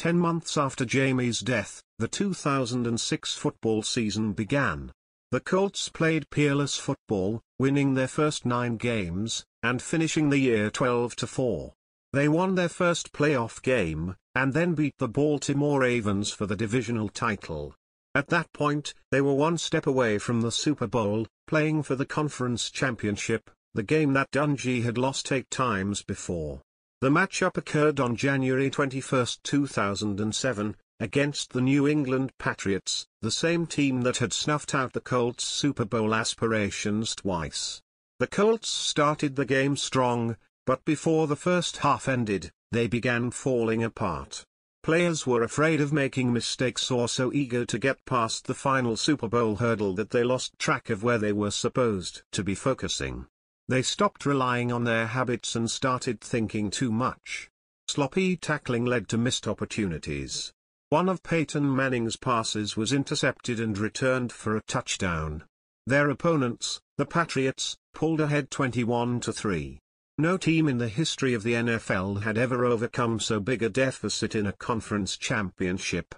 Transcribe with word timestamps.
ten 0.00 0.18
months 0.18 0.56
after 0.56 0.86
Jamie's 0.86 1.40
death, 1.40 1.82
the 1.98 2.08
2006 2.08 3.34
football 3.34 3.82
season 3.82 4.32
began. 4.32 4.90
The 5.30 5.40
Colts 5.40 5.90
played 5.90 6.30
peerless 6.30 6.78
football, 6.78 7.42
winning 7.58 7.92
their 7.92 8.08
first 8.08 8.46
nine 8.46 8.78
games, 8.78 9.44
and 9.62 9.82
finishing 9.82 10.30
the 10.30 10.38
year 10.38 10.70
12-4. 10.70 11.72
They 12.14 12.30
won 12.30 12.54
their 12.54 12.70
first 12.70 13.12
playoff 13.12 13.60
game, 13.60 14.16
and 14.34 14.54
then 14.54 14.72
beat 14.72 14.94
the 14.96 15.06
Baltimore 15.06 15.80
Ravens 15.80 16.32
for 16.32 16.46
the 16.46 16.56
divisional 16.56 17.10
title. 17.10 17.74
At 18.14 18.28
that 18.28 18.50
point, 18.54 18.94
they 19.10 19.20
were 19.20 19.34
one 19.34 19.58
step 19.58 19.86
away 19.86 20.16
from 20.16 20.40
the 20.40 20.50
Super 20.50 20.86
Bowl, 20.86 21.26
playing 21.46 21.82
for 21.82 21.94
the 21.94 22.06
conference 22.06 22.70
championship, 22.70 23.50
the 23.74 23.82
game 23.82 24.14
that 24.14 24.30
Dungy 24.30 24.82
had 24.82 24.96
lost 24.96 25.30
eight 25.30 25.50
times 25.50 26.02
before. 26.02 26.62
The 27.00 27.08
matchup 27.08 27.56
occurred 27.56 27.98
on 27.98 28.14
January 28.14 28.68
21, 28.68 29.26
2007, 29.42 30.76
against 31.00 31.52
the 31.54 31.62
New 31.62 31.88
England 31.88 32.30
Patriots, 32.38 33.06
the 33.22 33.30
same 33.30 33.66
team 33.66 34.02
that 34.02 34.18
had 34.18 34.34
snuffed 34.34 34.74
out 34.74 34.92
the 34.92 35.00
Colts' 35.00 35.44
Super 35.44 35.86
Bowl 35.86 36.14
aspirations 36.14 37.14
twice. 37.14 37.80
The 38.18 38.26
Colts 38.26 38.68
started 38.68 39.34
the 39.34 39.46
game 39.46 39.78
strong, 39.78 40.36
but 40.66 40.84
before 40.84 41.26
the 41.26 41.36
first 41.36 41.78
half 41.78 42.06
ended, 42.06 42.52
they 42.70 42.86
began 42.86 43.30
falling 43.30 43.82
apart. 43.82 44.44
Players 44.82 45.26
were 45.26 45.42
afraid 45.42 45.80
of 45.80 45.94
making 45.94 46.34
mistakes 46.34 46.90
or 46.90 47.08
so 47.08 47.32
eager 47.32 47.64
to 47.64 47.78
get 47.78 48.04
past 48.04 48.46
the 48.46 48.52
final 48.52 48.94
Super 48.94 49.28
Bowl 49.28 49.56
hurdle 49.56 49.94
that 49.94 50.10
they 50.10 50.22
lost 50.22 50.58
track 50.58 50.90
of 50.90 51.02
where 51.02 51.18
they 51.18 51.32
were 51.32 51.50
supposed 51.50 52.24
to 52.32 52.44
be 52.44 52.54
focusing. 52.54 53.24
They 53.70 53.82
stopped 53.82 54.26
relying 54.26 54.72
on 54.72 54.82
their 54.82 55.06
habits 55.06 55.54
and 55.54 55.70
started 55.70 56.20
thinking 56.20 56.72
too 56.72 56.90
much. 56.90 57.48
Sloppy 57.86 58.36
tackling 58.36 58.84
led 58.84 59.06
to 59.10 59.16
missed 59.16 59.46
opportunities. 59.46 60.52
One 60.88 61.08
of 61.08 61.22
Peyton 61.22 61.76
Manning's 61.76 62.16
passes 62.16 62.76
was 62.76 62.92
intercepted 62.92 63.60
and 63.60 63.78
returned 63.78 64.32
for 64.32 64.56
a 64.56 64.62
touchdown. 64.62 65.44
Their 65.86 66.10
opponents, 66.10 66.80
the 66.98 67.06
Patriots, 67.06 67.76
pulled 67.94 68.20
ahead 68.20 68.50
21 68.50 69.20
to 69.20 69.32
3. 69.32 69.78
No 70.18 70.36
team 70.36 70.66
in 70.66 70.78
the 70.78 70.88
history 70.88 71.32
of 71.32 71.44
the 71.44 71.52
NFL 71.52 72.22
had 72.22 72.36
ever 72.36 72.64
overcome 72.64 73.20
so 73.20 73.38
big 73.38 73.62
a 73.62 73.68
deficit 73.68 74.34
in 74.34 74.48
a 74.48 74.52
conference 74.52 75.16
championship. 75.16 76.16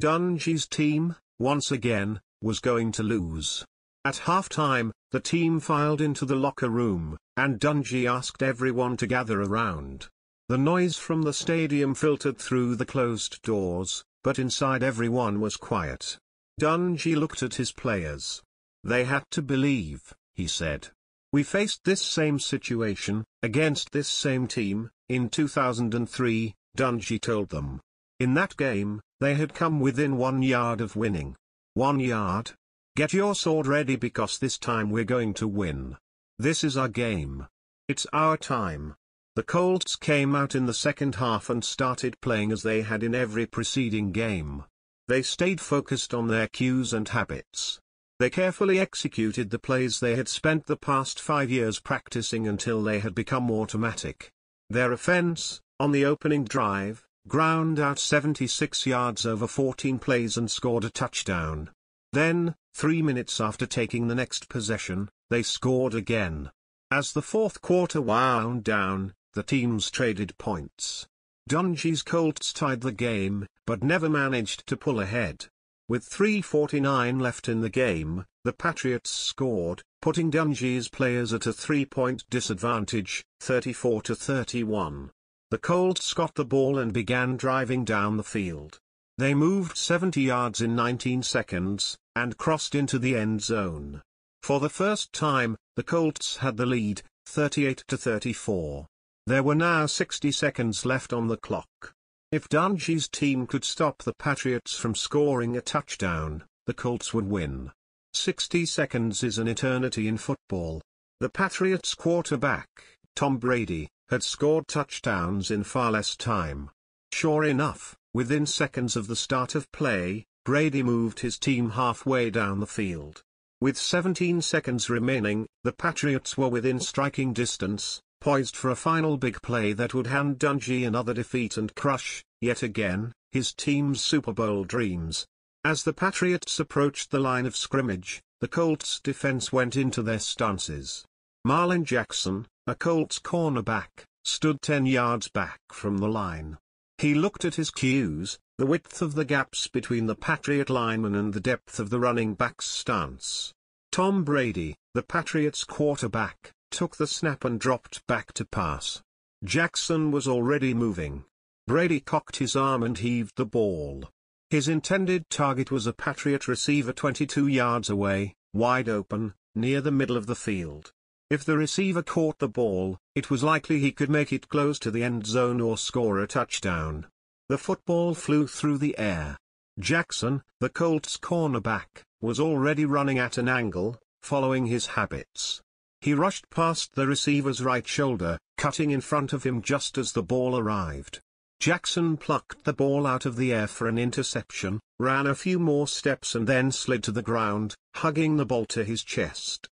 Dungy's 0.00 0.68
team, 0.68 1.16
once 1.40 1.72
again, 1.72 2.20
was 2.40 2.60
going 2.60 2.92
to 2.92 3.02
lose. 3.02 3.64
At 4.04 4.16
halftime, 4.16 4.90
the 5.12 5.20
team 5.20 5.60
filed 5.60 6.00
into 6.00 6.24
the 6.24 6.34
locker 6.34 6.68
room, 6.68 7.16
and 7.36 7.60
Dungy 7.60 8.10
asked 8.10 8.42
everyone 8.42 8.96
to 8.96 9.06
gather 9.06 9.40
around. 9.40 10.08
The 10.48 10.58
noise 10.58 10.96
from 10.96 11.22
the 11.22 11.32
stadium 11.32 11.94
filtered 11.94 12.36
through 12.36 12.74
the 12.76 12.84
closed 12.84 13.40
doors, 13.42 14.02
but 14.24 14.40
inside 14.40 14.82
everyone 14.82 15.40
was 15.40 15.56
quiet. 15.56 16.18
Dungy 16.60 17.14
looked 17.14 17.44
at 17.44 17.54
his 17.54 17.70
players. 17.70 18.42
They 18.82 19.04
had 19.04 19.24
to 19.30 19.40
believe, 19.40 20.12
he 20.34 20.48
said. 20.48 20.88
We 21.32 21.44
faced 21.44 21.84
this 21.84 22.02
same 22.02 22.40
situation, 22.40 23.24
against 23.42 23.92
this 23.92 24.08
same 24.08 24.48
team, 24.48 24.90
in 25.08 25.28
2003, 25.28 26.54
Dungy 26.76 27.20
told 27.20 27.50
them. 27.50 27.80
In 28.18 28.34
that 28.34 28.56
game, 28.56 29.00
they 29.20 29.34
had 29.34 29.54
come 29.54 29.78
within 29.78 30.16
one 30.16 30.42
yard 30.42 30.80
of 30.80 30.96
winning. 30.96 31.36
One 31.74 32.00
yard? 32.00 32.52
Get 32.94 33.14
your 33.14 33.34
sword 33.34 33.66
ready 33.66 33.96
because 33.96 34.38
this 34.38 34.58
time 34.58 34.90
we're 34.90 35.04
going 35.04 35.32
to 35.34 35.48
win. 35.48 35.96
This 36.38 36.62
is 36.62 36.76
our 36.76 36.88
game. 36.88 37.46
It's 37.88 38.06
our 38.12 38.36
time. 38.36 38.96
The 39.34 39.42
Colts 39.42 39.96
came 39.96 40.36
out 40.36 40.54
in 40.54 40.66
the 40.66 40.74
second 40.74 41.14
half 41.14 41.48
and 41.48 41.64
started 41.64 42.20
playing 42.20 42.52
as 42.52 42.62
they 42.62 42.82
had 42.82 43.02
in 43.02 43.14
every 43.14 43.46
preceding 43.46 44.12
game. 44.12 44.64
They 45.08 45.22
stayed 45.22 45.58
focused 45.58 46.12
on 46.12 46.28
their 46.28 46.48
cues 46.48 46.92
and 46.92 47.08
habits. 47.08 47.80
They 48.18 48.28
carefully 48.28 48.78
executed 48.78 49.48
the 49.48 49.58
plays 49.58 49.98
they 49.98 50.14
had 50.14 50.28
spent 50.28 50.66
the 50.66 50.76
past 50.76 51.18
five 51.18 51.50
years 51.50 51.80
practicing 51.80 52.46
until 52.46 52.82
they 52.82 52.98
had 52.98 53.14
become 53.14 53.50
automatic. 53.50 54.30
Their 54.68 54.92
offense, 54.92 55.62
on 55.80 55.92
the 55.92 56.04
opening 56.04 56.44
drive, 56.44 57.06
ground 57.26 57.80
out 57.80 57.98
76 57.98 58.84
yards 58.84 59.24
over 59.24 59.46
14 59.46 59.98
plays 59.98 60.36
and 60.36 60.50
scored 60.50 60.84
a 60.84 60.90
touchdown. 60.90 61.70
Then, 62.12 62.54
three 62.74 63.02
minutes 63.02 63.40
after 63.40 63.66
taking 63.66 64.08
the 64.08 64.14
next 64.14 64.48
possession, 64.48 65.08
they 65.30 65.42
scored 65.42 65.94
again. 65.94 66.50
As 66.90 67.12
the 67.12 67.22
fourth 67.22 67.62
quarter 67.62 68.00
wound 68.00 68.64
down, 68.64 69.14
the 69.34 69.42
teams 69.42 69.90
traded 69.90 70.36
points. 70.38 71.06
Dungy's 71.48 72.02
Colts 72.02 72.52
tied 72.52 72.82
the 72.82 72.92
game, 72.92 73.46
but 73.66 73.82
never 73.82 74.08
managed 74.08 74.66
to 74.66 74.76
pull 74.76 75.00
ahead. 75.00 75.46
With 75.88 76.08
3.49 76.08 77.20
left 77.20 77.48
in 77.48 77.60
the 77.60 77.70
game, 77.70 78.24
the 78.44 78.52
Patriots 78.52 79.10
scored, 79.10 79.82
putting 80.00 80.30
Dungy's 80.30 80.88
players 80.88 81.32
at 81.32 81.46
a 81.46 81.52
three-point 81.52 82.24
disadvantage, 82.30 83.24
34 83.40 84.02
to 84.02 84.14
31. 84.14 85.10
The 85.50 85.58
Colts 85.58 86.14
got 86.14 86.34
the 86.34 86.44
ball 86.44 86.78
and 86.78 86.92
began 86.92 87.36
driving 87.36 87.84
down 87.84 88.16
the 88.16 88.22
field. 88.22 88.78
They 89.18 89.34
moved 89.34 89.76
70 89.76 90.20
yards 90.22 90.60
in 90.60 90.74
19 90.74 91.22
seconds, 91.22 91.98
and 92.14 92.36
crossed 92.36 92.74
into 92.74 92.98
the 92.98 93.16
end 93.16 93.42
zone. 93.42 94.02
For 94.42 94.60
the 94.60 94.68
first 94.68 95.12
time, 95.12 95.56
the 95.76 95.82
Colts 95.82 96.38
had 96.38 96.56
the 96.56 96.66
lead, 96.66 97.02
38 97.26 97.84
to 97.88 97.96
34. 97.96 98.86
There 99.26 99.42
were 99.42 99.54
now 99.54 99.86
60 99.86 100.32
seconds 100.32 100.84
left 100.84 101.12
on 101.12 101.28
the 101.28 101.36
clock. 101.36 101.92
If 102.32 102.48
Dungy's 102.48 103.08
team 103.08 103.46
could 103.46 103.64
stop 103.64 104.02
the 104.02 104.14
Patriots 104.14 104.74
from 104.74 104.94
scoring 104.94 105.56
a 105.56 105.60
touchdown, 105.60 106.44
the 106.66 106.74
Colts 106.74 107.14
would 107.14 107.28
win. 107.28 107.70
60 108.14 108.66
seconds 108.66 109.22
is 109.22 109.38
an 109.38 109.48
eternity 109.48 110.08
in 110.08 110.18
football. 110.18 110.82
The 111.20 111.28
Patriots 111.28 111.94
quarterback, 111.94 112.68
Tom 113.14 113.38
Brady, 113.38 113.88
had 114.08 114.22
scored 114.22 114.66
touchdowns 114.66 115.50
in 115.50 115.62
far 115.62 115.92
less 115.92 116.16
time. 116.16 116.70
Sure 117.12 117.44
enough, 117.44 117.96
within 118.12 118.44
seconds 118.46 118.96
of 118.96 119.06
the 119.06 119.16
start 119.16 119.54
of 119.54 119.70
play, 119.70 120.26
Brady 120.44 120.82
moved 120.82 121.20
his 121.20 121.38
team 121.38 121.70
halfway 121.70 122.28
down 122.28 122.58
the 122.58 122.66
field. 122.66 123.22
With 123.60 123.78
17 123.78 124.42
seconds 124.42 124.90
remaining, 124.90 125.46
the 125.62 125.72
Patriots 125.72 126.36
were 126.36 126.48
within 126.48 126.80
striking 126.80 127.32
distance, 127.32 128.00
poised 128.20 128.56
for 128.56 128.70
a 128.70 128.76
final 128.76 129.16
big 129.16 129.40
play 129.42 129.72
that 129.72 129.94
would 129.94 130.08
hand 130.08 130.40
Dungy 130.40 130.84
another 130.84 131.14
defeat 131.14 131.56
and 131.56 131.72
crush, 131.76 132.24
yet 132.40 132.64
again, 132.64 133.12
his 133.30 133.54
team's 133.54 134.00
Super 134.00 134.32
Bowl 134.32 134.64
dreams. 134.64 135.26
As 135.64 135.84
the 135.84 135.92
Patriots 135.92 136.58
approached 136.58 137.12
the 137.12 137.20
line 137.20 137.46
of 137.46 137.54
scrimmage, 137.54 138.20
the 138.40 138.48
Colts 138.48 138.98
defense 138.98 139.52
went 139.52 139.76
into 139.76 140.02
their 140.02 140.18
stances. 140.18 141.04
Marlin 141.44 141.84
Jackson, 141.84 142.48
a 142.66 142.74
Colts 142.74 143.20
cornerback, 143.20 144.04
stood 144.24 144.60
10 144.60 144.86
yards 144.86 145.28
back 145.28 145.60
from 145.70 145.98
the 145.98 146.08
line. 146.08 146.58
He 147.02 147.14
looked 147.14 147.44
at 147.44 147.56
his 147.56 147.72
cues, 147.72 148.38
the 148.58 148.64
width 148.64 149.02
of 149.02 149.16
the 149.16 149.24
gaps 149.24 149.66
between 149.66 150.06
the 150.06 150.14
Patriot 150.14 150.70
lineman 150.70 151.16
and 151.16 151.34
the 151.34 151.40
depth 151.40 151.80
of 151.80 151.90
the 151.90 151.98
running 151.98 152.34
back's 152.34 152.66
stance. 152.66 153.52
Tom 153.90 154.22
Brady, 154.22 154.76
the 154.94 155.02
Patriots 155.02 155.64
quarterback, 155.64 156.52
took 156.70 156.96
the 156.96 157.08
snap 157.08 157.44
and 157.44 157.58
dropped 157.58 158.06
back 158.06 158.32
to 158.34 158.44
pass. 158.44 159.02
Jackson 159.42 160.12
was 160.12 160.28
already 160.28 160.74
moving. 160.74 161.24
Brady 161.66 161.98
cocked 161.98 162.36
his 162.36 162.54
arm 162.54 162.84
and 162.84 162.96
heaved 162.96 163.34
the 163.34 163.46
ball. 163.46 164.08
His 164.50 164.68
intended 164.68 165.28
target 165.28 165.72
was 165.72 165.88
a 165.88 165.92
Patriot 165.92 166.46
receiver 166.46 166.92
22 166.92 167.48
yards 167.48 167.90
away, 167.90 168.36
wide 168.54 168.88
open, 168.88 169.34
near 169.56 169.80
the 169.80 169.90
middle 169.90 170.16
of 170.16 170.26
the 170.26 170.36
field. 170.36 170.92
If 171.32 171.46
the 171.46 171.56
receiver 171.56 172.02
caught 172.02 172.40
the 172.40 172.46
ball, 172.46 172.98
it 173.14 173.30
was 173.30 173.42
likely 173.42 173.78
he 173.78 173.90
could 173.90 174.10
make 174.10 174.34
it 174.34 174.50
close 174.50 174.78
to 174.80 174.90
the 174.90 175.02
end 175.02 175.26
zone 175.26 175.62
or 175.62 175.78
score 175.78 176.18
a 176.18 176.26
touchdown. 176.26 177.06
The 177.48 177.56
football 177.56 178.12
flew 178.12 178.46
through 178.46 178.76
the 178.76 178.94
air. 178.98 179.38
Jackson, 179.78 180.42
the 180.60 180.68
Colts 180.68 181.16
cornerback, 181.16 182.02
was 182.20 182.38
already 182.38 182.84
running 182.84 183.18
at 183.18 183.38
an 183.38 183.48
angle, 183.48 183.98
following 184.20 184.66
his 184.66 184.88
habits. 184.88 185.62
He 186.02 186.12
rushed 186.12 186.50
past 186.50 186.92
the 186.92 187.06
receiver's 187.06 187.62
right 187.62 187.88
shoulder, 187.88 188.38
cutting 188.58 188.90
in 188.90 189.00
front 189.00 189.32
of 189.32 189.42
him 189.42 189.62
just 189.62 189.96
as 189.96 190.12
the 190.12 190.22
ball 190.22 190.58
arrived. 190.58 191.20
Jackson 191.60 192.18
plucked 192.18 192.64
the 192.64 192.74
ball 192.74 193.06
out 193.06 193.24
of 193.24 193.36
the 193.36 193.54
air 193.54 193.68
for 193.68 193.88
an 193.88 193.96
interception, 193.96 194.80
ran 194.98 195.26
a 195.26 195.34
few 195.34 195.58
more 195.58 195.88
steps 195.88 196.34
and 196.34 196.46
then 196.46 196.70
slid 196.70 197.02
to 197.04 197.10
the 197.10 197.22
ground, 197.22 197.74
hugging 197.94 198.36
the 198.36 198.44
ball 198.44 198.66
to 198.66 198.84
his 198.84 199.02
chest. 199.02 199.70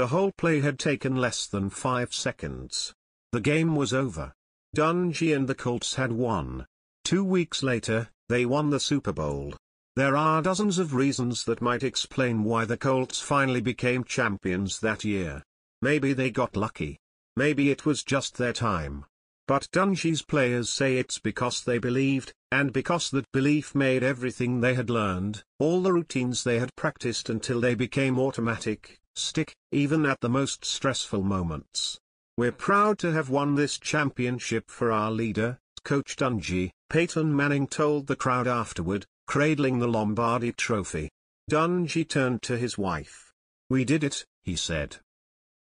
The 0.00 0.06
whole 0.06 0.32
play 0.32 0.60
had 0.60 0.78
taken 0.78 1.16
less 1.16 1.46
than 1.46 1.68
five 1.68 2.14
seconds. 2.14 2.94
The 3.32 3.40
game 3.42 3.76
was 3.76 3.92
over. 3.92 4.32
Dungy 4.74 5.36
and 5.36 5.46
the 5.46 5.54
Colts 5.54 5.96
had 5.96 6.10
won. 6.10 6.64
Two 7.04 7.22
weeks 7.22 7.62
later, 7.62 8.08
they 8.30 8.46
won 8.46 8.70
the 8.70 8.80
Super 8.80 9.12
Bowl. 9.12 9.52
There 9.96 10.16
are 10.16 10.40
dozens 10.40 10.78
of 10.78 10.94
reasons 10.94 11.44
that 11.44 11.60
might 11.60 11.82
explain 11.82 12.44
why 12.44 12.64
the 12.64 12.78
Colts 12.78 13.20
finally 13.20 13.60
became 13.60 14.02
champions 14.02 14.80
that 14.80 15.04
year. 15.04 15.42
Maybe 15.82 16.14
they 16.14 16.30
got 16.30 16.56
lucky. 16.56 16.98
Maybe 17.36 17.70
it 17.70 17.84
was 17.84 18.02
just 18.02 18.38
their 18.38 18.54
time. 18.54 19.04
But 19.46 19.68
Dungy's 19.70 20.22
players 20.22 20.70
say 20.70 20.96
it's 20.96 21.18
because 21.18 21.62
they 21.62 21.76
believed, 21.76 22.32
and 22.50 22.72
because 22.72 23.10
that 23.10 23.30
belief 23.32 23.74
made 23.74 24.02
everything 24.02 24.62
they 24.62 24.72
had 24.72 24.88
learned, 24.88 25.42
all 25.58 25.82
the 25.82 25.92
routines 25.92 26.42
they 26.42 26.58
had 26.58 26.74
practiced 26.74 27.28
until 27.28 27.60
they 27.60 27.74
became 27.74 28.18
automatic, 28.18 29.00
stick, 29.20 29.54
even 29.70 30.06
at 30.06 30.20
the 30.20 30.28
most 30.28 30.64
stressful 30.64 31.22
moments. 31.22 31.98
We're 32.36 32.52
proud 32.52 32.98
to 33.00 33.12
have 33.12 33.30
won 33.30 33.54
this 33.54 33.78
championship 33.78 34.70
for 34.70 34.90
our 34.90 35.10
leader, 35.10 35.58
Coach 35.84 36.16
Dungy, 36.16 36.70
Peyton 36.88 37.34
Manning 37.34 37.66
told 37.66 38.06
the 38.06 38.16
crowd 38.16 38.48
afterward, 38.48 39.06
cradling 39.26 39.78
the 39.78 39.88
Lombardi 39.88 40.52
trophy. 40.52 41.10
Dungy 41.50 42.08
turned 42.08 42.42
to 42.42 42.56
his 42.56 42.78
wife. 42.78 43.32
We 43.68 43.84
did 43.84 44.02
it, 44.04 44.24
he 44.42 44.56
said. 44.56 44.96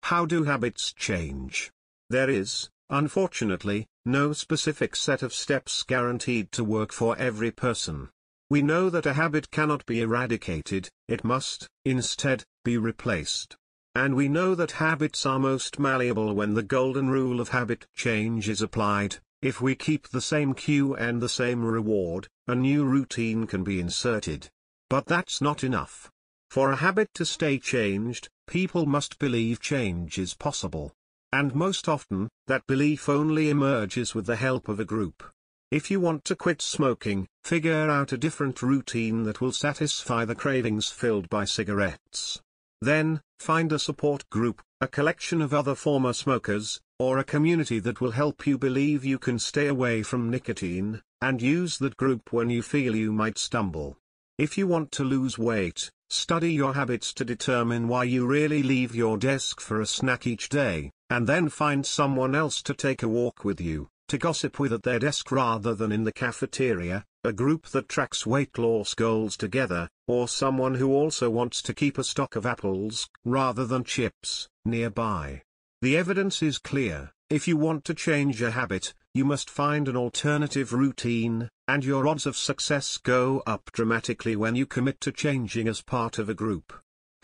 How 0.04 0.26
do 0.26 0.44
habits 0.44 0.94
change? 0.94 1.72
There 2.10 2.30
is, 2.30 2.70
Unfortunately, 2.90 3.88
no 4.06 4.32
specific 4.32 4.96
set 4.96 5.24
of 5.24 5.34
steps 5.34 5.82
guaranteed 5.82 6.52
to 6.52 6.64
work 6.64 6.92
for 6.92 7.18
every 7.18 7.50
person. 7.50 8.10
We 8.50 8.62
know 8.62 8.92
that 8.92 9.08
a 9.08 9.14
habit 9.14 9.50
cannot 9.50 9.86
be 9.88 10.02
eradicated, 10.02 10.90
it 11.08 11.24
must, 11.24 11.68
instead, 11.84 12.44
be 12.64 12.78
replaced. 12.78 13.58
And 13.96 14.16
we 14.16 14.28
know 14.28 14.54
that 14.56 14.74
habits 14.74 15.26
are 15.26 15.40
most 15.40 15.80
malleable 15.80 16.34
when 16.36 16.54
the 16.54 16.62
golden 16.62 17.10
rule 17.10 17.40
of 17.42 17.50
habit 17.50 17.88
change 17.96 18.48
is 18.48 18.62
applied. 18.62 19.18
If 19.42 19.62
we 19.62 19.74
keep 19.74 20.10
the 20.10 20.22
same 20.22 20.54
cue 20.54 20.96
and 20.96 21.22
the 21.22 21.30
same 21.30 21.64
reward, 21.64 22.28
a 22.48 22.56
new 22.56 22.86
routine 22.86 23.48
can 23.48 23.64
be 23.64 23.80
inserted. 23.80 24.50
But 24.90 25.08
that's 25.08 25.42
not 25.42 25.64
enough. 25.64 26.12
For 26.50 26.72
a 26.72 26.76
habit 26.76 27.10
to 27.16 27.26
stay 27.26 27.58
changed, 27.58 28.30
people 28.48 28.86
must 28.86 29.18
believe 29.18 29.60
change 29.60 30.20
is 30.20 30.34
possible. 30.36 30.94
And 31.34 31.56
most 31.56 31.90
often, 31.90 32.30
that 32.48 32.68
belief 32.68 33.10
only 33.10 33.50
emerges 33.50 34.14
with 34.14 34.26
the 34.26 34.36
help 34.36 34.68
of 34.68 34.80
a 34.80 34.86
group. 34.86 35.24
If 35.72 35.90
you 35.90 36.00
want 36.00 36.26
to 36.26 36.36
quit 36.36 36.62
smoking, 36.62 37.28
figure 37.44 37.90
out 37.90 38.12
a 38.12 38.18
different 38.18 38.62
routine 38.62 39.24
that 39.24 39.42
will 39.42 39.52
satisfy 39.52 40.24
the 40.24 40.36
cravings 40.36 40.90
filled 40.90 41.28
by 41.28 41.46
cigarettes. 41.46 42.40
Then, 42.82 43.22
find 43.40 43.72
a 43.72 43.80
support 43.80 44.30
group, 44.30 44.62
a 44.80 44.88
collection 44.88 45.42
of 45.42 45.54
other 45.54 45.74
former 45.74 46.14
smokers, 46.14 46.80
or 47.00 47.18
a 47.18 47.24
community 47.24 47.80
that 47.80 48.00
will 48.00 48.12
help 48.12 48.46
you 48.46 48.58
believe 48.60 49.04
you 49.04 49.18
can 49.18 49.40
stay 49.40 49.68
away 49.68 50.04
from 50.04 50.30
nicotine, 50.30 51.02
and 51.20 51.42
use 51.42 51.78
that 51.80 51.98
group 51.98 52.32
when 52.32 52.50
you 52.52 52.62
feel 52.62 52.96
you 52.96 53.12
might 53.12 53.40
stumble. 53.40 53.98
If 54.38 54.58
you 54.58 54.68
want 54.68 54.92
to 54.94 55.04
lose 55.04 55.40
weight, 55.40 55.90
study 56.10 56.54
your 56.54 56.76
habits 56.76 57.12
to 57.16 57.26
determine 57.26 57.88
why 57.88 58.04
you 58.04 58.28
really 58.28 58.62
leave 58.62 58.94
your 58.94 59.18
desk 59.18 59.60
for 59.60 59.82
a 59.82 59.88
snack 59.88 60.28
each 60.28 60.50
day. 60.50 60.92
And 61.10 61.28
then 61.28 61.50
find 61.50 61.86
someone 61.86 62.36
else 62.36 62.62
to 62.64 62.74
take 62.74 63.04
a 63.04 63.08
walk 63.08 63.46
with 63.46 63.62
you, 63.62 63.90
to 64.08 64.18
gossip 64.18 64.60
with 64.60 64.74
at 64.74 64.84
their 64.84 65.00
desk 65.00 65.32
rather 65.32 65.74
than 65.74 65.92
in 65.92 66.04
the 66.04 66.12
cafeteria, 66.12 67.06
a 67.24 67.34
group 67.34 67.68
that 67.68 67.90
tracks 67.90 68.26
weight 68.26 68.58
loss 68.58 68.94
goals 68.94 69.36
together, 69.36 69.90
or 70.08 70.28
someone 70.28 70.76
who 70.76 70.94
also 70.94 71.30
wants 71.30 71.62
to 71.62 71.74
keep 71.74 71.98
a 71.98 72.04
stock 72.04 72.36
of 72.36 72.46
apples, 72.46 73.10
rather 73.24 73.66
than 73.66 73.84
chips, 73.84 74.48
nearby. 74.64 75.42
The 75.82 75.98
evidence 75.98 76.44
is 76.44 76.58
clear, 76.58 77.12
if 77.30 77.48
you 77.48 77.58
want 77.58 77.86
to 77.86 77.96
change 77.96 78.42
a 78.42 78.52
habit, 78.52 78.94
you 79.16 79.26
must 79.26 79.50
find 79.50 79.88
an 79.88 79.98
alternative 79.98 80.74
routine, 80.74 81.50
and 81.68 81.84
your 81.84 82.08
odds 82.08 82.28
of 82.28 82.38
success 82.38 82.98
go 82.98 83.42
up 83.48 83.72
dramatically 83.72 84.36
when 84.36 84.56
you 84.56 84.68
commit 84.68 85.02
to 85.02 85.12
changing 85.12 85.68
as 85.68 85.82
part 85.82 86.20
of 86.20 86.30
a 86.30 86.36
group. 86.36 86.74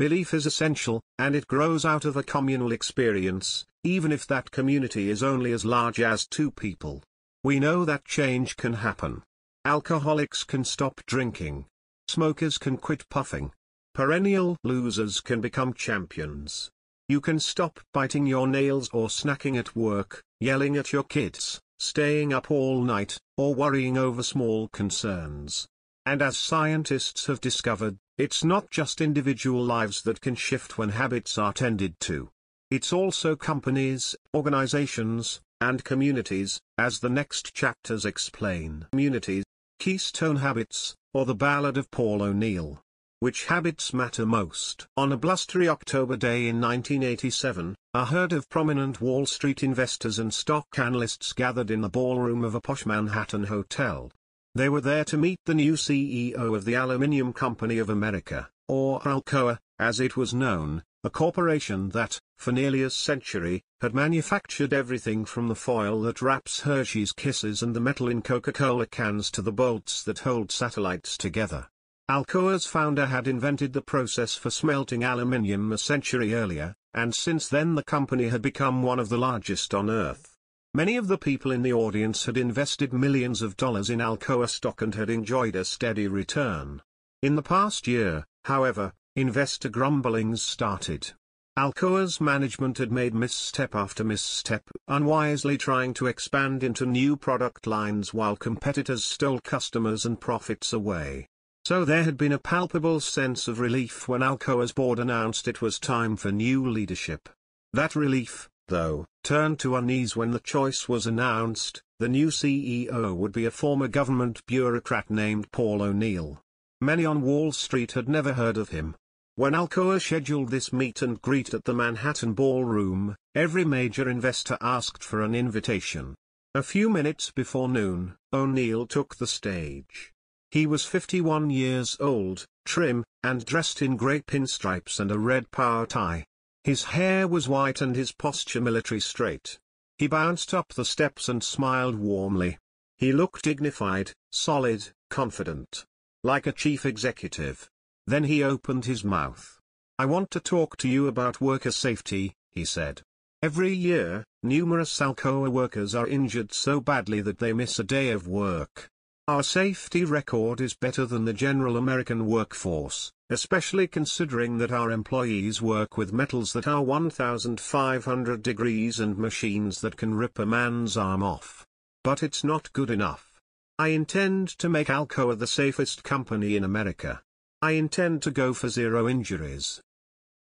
Belief 0.01 0.33
is 0.33 0.48
essential, 0.48 1.00
and 1.19 1.36
it 1.36 1.45
grows 1.45 1.86
out 1.86 2.06
of 2.06 2.18
a 2.18 2.24
communal 2.24 2.71
experience, 2.71 3.68
even 3.83 4.12
if 4.12 4.25
that 4.25 4.50
community 4.50 5.12
is 5.12 5.21
only 5.21 5.51
as 5.51 5.63
large 5.63 6.00
as 6.00 6.25
two 6.25 6.50
people. 6.50 7.03
We 7.44 7.59
know 7.59 7.86
that 7.86 8.03
change 8.03 8.57
can 8.57 8.74
happen. 8.74 9.21
Alcoholics 9.63 10.44
can 10.44 10.63
stop 10.63 11.01
drinking. 11.06 11.68
Smokers 12.07 12.57
can 12.57 12.77
quit 12.77 13.07
puffing. 13.09 13.51
Perennial 13.94 14.57
losers 14.63 15.21
can 15.21 15.39
become 15.39 15.71
champions. 15.71 16.71
You 17.07 17.21
can 17.21 17.38
stop 17.38 17.80
biting 17.94 18.25
your 18.25 18.47
nails 18.47 18.89
or 18.92 19.07
snacking 19.07 19.56
at 19.56 19.75
work, 19.75 20.24
yelling 20.39 20.77
at 20.77 20.92
your 20.92 21.04
kids, 21.04 21.62
staying 21.77 22.33
up 22.33 22.50
all 22.50 22.81
night, 22.81 23.19
or 23.38 23.54
worrying 23.54 24.00
over 24.00 24.24
small 24.24 24.68
concerns. 24.69 25.68
And 26.07 26.24
as 26.24 26.38
scientists 26.38 27.27
have 27.27 27.39
discovered, 27.39 28.00
it's 28.21 28.44
not 28.44 28.69
just 28.69 29.01
individual 29.01 29.65
lives 29.65 30.03
that 30.03 30.21
can 30.21 30.35
shift 30.35 30.77
when 30.77 30.89
habits 30.89 31.39
are 31.39 31.51
tended 31.51 32.00
to. 32.00 32.29
It's 32.69 32.94
also 32.94 33.35
companies, 33.35 34.15
organizations, 34.35 35.41
and 35.59 35.83
communities, 35.83 36.62
as 36.77 37.00
the 37.00 37.09
next 37.09 37.56
chapters 37.56 38.06
explain. 38.06 38.85
Communities, 38.91 39.44
Keystone 39.79 40.35
Habits, 40.35 40.95
or 41.15 41.25
the 41.25 41.33
Ballad 41.33 41.77
of 41.77 41.89
Paul 41.89 42.21
O'Neill. 42.21 42.79
Which 43.21 43.45
habits 43.47 43.91
matter 43.91 44.27
most? 44.27 44.85
On 44.95 45.12
a 45.12 45.18
blustery 45.18 45.68
October 45.68 46.15
day 46.15 46.47
in 46.47 46.62
1987, 46.62 47.73
a 47.95 48.06
herd 48.06 48.33
of 48.33 48.47
prominent 48.50 49.01
Wall 49.01 49.25
Street 49.25 49.63
investors 49.63 50.19
and 50.19 50.31
stock 50.31 50.68
analysts 50.77 51.33
gathered 51.33 51.71
in 51.71 51.81
the 51.81 51.89
ballroom 51.89 52.44
of 52.44 52.53
a 52.53 52.62
posh 52.62 52.85
Manhattan 52.85 53.45
hotel. 53.45 54.12
They 54.53 54.68
were 54.68 54.81
there 54.81 55.06
to 55.06 55.18
meet 55.18 55.39
the 55.45 55.53
new 55.53 55.74
CEO 55.74 56.56
of 56.56 56.65
the 56.65 56.75
Aluminium 56.75 57.31
Company 57.31 57.77
of 57.77 57.89
America, 57.89 58.50
or 58.68 59.00
Alcoa, 59.01 59.59
as 59.80 60.01
it 60.01 60.18
was 60.18 60.33
known, 60.33 60.83
a 61.06 61.09
corporation 61.09 61.89
that, 61.89 62.19
for 62.38 62.51
nearly 62.51 62.83
a 62.83 62.89
century, 62.89 63.63
had 63.80 63.95
manufactured 63.95 64.74
everything 64.74 65.24
from 65.24 65.48
the 65.48 65.56
foil 65.56 66.01
that 66.01 66.21
wraps 66.21 66.62
Hershey's 66.62 67.13
Kisses 67.13 67.63
and 67.63 67.74
the 67.74 67.80
metal 67.80 68.09
in 68.09 68.21
Coca-Cola 68.21 68.88
cans 68.88 69.31
to 69.31 69.42
the 69.42 69.53
bolts 69.53 70.03
that 70.03 70.19
hold 70.19 70.51
satellites 70.51 71.18
together. 71.18 71.69
Alcoa's 72.09 72.65
founder 72.65 73.06
had 73.06 73.30
invented 73.30 73.71
the 73.71 73.81
process 73.81 74.36
for 74.36 74.50
smelting 74.50 75.01
aluminium 75.01 75.71
a 75.71 75.77
century 75.77 76.33
earlier, 76.33 76.75
and 76.94 77.15
since 77.15 77.47
then 77.47 77.75
the 77.75 77.83
company 77.83 78.27
had 78.27 78.42
become 78.42 78.83
one 78.83 79.00
of 79.00 79.07
the 79.07 79.18
largest 79.18 79.74
on 79.74 79.89
Earth. 79.89 80.31
Many 80.73 80.95
of 80.95 81.09
the 81.09 81.18
people 81.18 81.51
in 81.51 81.63
the 81.63 81.73
audience 81.73 82.25
had 82.25 82.38
invested 82.38 82.94
millions 82.94 83.41
of 83.41 83.57
dollars 83.57 83.89
in 83.89 84.00
Alcoa 84.00 84.47
stock 84.47 84.81
and 84.81 84.95
had 84.95 85.09
enjoyed 85.09 85.53
a 85.53 85.65
steady 85.65 86.07
return. 86.07 86.81
In 87.21 87.35
the 87.35 87.41
past 87.41 87.88
year, 87.88 88.25
however, 88.45 88.94
investor 89.18 89.68
grumblings 89.68 90.41
started. 90.41 91.12
Alcoa's 91.59 92.21
management 92.21 92.77
had 92.77 92.89
made 92.89 93.13
misstep 93.13 93.75
after 93.75 94.06
misstep, 94.06 94.63
unwisely 94.88 95.57
trying 95.57 95.94
to 95.95 96.07
expand 96.07 96.63
into 96.63 96.85
new 96.85 97.18
product 97.18 97.68
lines 97.68 98.13
while 98.13 98.38
competitors 98.38 99.03
stole 99.03 99.41
customers 99.41 100.06
and 100.06 100.21
profits 100.21 100.71
away. 100.71 101.28
So 101.66 101.83
there 101.83 102.04
had 102.04 102.18
been 102.18 102.31
a 102.31 102.40
palpable 102.40 103.01
sense 103.01 103.49
of 103.49 103.59
relief 103.59 104.07
when 104.07 104.21
Alcoa's 104.21 104.71
board 104.71 104.99
announced 104.99 105.49
it 105.49 105.61
was 105.61 105.78
time 105.78 106.16
for 106.16 106.31
new 106.31 106.66
leadership. 106.66 107.28
That 107.73 107.95
relief, 107.95 108.49
though, 108.71 109.06
turned 109.23 109.59
to 109.59 109.75
unease 109.75 110.16
when 110.16 110.31
the 110.31 110.40
choice 110.40 110.90
was 110.90 111.06
announced, 111.06 111.83
the 111.99 112.09
new 112.09 112.30
CEO 112.30 113.13
would 113.16 113.31
be 113.31 113.45
a 113.45 113.51
former 113.51 113.87
government 113.87 114.44
bureaucrat 114.47 115.09
named 115.11 115.51
Paul 115.51 115.83
O'Neill. 115.83 116.42
Many 116.80 117.06
on 117.06 117.21
Wall 117.21 117.51
Street 117.51 117.92
had 117.92 118.09
never 118.09 118.33
heard 118.33 118.57
of 118.57 118.69
him. 118.69 118.95
When 119.35 119.54
Alcoa 119.54 120.01
scheduled 120.01 120.49
this 120.49 120.73
meet 120.73 121.01
and 121.01 121.21
greet 121.21 121.54
at 121.54 121.66
the 121.66 121.73
Manhattan 121.73 122.33
Ballroom, 122.33 123.16
every 123.35 123.66
major 123.66 124.09
investor 124.09 124.57
asked 124.61 125.04
for 125.04 125.21
an 125.21 125.35
invitation. 125.35 126.16
A 126.56 126.63
few 126.63 126.90
minutes 126.90 127.30
before 127.30 127.69
noon, 127.69 128.16
O'Neill 128.33 128.87
took 128.87 129.18
the 129.18 129.28
stage. 129.28 130.11
He 130.49 130.66
was 130.66 130.85
51 130.85 131.49
years 131.49 131.97
old, 131.99 132.45
trim, 132.66 133.04
and 133.21 133.45
dressed 133.45 133.81
in 133.81 133.95
grey 133.95 134.21
pinstripes 134.21 134.99
and 134.99 135.11
a 135.11 135.19
red 135.19 135.51
power 135.51 135.85
tie. 135.85 136.25
His 136.63 136.83
hair 136.83 137.27
was 137.27 137.49
white 137.49 137.81
and 137.81 137.95
his 137.95 138.11
posture 138.11 138.61
military 138.61 139.01
straight. 139.01 139.59
He 139.97 140.07
bounced 140.07 140.53
up 140.53 140.73
the 140.73 140.85
steps 140.85 141.30
and 141.30 141.44
smiled 141.44 141.95
warmly. 141.95 142.57
He 142.97 143.11
looked 143.11 143.44
dignified, 143.44 144.13
solid, 144.31 144.89
confident 145.09 145.85
like 146.23 146.45
a 146.45 146.51
chief 146.51 146.85
executive. 146.85 147.69
Then 148.06 148.25
he 148.25 148.44
opened 148.44 148.85
his 148.85 149.03
mouth. 149.03 149.59
I 149.97 150.06
want 150.06 150.30
to 150.31 150.39
talk 150.39 150.77
to 150.77 150.87
you 150.87 151.07
about 151.07 151.41
worker 151.41 151.71
safety, 151.71 152.35
he 152.51 152.63
said. 152.63 153.01
Every 153.41 153.73
year, 153.73 154.23
numerous 154.44 154.99
Alcoa 154.99 155.49
workers 155.49 155.95
are 155.95 156.07
injured 156.07 156.53
so 156.53 156.80
badly 156.80 157.21
that 157.21 157.39
they 157.39 157.53
miss 157.53 157.80
a 157.80 157.83
day 157.83 158.11
of 158.11 158.27
work. 158.27 158.89
Our 159.31 159.44
safety 159.44 160.04
record 160.04 160.59
is 160.59 160.73
better 160.73 161.06
than 161.06 161.23
the 161.23 161.31
general 161.31 161.78
American 161.78 162.26
workforce, 162.26 163.14
especially 163.30 163.88
considering 163.88 164.57
that 164.57 164.73
our 164.73 164.92
employees 164.92 165.61
work 165.61 165.95
with 165.95 166.11
metals 166.11 166.52
that 166.52 166.68
are 166.68 166.81
1500 166.81 168.44
degrees 168.44 169.00
and 169.00 169.18
machines 169.18 169.80
that 169.80 169.95
can 169.95 170.16
rip 170.16 170.38
a 170.38 170.45
man's 170.45 170.97
arm 170.97 171.23
off. 171.23 171.66
But 172.04 172.21
it's 172.21 172.44
not 172.44 172.73
good 172.73 172.90
enough. 172.90 173.40
I 173.80 173.95
intend 173.95 174.50
to 174.57 174.68
make 174.68 174.90
Alcoa 174.90 175.40
the 175.40 175.47
safest 175.47 176.04
company 176.04 176.57
in 176.57 176.66
America. 176.66 177.21
I 177.61 177.71
intend 177.71 178.23
to 178.23 178.31
go 178.31 178.54
for 178.54 178.68
zero 178.68 179.07
injuries. 179.07 179.80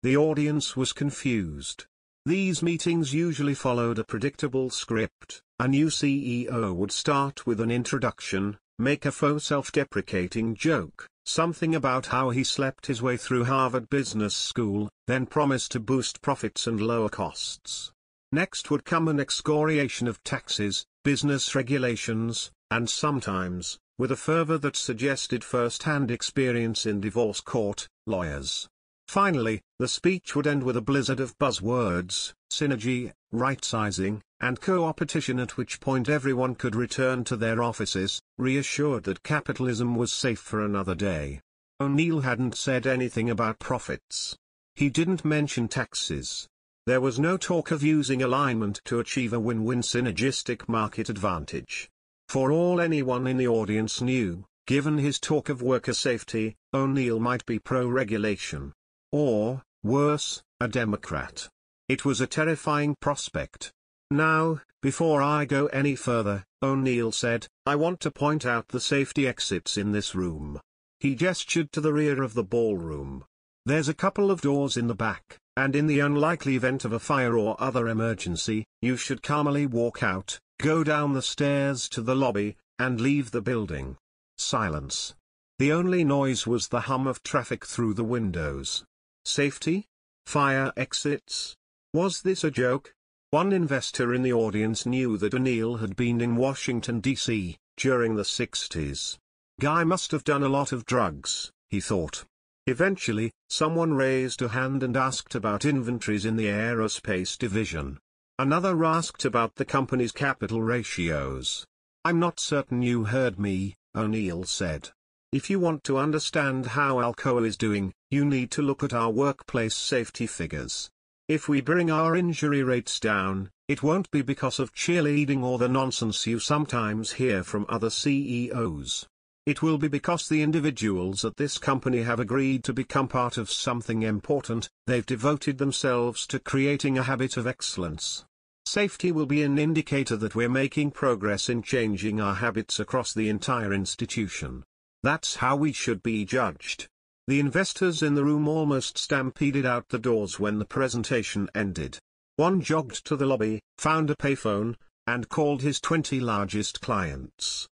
The 0.03 0.17
audience 0.17 0.77
was 0.77 0.93
confused. 0.93 1.87
These 2.27 2.65
meetings 2.65 3.15
usually 3.15 3.55
followed 3.55 4.01
a 4.01 4.05
predictable 4.05 4.71
script. 4.71 5.41
A 5.61 5.69
new 5.69 5.87
CEO 5.87 6.75
would 6.75 6.91
start 6.91 7.47
with 7.47 7.61
an 7.61 7.71
introduction, 7.71 8.59
make 8.79 9.05
a 9.05 9.13
faux 9.13 9.45
self-deprecating 9.45 10.55
joke, 10.55 11.07
something 11.25 11.75
about 11.75 12.07
how 12.07 12.31
he 12.31 12.45
slept 12.45 12.87
his 12.87 13.03
way 13.03 13.17
through 13.17 13.45
Harvard 13.45 13.89
Business 13.91 14.35
School, 14.35 14.89
then 15.07 15.27
promise 15.27 15.69
to 15.69 15.81
boost 15.81 16.23
profits 16.23 16.67
and 16.67 16.81
lower 16.81 17.09
costs. 17.09 17.93
Next 18.33 18.71
would 18.71 18.85
come 18.85 19.09
an 19.09 19.21
excoriation 19.21 20.09
of 20.09 20.23
taxes, 20.25 20.87
business 21.05 21.55
regulations, 21.55 22.51
and 22.71 22.89
sometimes, 22.89 23.79
with 23.99 24.11
a 24.11 24.17
fervor 24.17 24.57
that 24.59 24.77
suggested 24.77 25.45
first-hand 25.45 26.11
experience 26.11 26.87
in 26.87 27.01
divorce 27.01 27.41
court, 27.41 27.89
lawyers. 28.07 28.69
Finally, 29.07 29.61
the 29.79 29.89
speech 29.89 30.35
would 30.35 30.47
end 30.47 30.63
with 30.63 30.77
a 30.77 30.81
blizzard 30.81 31.21
of 31.21 31.37
buzzwords, 31.39 32.33
synergy, 32.51 33.13
right-sizing, 33.31 34.23
and 34.43 34.61
co-opetition 34.61 35.39
at 35.39 35.57
which 35.57 35.81
point 35.81 36.09
everyone 36.09 36.55
could 36.55 36.75
return 36.75 37.23
to 37.25 37.37
their 37.37 37.63
offices, 37.63 38.21
reassured 38.39 39.05
that 39.05 39.23
capitalism 39.23 39.95
was 39.95 40.13
safe 40.13 40.41
for 40.41 40.65
another 40.65 40.95
day. 40.95 41.41
O'Neill 41.81 42.21
hadn't 42.21 42.57
said 42.57 42.87
anything 42.87 43.31
about 43.31 43.59
profits. 43.59 44.37
He 44.75 44.91
didn't 44.91 45.25
mention 45.25 45.69
taxes. 45.69 46.47
There 46.87 47.01
was 47.01 47.21
no 47.21 47.37
talk 47.37 47.71
of 47.71 47.83
using 47.83 48.23
alignment 48.23 48.81
to 48.87 48.99
achieve 48.99 49.33
a 49.33 49.41
win-win 49.41 49.83
synergistic 49.83 50.69
market 50.69 51.09
advantage. 51.09 51.89
For 52.29 52.51
all 52.51 52.81
anyone 52.81 53.27
in 53.29 53.37
the 53.37 53.47
audience 53.47 54.01
knew, 54.01 54.45
given 54.67 54.99
his 54.99 55.21
talk 55.21 55.49
of 55.49 55.63
worker 55.63 55.93
safety, 55.93 56.57
O'Neill 56.75 57.21
might 57.21 57.47
be 57.47 57.59
pro-regulation. 57.59 58.73
Or, 59.13 59.63
worse, 59.85 60.43
a 60.61 60.67
Democrat. 60.67 61.49
It 61.89 62.05
was 62.05 62.21
a 62.21 62.27
terrifying 62.27 62.97
prospect. 63.01 63.73
Now, 64.13 64.61
before 64.83 65.23
I 65.23 65.47
go 65.47 65.69
any 65.69 65.97
further, 65.97 66.45
O'Neill 66.63 67.13
said, 67.13 67.47
I 67.65 67.77
want 67.77 67.99
to 68.01 68.11
point 68.11 68.45
out 68.45 68.69
the 68.69 68.79
safety 68.79 69.27
exits 69.27 69.79
in 69.79 69.93
this 69.93 70.15
room. 70.15 70.61
He 71.01 71.15
gestured 71.15 71.73
to 71.73 71.81
the 71.81 71.95
rear 71.95 72.23
of 72.23 72.35
the 72.35 72.45
ballroom. 72.45 73.25
There's 73.65 73.89
a 73.89 73.95
couple 73.95 74.31
of 74.31 74.43
doors 74.43 74.77
in 74.77 74.87
the 74.87 74.95
back, 74.95 75.39
and 75.57 75.75
in 75.75 75.87
the 75.87 76.01
unlikely 76.01 76.57
event 76.57 76.85
of 76.85 76.93
a 76.93 76.99
fire 76.99 77.39
or 77.39 77.57
other 77.59 77.89
emergency, 77.89 78.67
you 78.83 78.99
should 78.99 79.23
calmly 79.23 79.65
walk 79.65 80.03
out, 80.03 80.39
go 80.61 80.85
down 80.85 81.15
the 81.15 81.23
stairs 81.23 81.89
to 81.89 82.03
the 82.03 82.15
lobby, 82.15 82.57
and 82.79 83.01
leave 83.01 83.31
the 83.31 83.41
building. 83.41 83.97
Silence. 84.37 85.15
The 85.59 85.73
only 85.73 86.05
noise 86.05 86.47
was 86.47 86.69
the 86.69 86.83
hum 86.83 87.07
of 87.07 87.23
traffic 87.23 87.65
through 87.65 87.95
the 87.95 88.05
windows. 88.05 88.85
Safety? 89.25 89.87
Fire 90.27 90.71
exits? 90.77 91.57
Was 91.95 92.21
this 92.21 92.45
a 92.45 92.51
joke? 92.51 92.93
One 93.33 93.55
investor 93.55 94.13
in 94.13 94.21
the 94.21 94.35
audience 94.35 94.85
knew 94.85 95.17
that 95.17 95.33
O'Neill 95.33 95.79
had 95.79 95.97
been 95.97 96.21
in 96.21 96.37
Washington, 96.37 97.01
D.C., 97.01 97.57
during 97.79 98.15
the 98.15 98.25
60s. 98.25 99.17
Guy 99.59 99.85
must 99.85 100.11
have 100.11 100.23
done 100.23 100.43
a 100.43 100.51
lot 100.51 100.71
of 100.71 100.85
drugs, 100.85 101.51
he 101.71 101.81
thought. 101.81 102.27
Eventually, 102.67 103.33
someone 103.49 103.95
raised 103.95 104.43
a 104.43 104.49
hand 104.49 104.83
and 104.83 104.99
asked 104.99 105.35
about 105.35 105.65
inventories 105.65 106.27
in 106.27 106.37
the 106.37 106.45
aerospace 106.45 107.39
division. 107.39 107.99
Another 108.39 108.85
asked 108.85 109.25
about 109.25 109.55
the 109.55 109.65
company's 109.65 110.13
capital 110.13 110.61
ratios. 110.61 111.67
I'm 112.05 112.21
not 112.21 112.39
certain 112.39 112.83
you 112.83 113.05
heard 113.05 113.39
me, 113.39 113.77
O'Neill 113.95 114.45
said. 114.45 114.91
If 115.33 115.49
you 115.49 115.59
want 115.59 115.85
to 115.85 115.97
understand 115.97 116.67
how 116.67 116.97
Alcoa 116.97 117.47
is 117.47 117.57
doing, 117.57 117.95
you 118.11 118.27
need 118.27 118.51
to 118.51 118.61
look 118.61 118.83
at 118.83 118.93
our 118.93 119.11
workplace 119.11 119.75
safety 119.75 120.27
figures. 120.27 120.91
If 121.33 121.49
we 121.49 121.63
bring 121.63 121.91
our 121.91 122.15
injury 122.15 122.63
rates 122.63 123.01
down, 123.01 123.49
it 123.67 123.83
won't 123.83 124.11
be 124.11 124.21
because 124.21 124.59
of 124.59 124.75
cheerleading 124.75 125.43
or 125.43 125.57
the 125.57 125.67
nonsense 125.67 126.27
you 126.27 126.39
sometimes 126.39 127.13
hear 127.13 127.43
from 127.43 127.65
other 127.71 127.89
CEOs. 127.89 129.07
It 129.47 129.63
will 129.63 129.79
be 129.79 129.89
because 129.89 130.29
the 130.29 130.43
individuals 130.43 131.25
at 131.25 131.39
this 131.39 131.57
company 131.57 132.03
have 132.03 132.21
agreed 132.21 132.65
to 132.65 132.75
become 132.75 133.09
part 133.09 133.39
of 133.39 133.51
something 133.51 134.03
important, 134.03 134.69
they've 134.87 135.07
devoted 135.07 135.57
themselves 135.57 136.27
to 136.27 136.39
creating 136.39 136.99
a 136.99 137.05
habit 137.05 137.39
of 137.39 137.47
excellence. 137.47 138.27
Safety 138.67 139.11
will 139.11 139.25
be 139.25 139.43
an 139.43 139.59
indicator 139.59 140.17
that 140.19 140.35
we're 140.35 140.51
making 140.51 140.91
progress 140.91 141.49
in 141.49 141.63
changing 141.63 142.21
our 142.21 142.35
habits 142.35 142.79
across 142.79 143.15
the 143.15 143.31
entire 143.31 143.73
institution. 143.73 144.65
That's 145.03 145.37
how 145.37 145.57
we 145.57 145.73
should 145.73 146.03
be 146.03 146.27
judged. 146.27 146.89
The 147.29 147.39
investors 147.39 148.03
in 148.03 148.15
the 148.15 148.25
room 148.25 148.49
almost 148.49 148.99
stampeded 148.99 149.65
out 149.65 149.89
the 149.89 149.99
doors 149.99 150.41
when 150.41 150.59
the 150.59 150.65
presentation 150.65 151.49
ended. 151.55 151.99
One 152.37 152.61
jogged 152.61 153.07
to 153.07 153.17
the 153.17 153.27
lobby, 153.27 153.61
found 153.79 154.11
a 154.11 154.17
payphone, 154.17 154.75
and 155.07 155.29
called 155.29 155.63
his 155.63 155.81
20 155.81 156.19
largest 156.19 156.81
clients. 156.81 157.69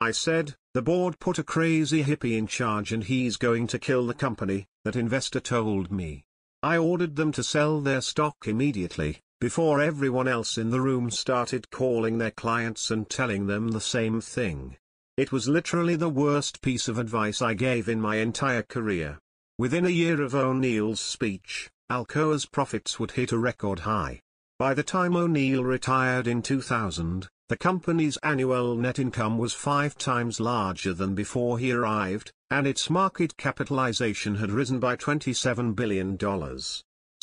I 0.00 0.10
said, 0.10 0.54
the 0.74 0.82
board 0.82 1.20
put 1.20 1.38
a 1.38 1.44
crazy 1.44 2.02
hippie 2.02 2.36
in 2.36 2.46
charge 2.46 2.92
and 2.92 3.04
he's 3.04 3.36
going 3.36 3.68
to 3.68 3.78
kill 3.78 4.06
the 4.06 4.14
company, 4.14 4.66
that 4.84 4.96
investor 4.96 5.40
told 5.40 5.92
me. 5.92 6.24
I 6.62 6.76
ordered 6.76 7.16
them 7.16 7.30
to 7.32 7.42
sell 7.44 7.80
their 7.80 8.00
stock 8.00 8.36
immediately, 8.46 9.20
before 9.40 9.80
everyone 9.80 10.26
else 10.26 10.58
in 10.58 10.70
the 10.70 10.80
room 10.80 11.10
started 11.10 11.70
calling 11.70 12.18
their 12.18 12.30
clients 12.30 12.90
and 12.90 13.08
telling 13.08 13.46
them 13.46 13.68
the 13.68 13.80
same 13.80 14.20
thing. 14.20 14.76
It 15.16 15.30
was 15.30 15.46
literally 15.46 15.94
the 15.94 16.08
worst 16.08 16.60
piece 16.60 16.88
of 16.88 16.98
advice 16.98 17.40
I 17.40 17.54
gave 17.54 17.88
in 17.88 18.00
my 18.00 18.16
entire 18.16 18.64
career. 18.64 19.20
Within 19.58 19.86
a 19.86 19.90
year 19.90 20.20
of 20.20 20.34
O'Neill's 20.34 21.00
speech, 21.00 21.70
Alcoa's 21.88 22.46
profits 22.46 22.98
would 22.98 23.12
hit 23.12 23.30
a 23.30 23.38
record 23.38 23.80
high. 23.80 24.20
By 24.58 24.74
the 24.74 24.82
time 24.82 25.14
O'Neill 25.14 25.62
retired 25.62 26.26
in 26.26 26.42
2000, 26.42 27.28
the 27.48 27.56
company's 27.56 28.16
annual 28.24 28.74
net 28.74 28.98
income 28.98 29.38
was 29.38 29.52
five 29.52 29.96
times 29.96 30.40
larger 30.40 30.92
than 30.92 31.14
before 31.14 31.60
he 31.60 31.70
arrived, 31.70 32.32
and 32.50 32.66
its 32.66 32.90
market 32.90 33.36
capitalization 33.36 34.34
had 34.34 34.50
risen 34.50 34.80
by 34.80 34.96
$27 34.96 35.76
billion. 35.76 36.18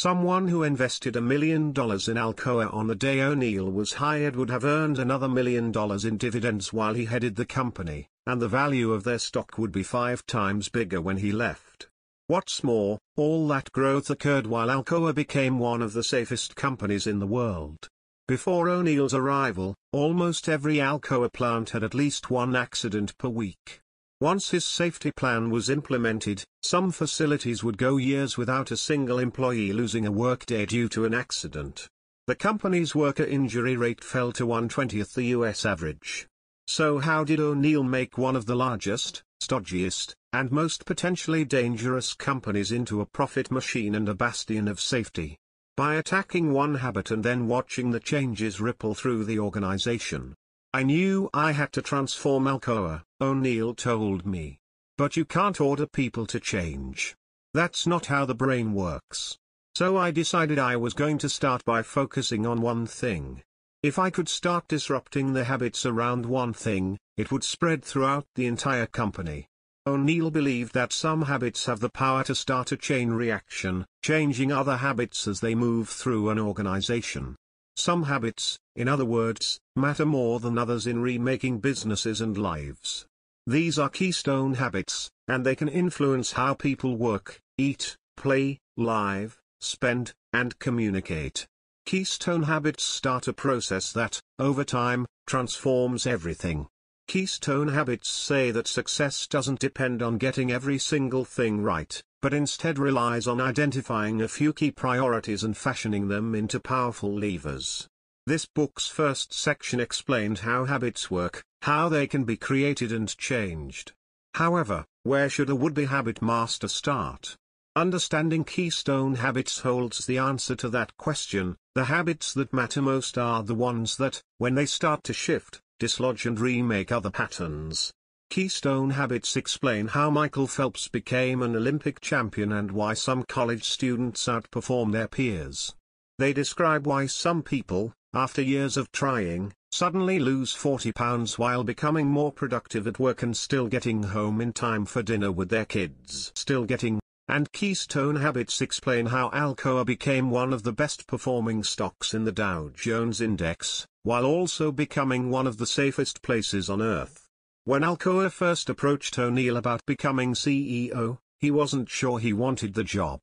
Someone 0.02 0.48
who 0.48 0.64
invested 0.64 1.16
a 1.16 1.22
million 1.22 1.74
dollars 1.74 2.08
in 2.08 2.18
Alcoa 2.18 2.74
on 2.74 2.88
the 2.88 2.96
day 2.96 3.22
O'Neill 3.22 3.72
was 3.72 3.94
hired 3.94 4.36
would 4.36 4.50
have 4.50 4.66
earned 4.66 4.98
another 4.98 5.30
million 5.30 5.72
dollars 5.72 6.06
in 6.06 6.18
dividends 6.18 6.74
while 6.74 6.96
he 6.96 7.06
headed 7.06 7.36
the 7.36 7.46
company, 7.46 8.08
and 8.26 8.42
the 8.42 8.48
value 8.48 8.94
of 8.94 9.04
their 9.04 9.20
stock 9.20 9.60
would 9.60 9.72
be 9.72 9.84
five 9.84 10.26
times 10.26 10.70
bigger 10.70 11.00
when 11.00 11.18
he 11.18 11.32
left. 11.32 11.88
What's 12.26 12.64
more, 12.64 12.98
all 13.16 13.48
that 13.50 13.72
growth 13.74 14.10
occurred 14.10 14.48
while 14.48 14.70
Alcoa 14.70 15.14
became 15.14 15.60
one 15.60 15.84
of 15.84 15.94
the 15.94 16.04
safest 16.04 16.56
companies 16.56 17.06
in 17.06 17.20
the 17.20 17.28
world. 17.28 17.88
Before 18.28 18.70
O'Neill's 18.70 19.14
arrival, 19.14 19.76
almost 19.92 20.50
every 20.50 20.78
Alcoa 20.78 21.32
plant 21.32 21.70
had 21.70 21.84
at 21.84 21.94
least 21.94 22.32
one 22.32 22.56
accident 22.56 23.16
per 23.20 23.30
week. 23.30 23.82
Once 24.22 24.52
his 24.52 24.64
safety 24.64 25.12
plan 25.12 25.50
was 25.50 25.68
implemented, 25.68 26.44
some 26.62 26.92
facilities 26.92 27.64
would 27.64 27.76
go 27.76 27.98
years 27.98 28.38
without 28.38 28.70
a 28.70 28.78
single 28.78 29.18
employee 29.18 29.74
losing 29.74 30.06
a 30.06 30.12
workday 30.12 30.64
due 30.64 30.88
to 30.88 31.06
an 31.06 31.14
accident. 31.16 31.88
The 32.28 32.36
company's 32.36 32.94
worker 32.94 33.24
injury 33.24 33.76
rate 33.76 34.04
fell 34.04 34.32
to 34.34 34.46
1/20th 34.46 35.16
the 35.16 35.34
US 35.38 35.66
average. 35.66 36.28
So 36.68 37.00
how 37.00 37.24
did 37.24 37.40
O'Neill 37.40 37.84
make 37.84 38.16
one 38.16 38.36
of 38.36 38.46
the 38.46 38.56
largest, 38.56 39.24
stodgiest, 39.42 40.14
and 40.32 40.52
most 40.52 40.86
potentially 40.86 41.44
dangerous 41.44 42.14
companies 42.14 42.72
into 42.72 43.02
a 43.02 43.08
profit 43.08 43.50
machine 43.50 43.96
and 43.96 44.08
a 44.08 44.14
bastion 44.14 44.68
of 44.68 44.80
safety? 44.80 45.40
by 45.78 45.96
attacking 45.96 46.52
one 46.52 46.76
habit 46.76 47.10
and 47.10 47.24
then 47.24 47.48
watching 47.48 47.90
the 47.90 48.00
changes 48.00 48.62
ripple 48.62 48.94
through 48.94 49.24
the 49.24 49.40
organization. 49.40 50.36
I 50.74 50.84
knew 50.84 51.30
I 51.34 51.52
had 51.52 51.74
to 51.74 51.82
transform 51.82 52.46
Alcoa, 52.46 53.04
O'Neill 53.20 53.76
told 53.76 54.26
me. 54.26 54.60
But 54.98 55.18
you 55.18 55.26
can't 55.26 55.60
order 55.60 55.86
people 55.86 56.26
to 56.28 56.40
change. 56.40 57.14
That's 57.54 57.86
not 57.86 58.06
how 58.06 58.24
the 58.24 58.36
brain 58.36 58.74
works. 58.74 59.38
So 59.76 59.98
I 59.98 60.12
decided 60.12 60.60
I 60.60 60.78
was 60.78 60.94
going 60.94 61.18
to 61.20 61.30
start 61.30 61.66
by 61.66 61.82
focusing 61.82 62.46
on 62.46 62.62
one 62.62 62.86
thing. 62.86 63.42
If 63.84 64.00
I 64.00 64.10
could 64.10 64.30
start 64.30 64.70
disrupting 64.70 65.34
the 65.34 65.44
habits 65.44 65.86
around 65.86 66.26
one 66.26 66.54
thing, 66.54 66.98
it 67.18 67.34
would 67.34 67.44
spread 67.44 67.84
throughout 67.84 68.26
the 68.36 68.46
entire 68.46 68.86
company. 68.86 69.48
O'Neill 69.86 70.32
believed 70.32 70.74
that 70.74 70.94
some 70.94 71.24
habits 71.24 71.66
have 71.66 71.82
the 71.82 71.90
power 71.90 72.24
to 72.24 72.36
start 72.36 72.72
a 72.72 72.78
chain 72.78 73.10
reaction, 73.10 73.86
changing 74.04 74.54
other 74.54 74.78
habits 74.78 75.28
as 75.28 75.42
they 75.42 75.56
move 75.56 75.90
through 75.90 76.30
an 76.30 76.40
organization. 76.40 77.36
Some 77.76 78.04
habits, 78.04 78.60
in 78.76 78.88
other 78.88 79.06
words, 79.06 79.60
matter 79.76 80.06
more 80.06 80.40
than 80.40 80.58
others 80.58 80.88
in 80.88 81.02
remaking 81.02 81.60
businesses 81.60 82.22
and 82.22 82.38
lives. 82.38 83.06
These 83.48 83.80
are 83.80 83.90
keystone 83.90 84.56
habits, 84.56 85.10
and 85.28 85.46
they 85.46 85.56
can 85.56 85.68
influence 85.68 86.34
how 86.34 86.54
people 86.54 86.96
work, 86.96 87.40
eat, 87.58 87.96
play, 88.18 88.60
live, 88.78 89.40
spend, 89.60 90.14
and 90.32 90.58
communicate. 90.60 91.48
Keystone 91.86 92.44
habits 92.44 92.84
start 92.84 93.28
a 93.28 93.34
process 93.34 93.92
that, 93.94 94.20
over 94.38 94.64
time, 94.64 95.08
transforms 95.26 96.06
everything. 96.06 96.68
Keystone 97.08 97.70
habits 97.70 98.10
say 98.10 98.52
that 98.52 98.68
success 98.68 99.28
doesn't 99.28 99.60
depend 99.60 100.02
on 100.02 100.18
getting 100.18 100.52
every 100.52 100.78
single 100.78 101.26
thing 101.26 101.62
right, 101.62 102.02
but 102.22 102.34
instead 102.34 102.78
relies 102.78 103.28
on 103.28 103.42
identifying 103.42 104.22
a 104.22 104.28
few 104.28 104.54
key 104.54 104.72
priorities 104.72 105.44
and 105.44 105.58
fashioning 105.58 106.08
them 106.08 106.36
into 106.36 106.60
powerful 106.60 107.14
levers. 107.14 107.88
This 108.28 108.46
book's 108.46 108.88
first 108.88 109.34
section 109.34 109.80
explained 109.80 110.40
how 110.40 110.66
habits 110.66 111.10
work, 111.10 111.44
how 111.64 111.90
they 111.90 112.06
can 112.06 112.24
be 112.24 112.38
created 112.38 112.92
and 112.92 113.16
changed. 113.18 113.92
However, 114.36 114.86
where 115.04 115.30
should 115.30 115.50
a 115.50 115.56
would-be 115.56 115.86
habit 115.86 116.22
master 116.22 116.68
start? 116.68 117.36
Understanding 117.76 118.44
keystone 118.44 119.16
habits 119.16 119.60
holds 119.60 120.06
the 120.06 120.18
answer 120.18 120.56
to 120.58 120.70
that 120.70 120.96
question. 120.98 121.56
The 121.74 121.86
habits 121.86 122.34
that 122.34 122.54
matter 122.54 122.82
most 122.82 123.18
are 123.18 123.44
the 123.44 123.56
ones 123.56 123.98
that, 123.98 124.22
when 124.38 124.56
they 124.56 124.66
start 124.66 125.04
to 125.06 125.14
shift, 125.14 125.62
dislodge 125.80 126.26
and 126.26 126.40
remake 126.40 126.92
other 126.92 127.10
patterns. 127.10 127.92
Keystone 128.32 128.92
habits 128.92 129.36
explain 129.36 129.88
how 129.88 130.10
Michael 130.10 130.48
Phelps 130.48 130.88
became 130.88 131.42
an 131.42 131.54
Olympic 131.54 132.00
champion 132.00 132.54
and 132.54 132.72
why 132.72 132.94
some 132.94 133.24
college 133.24 133.66
students 133.66 134.26
outperform 134.26 134.94
their 134.94 135.10
peers. 135.10 135.76
They 136.18 136.32
describe 136.32 136.88
why 136.88 137.08
some 137.08 137.44
people, 137.44 137.92
after 138.14 138.42
years 138.42 138.78
of 138.78 138.90
trying, 138.94 139.52
suddenly 139.74 140.18
lose 140.18 140.54
40 140.54 140.94
pounds 140.94 141.38
while 141.38 141.66
becoming 141.66 142.08
more 142.08 142.32
productive 142.32 142.88
at 142.88 143.00
work 143.00 143.22
and 143.22 143.36
still 143.36 143.68
getting 143.68 144.02
home 144.02 144.40
in 144.40 144.54
time 144.54 144.86
for 144.86 145.04
dinner 145.04 145.34
with 145.34 145.50
their 145.50 145.66
kids. 145.66 146.32
Still 146.34 146.64
getting, 146.64 147.02
and 147.28 147.52
Keystone 147.52 148.16
Habits 148.16 148.62
explain 148.62 149.08
how 149.08 149.30
Alcoa 149.32 149.86
became 149.86 150.30
one 150.30 150.54
of 150.54 150.64
the 150.64 150.72
best 150.72 151.06
performing 151.06 151.66
stocks 151.66 152.14
in 152.14 152.24
the 152.24 152.32
Dow 152.32 152.70
Jones 152.74 153.20
Index, 153.20 153.86
while 154.04 154.24
also 154.24 154.72
becoming 154.72 155.30
one 155.30 155.48
of 155.48 155.58
the 155.58 155.68
safest 155.68 156.22
places 156.22 156.70
on 156.70 156.82
earth. 156.82 157.21
When 157.64 157.84
Alcoa 157.84 158.32
first 158.32 158.72
approached 158.72 159.20
O'Neill 159.20 159.56
about 159.56 159.86
becoming 159.86 160.34
CEO, 160.34 161.20
he 161.40 161.52
wasn't 161.52 161.92
sure 161.92 162.18
he 162.18 162.34
wanted 162.34 162.74
the 162.74 162.84
job. 162.84 163.22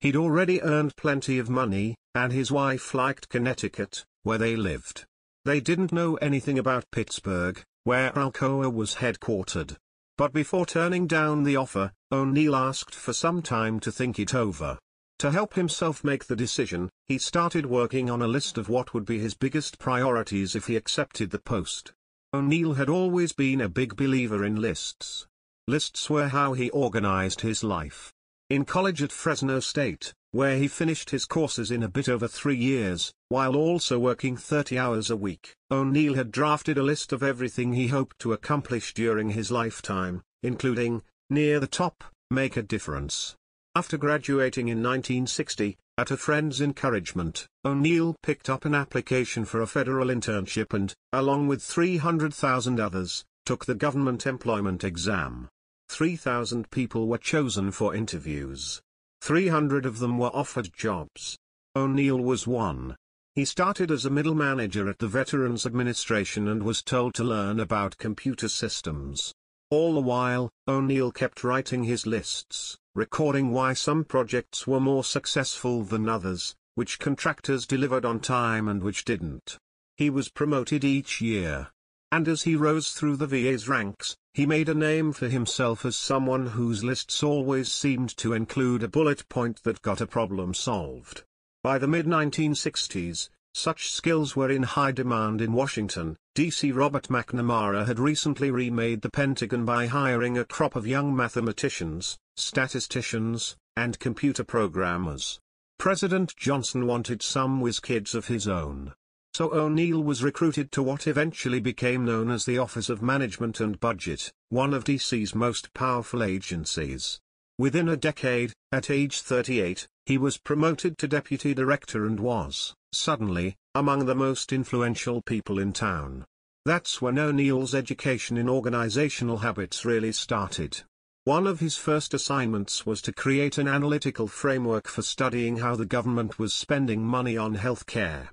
He'd 0.00 0.16
already 0.16 0.60
earned 0.60 0.96
plenty 0.96 1.38
of 1.38 1.48
money, 1.48 1.94
and 2.12 2.32
his 2.32 2.50
wife 2.50 2.94
liked 2.94 3.28
Connecticut, 3.28 4.04
where 4.24 4.38
they 4.38 4.56
lived. 4.56 5.04
They 5.44 5.60
didn't 5.60 5.92
know 5.92 6.16
anything 6.16 6.58
about 6.58 6.90
Pittsburgh, 6.90 7.62
where 7.84 8.10
Alcoa 8.16 8.74
was 8.74 8.96
headquartered. 8.96 9.76
But 10.18 10.32
before 10.32 10.66
turning 10.66 11.06
down 11.06 11.44
the 11.44 11.54
offer, 11.54 11.92
O'Neill 12.10 12.56
asked 12.56 12.94
for 12.94 13.12
some 13.12 13.40
time 13.40 13.78
to 13.80 13.92
think 13.92 14.18
it 14.18 14.34
over. 14.34 14.80
To 15.20 15.30
help 15.30 15.54
himself 15.54 16.02
make 16.02 16.24
the 16.24 16.34
decision, 16.34 16.90
he 17.06 17.18
started 17.18 17.66
working 17.66 18.10
on 18.10 18.20
a 18.20 18.26
list 18.26 18.58
of 18.58 18.68
what 18.68 18.94
would 18.94 19.06
be 19.06 19.20
his 19.20 19.34
biggest 19.34 19.78
priorities 19.78 20.56
if 20.56 20.66
he 20.66 20.74
accepted 20.74 21.30
the 21.30 21.38
post. 21.38 21.92
O'Neill 22.36 22.74
had 22.74 22.90
always 22.90 23.32
been 23.32 23.62
a 23.62 23.68
big 23.68 23.96
believer 23.96 24.44
in 24.44 24.56
lists. 24.56 25.26
Lists 25.66 26.10
were 26.10 26.28
how 26.28 26.52
he 26.52 26.68
organized 26.68 27.40
his 27.40 27.64
life. 27.64 28.12
In 28.50 28.66
college 28.66 29.02
at 29.02 29.10
Fresno 29.10 29.58
State, 29.58 30.12
where 30.32 30.58
he 30.58 30.68
finished 30.68 31.08
his 31.08 31.24
courses 31.24 31.70
in 31.70 31.82
a 31.82 31.88
bit 31.88 32.10
over 32.10 32.28
three 32.28 32.58
years, 32.58 33.10
while 33.30 33.56
also 33.56 33.98
working 33.98 34.36
30 34.36 34.78
hours 34.78 35.08
a 35.08 35.16
week, 35.16 35.54
O'Neill 35.70 36.12
had 36.12 36.30
drafted 36.30 36.76
a 36.76 36.82
list 36.82 37.10
of 37.10 37.22
everything 37.22 37.72
he 37.72 37.86
hoped 37.86 38.18
to 38.18 38.34
accomplish 38.34 38.92
during 38.92 39.30
his 39.30 39.50
lifetime, 39.50 40.20
including, 40.42 41.00
near 41.30 41.58
the 41.58 41.66
top, 41.66 42.04
make 42.30 42.58
a 42.58 42.62
difference. 42.62 43.34
After 43.76 43.98
graduating 43.98 44.68
in 44.68 44.78
1960, 44.78 45.76
at 45.98 46.10
a 46.10 46.16
friend's 46.16 46.62
encouragement, 46.62 47.46
O'Neill 47.62 48.16
picked 48.22 48.48
up 48.48 48.64
an 48.64 48.74
application 48.74 49.44
for 49.44 49.60
a 49.60 49.66
federal 49.66 50.08
internship 50.08 50.72
and, 50.72 50.94
along 51.12 51.46
with 51.46 51.62
300,000 51.62 52.80
others, 52.80 53.22
took 53.44 53.66
the 53.66 53.74
government 53.74 54.26
employment 54.26 54.82
exam. 54.82 55.50
3,000 55.90 56.70
people 56.70 57.06
were 57.06 57.18
chosen 57.18 57.70
for 57.70 57.94
interviews. 57.94 58.80
300 59.20 59.84
of 59.84 59.98
them 59.98 60.16
were 60.16 60.34
offered 60.34 60.70
jobs. 60.72 61.36
O'Neill 61.76 62.18
was 62.18 62.46
one. 62.46 62.96
He 63.34 63.44
started 63.44 63.90
as 63.90 64.06
a 64.06 64.10
middle 64.10 64.34
manager 64.34 64.88
at 64.88 65.00
the 65.00 65.06
Veterans 65.06 65.66
Administration 65.66 66.48
and 66.48 66.62
was 66.62 66.82
told 66.82 67.12
to 67.16 67.24
learn 67.24 67.60
about 67.60 67.98
computer 67.98 68.48
systems. 68.48 69.34
All 69.68 69.94
the 69.94 70.00
while, 70.00 70.50
O'Neill 70.68 71.10
kept 71.10 71.42
writing 71.42 71.82
his 71.82 72.06
lists, 72.06 72.78
recording 72.94 73.50
why 73.50 73.72
some 73.72 74.04
projects 74.04 74.64
were 74.64 74.78
more 74.78 75.02
successful 75.02 75.82
than 75.82 76.08
others, 76.08 76.54
which 76.76 77.00
contractors 77.00 77.66
delivered 77.66 78.04
on 78.04 78.20
time 78.20 78.68
and 78.68 78.80
which 78.80 79.04
didn't. 79.04 79.58
He 79.96 80.08
was 80.08 80.28
promoted 80.28 80.84
each 80.84 81.20
year. 81.20 81.72
And 82.12 82.28
as 82.28 82.42
he 82.42 82.54
rose 82.54 82.92
through 82.92 83.16
the 83.16 83.26
VA's 83.26 83.68
ranks, 83.68 84.16
he 84.34 84.46
made 84.46 84.68
a 84.68 84.74
name 84.74 85.12
for 85.12 85.28
himself 85.28 85.84
as 85.84 85.96
someone 85.96 86.46
whose 86.46 86.84
lists 86.84 87.24
always 87.24 87.72
seemed 87.72 88.16
to 88.18 88.34
include 88.34 88.84
a 88.84 88.88
bullet 88.88 89.28
point 89.28 89.64
that 89.64 89.82
got 89.82 90.00
a 90.00 90.06
problem 90.06 90.54
solved. 90.54 91.24
By 91.64 91.78
the 91.78 91.88
mid-1960s, 91.88 93.30
such 93.52 93.90
skills 93.90 94.36
were 94.36 94.50
in 94.50 94.62
high 94.62 94.92
demand 94.92 95.40
in 95.40 95.54
Washington, 95.54 96.18
D.C. 96.36 96.70
Robert 96.70 97.08
McNamara 97.08 97.86
had 97.86 97.98
recently 97.98 98.50
remade 98.50 99.00
the 99.00 99.08
Pentagon 99.08 99.64
by 99.64 99.86
hiring 99.86 100.36
a 100.36 100.44
crop 100.44 100.76
of 100.76 100.86
young 100.86 101.16
mathematicians, 101.16 102.18
statisticians, 102.36 103.56
and 103.74 103.98
computer 103.98 104.44
programmers. 104.44 105.40
President 105.78 106.36
Johnson 106.36 106.86
wanted 106.86 107.22
some 107.22 107.62
whiz 107.62 107.80
kids 107.80 108.14
of 108.14 108.26
his 108.26 108.46
own. 108.46 108.92
So 109.32 109.50
O'Neill 109.54 110.02
was 110.02 110.22
recruited 110.22 110.70
to 110.72 110.82
what 110.82 111.06
eventually 111.06 111.58
became 111.58 112.04
known 112.04 112.30
as 112.30 112.44
the 112.44 112.58
Office 112.58 112.90
of 112.90 113.00
Management 113.00 113.58
and 113.60 113.80
Budget, 113.80 114.30
one 114.50 114.74
of 114.74 114.84
DC's 114.84 115.34
most 115.34 115.72
powerful 115.72 116.22
agencies. 116.22 117.18
Within 117.58 117.88
a 117.88 117.96
decade, 117.96 118.52
at 118.70 118.90
age 118.90 119.22
38, 119.22 119.88
he 120.04 120.18
was 120.18 120.36
promoted 120.36 120.98
to 120.98 121.08
deputy 121.08 121.54
director 121.54 122.04
and 122.04 122.20
was, 122.20 122.74
suddenly, 122.92 123.56
among 123.76 124.06
the 124.06 124.14
most 124.14 124.54
influential 124.54 125.20
people 125.20 125.58
in 125.58 125.70
town. 125.70 126.24
That's 126.64 127.02
when 127.02 127.18
O'Neill's 127.18 127.74
education 127.74 128.38
in 128.38 128.48
organizational 128.48 129.36
habits 129.36 129.84
really 129.84 130.12
started. 130.12 130.80
One 131.24 131.46
of 131.46 131.60
his 131.60 131.76
first 131.76 132.14
assignments 132.14 132.86
was 132.86 133.02
to 133.02 133.12
create 133.12 133.58
an 133.58 133.68
analytical 133.68 134.28
framework 134.28 134.88
for 134.88 135.02
studying 135.02 135.58
how 135.58 135.76
the 135.76 135.84
government 135.84 136.38
was 136.38 136.54
spending 136.54 137.04
money 137.04 137.36
on 137.36 137.54
healthcare. 137.54 138.28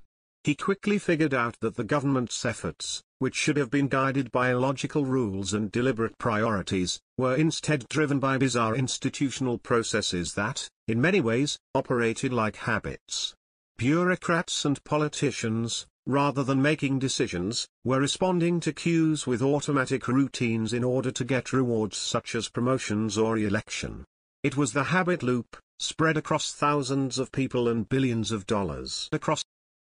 He 0.46 0.56
quickly 0.56 0.98
figured 0.98 1.34
out 1.34 1.60
that 1.60 1.76
the 1.76 1.84
government's 1.84 2.46
efforts, 2.46 3.04
which 3.20 3.36
should 3.36 3.58
have 3.58 3.70
been 3.70 3.90
guided 3.90 4.32
by 4.32 4.54
logical 4.54 5.04
rules 5.04 5.54
and 5.54 5.70
deliberate 5.74 6.18
priorities, 6.20 7.02
were 7.18 7.36
instead 7.36 7.86
driven 7.90 8.20
by 8.20 8.38
bizarre 8.38 8.76
institutional 8.76 9.58
processes 9.58 10.36
that, 10.36 10.70
in 10.88 11.02
many 11.02 11.20
ways, 11.20 11.58
operated 11.76 12.32
like 12.32 12.56
habits. 12.56 13.36
Bureaucrats 13.78 14.66
and 14.66 14.84
politicians, 14.84 15.88
rather 16.06 16.44
than 16.44 16.62
making 16.62 17.00
decisions, 17.00 17.68
were 17.84 18.00
responding 18.00 18.60
to 18.60 18.72
cues 18.72 19.26
with 19.26 19.42
automatic 19.42 20.08
routines 20.08 20.74
in 20.74 20.84
order 20.84 21.12
to 21.12 21.24
get 21.24 21.54
rewards 21.54 21.98
such 21.98 22.36
as 22.36 22.50
promotions 22.50 23.18
or 23.18 23.38
election. 23.38 24.06
It 24.44 24.56
was 24.56 24.74
the 24.74 24.84
habit 24.84 25.24
loop, 25.24 25.58
spread 25.80 26.18
across 26.18 26.54
thousands 26.54 27.18
of 27.18 27.32
people 27.32 27.68
and 27.68 27.88
billions 27.90 28.32
of 28.32 28.46
dollars 28.46 29.10
across. 29.12 29.44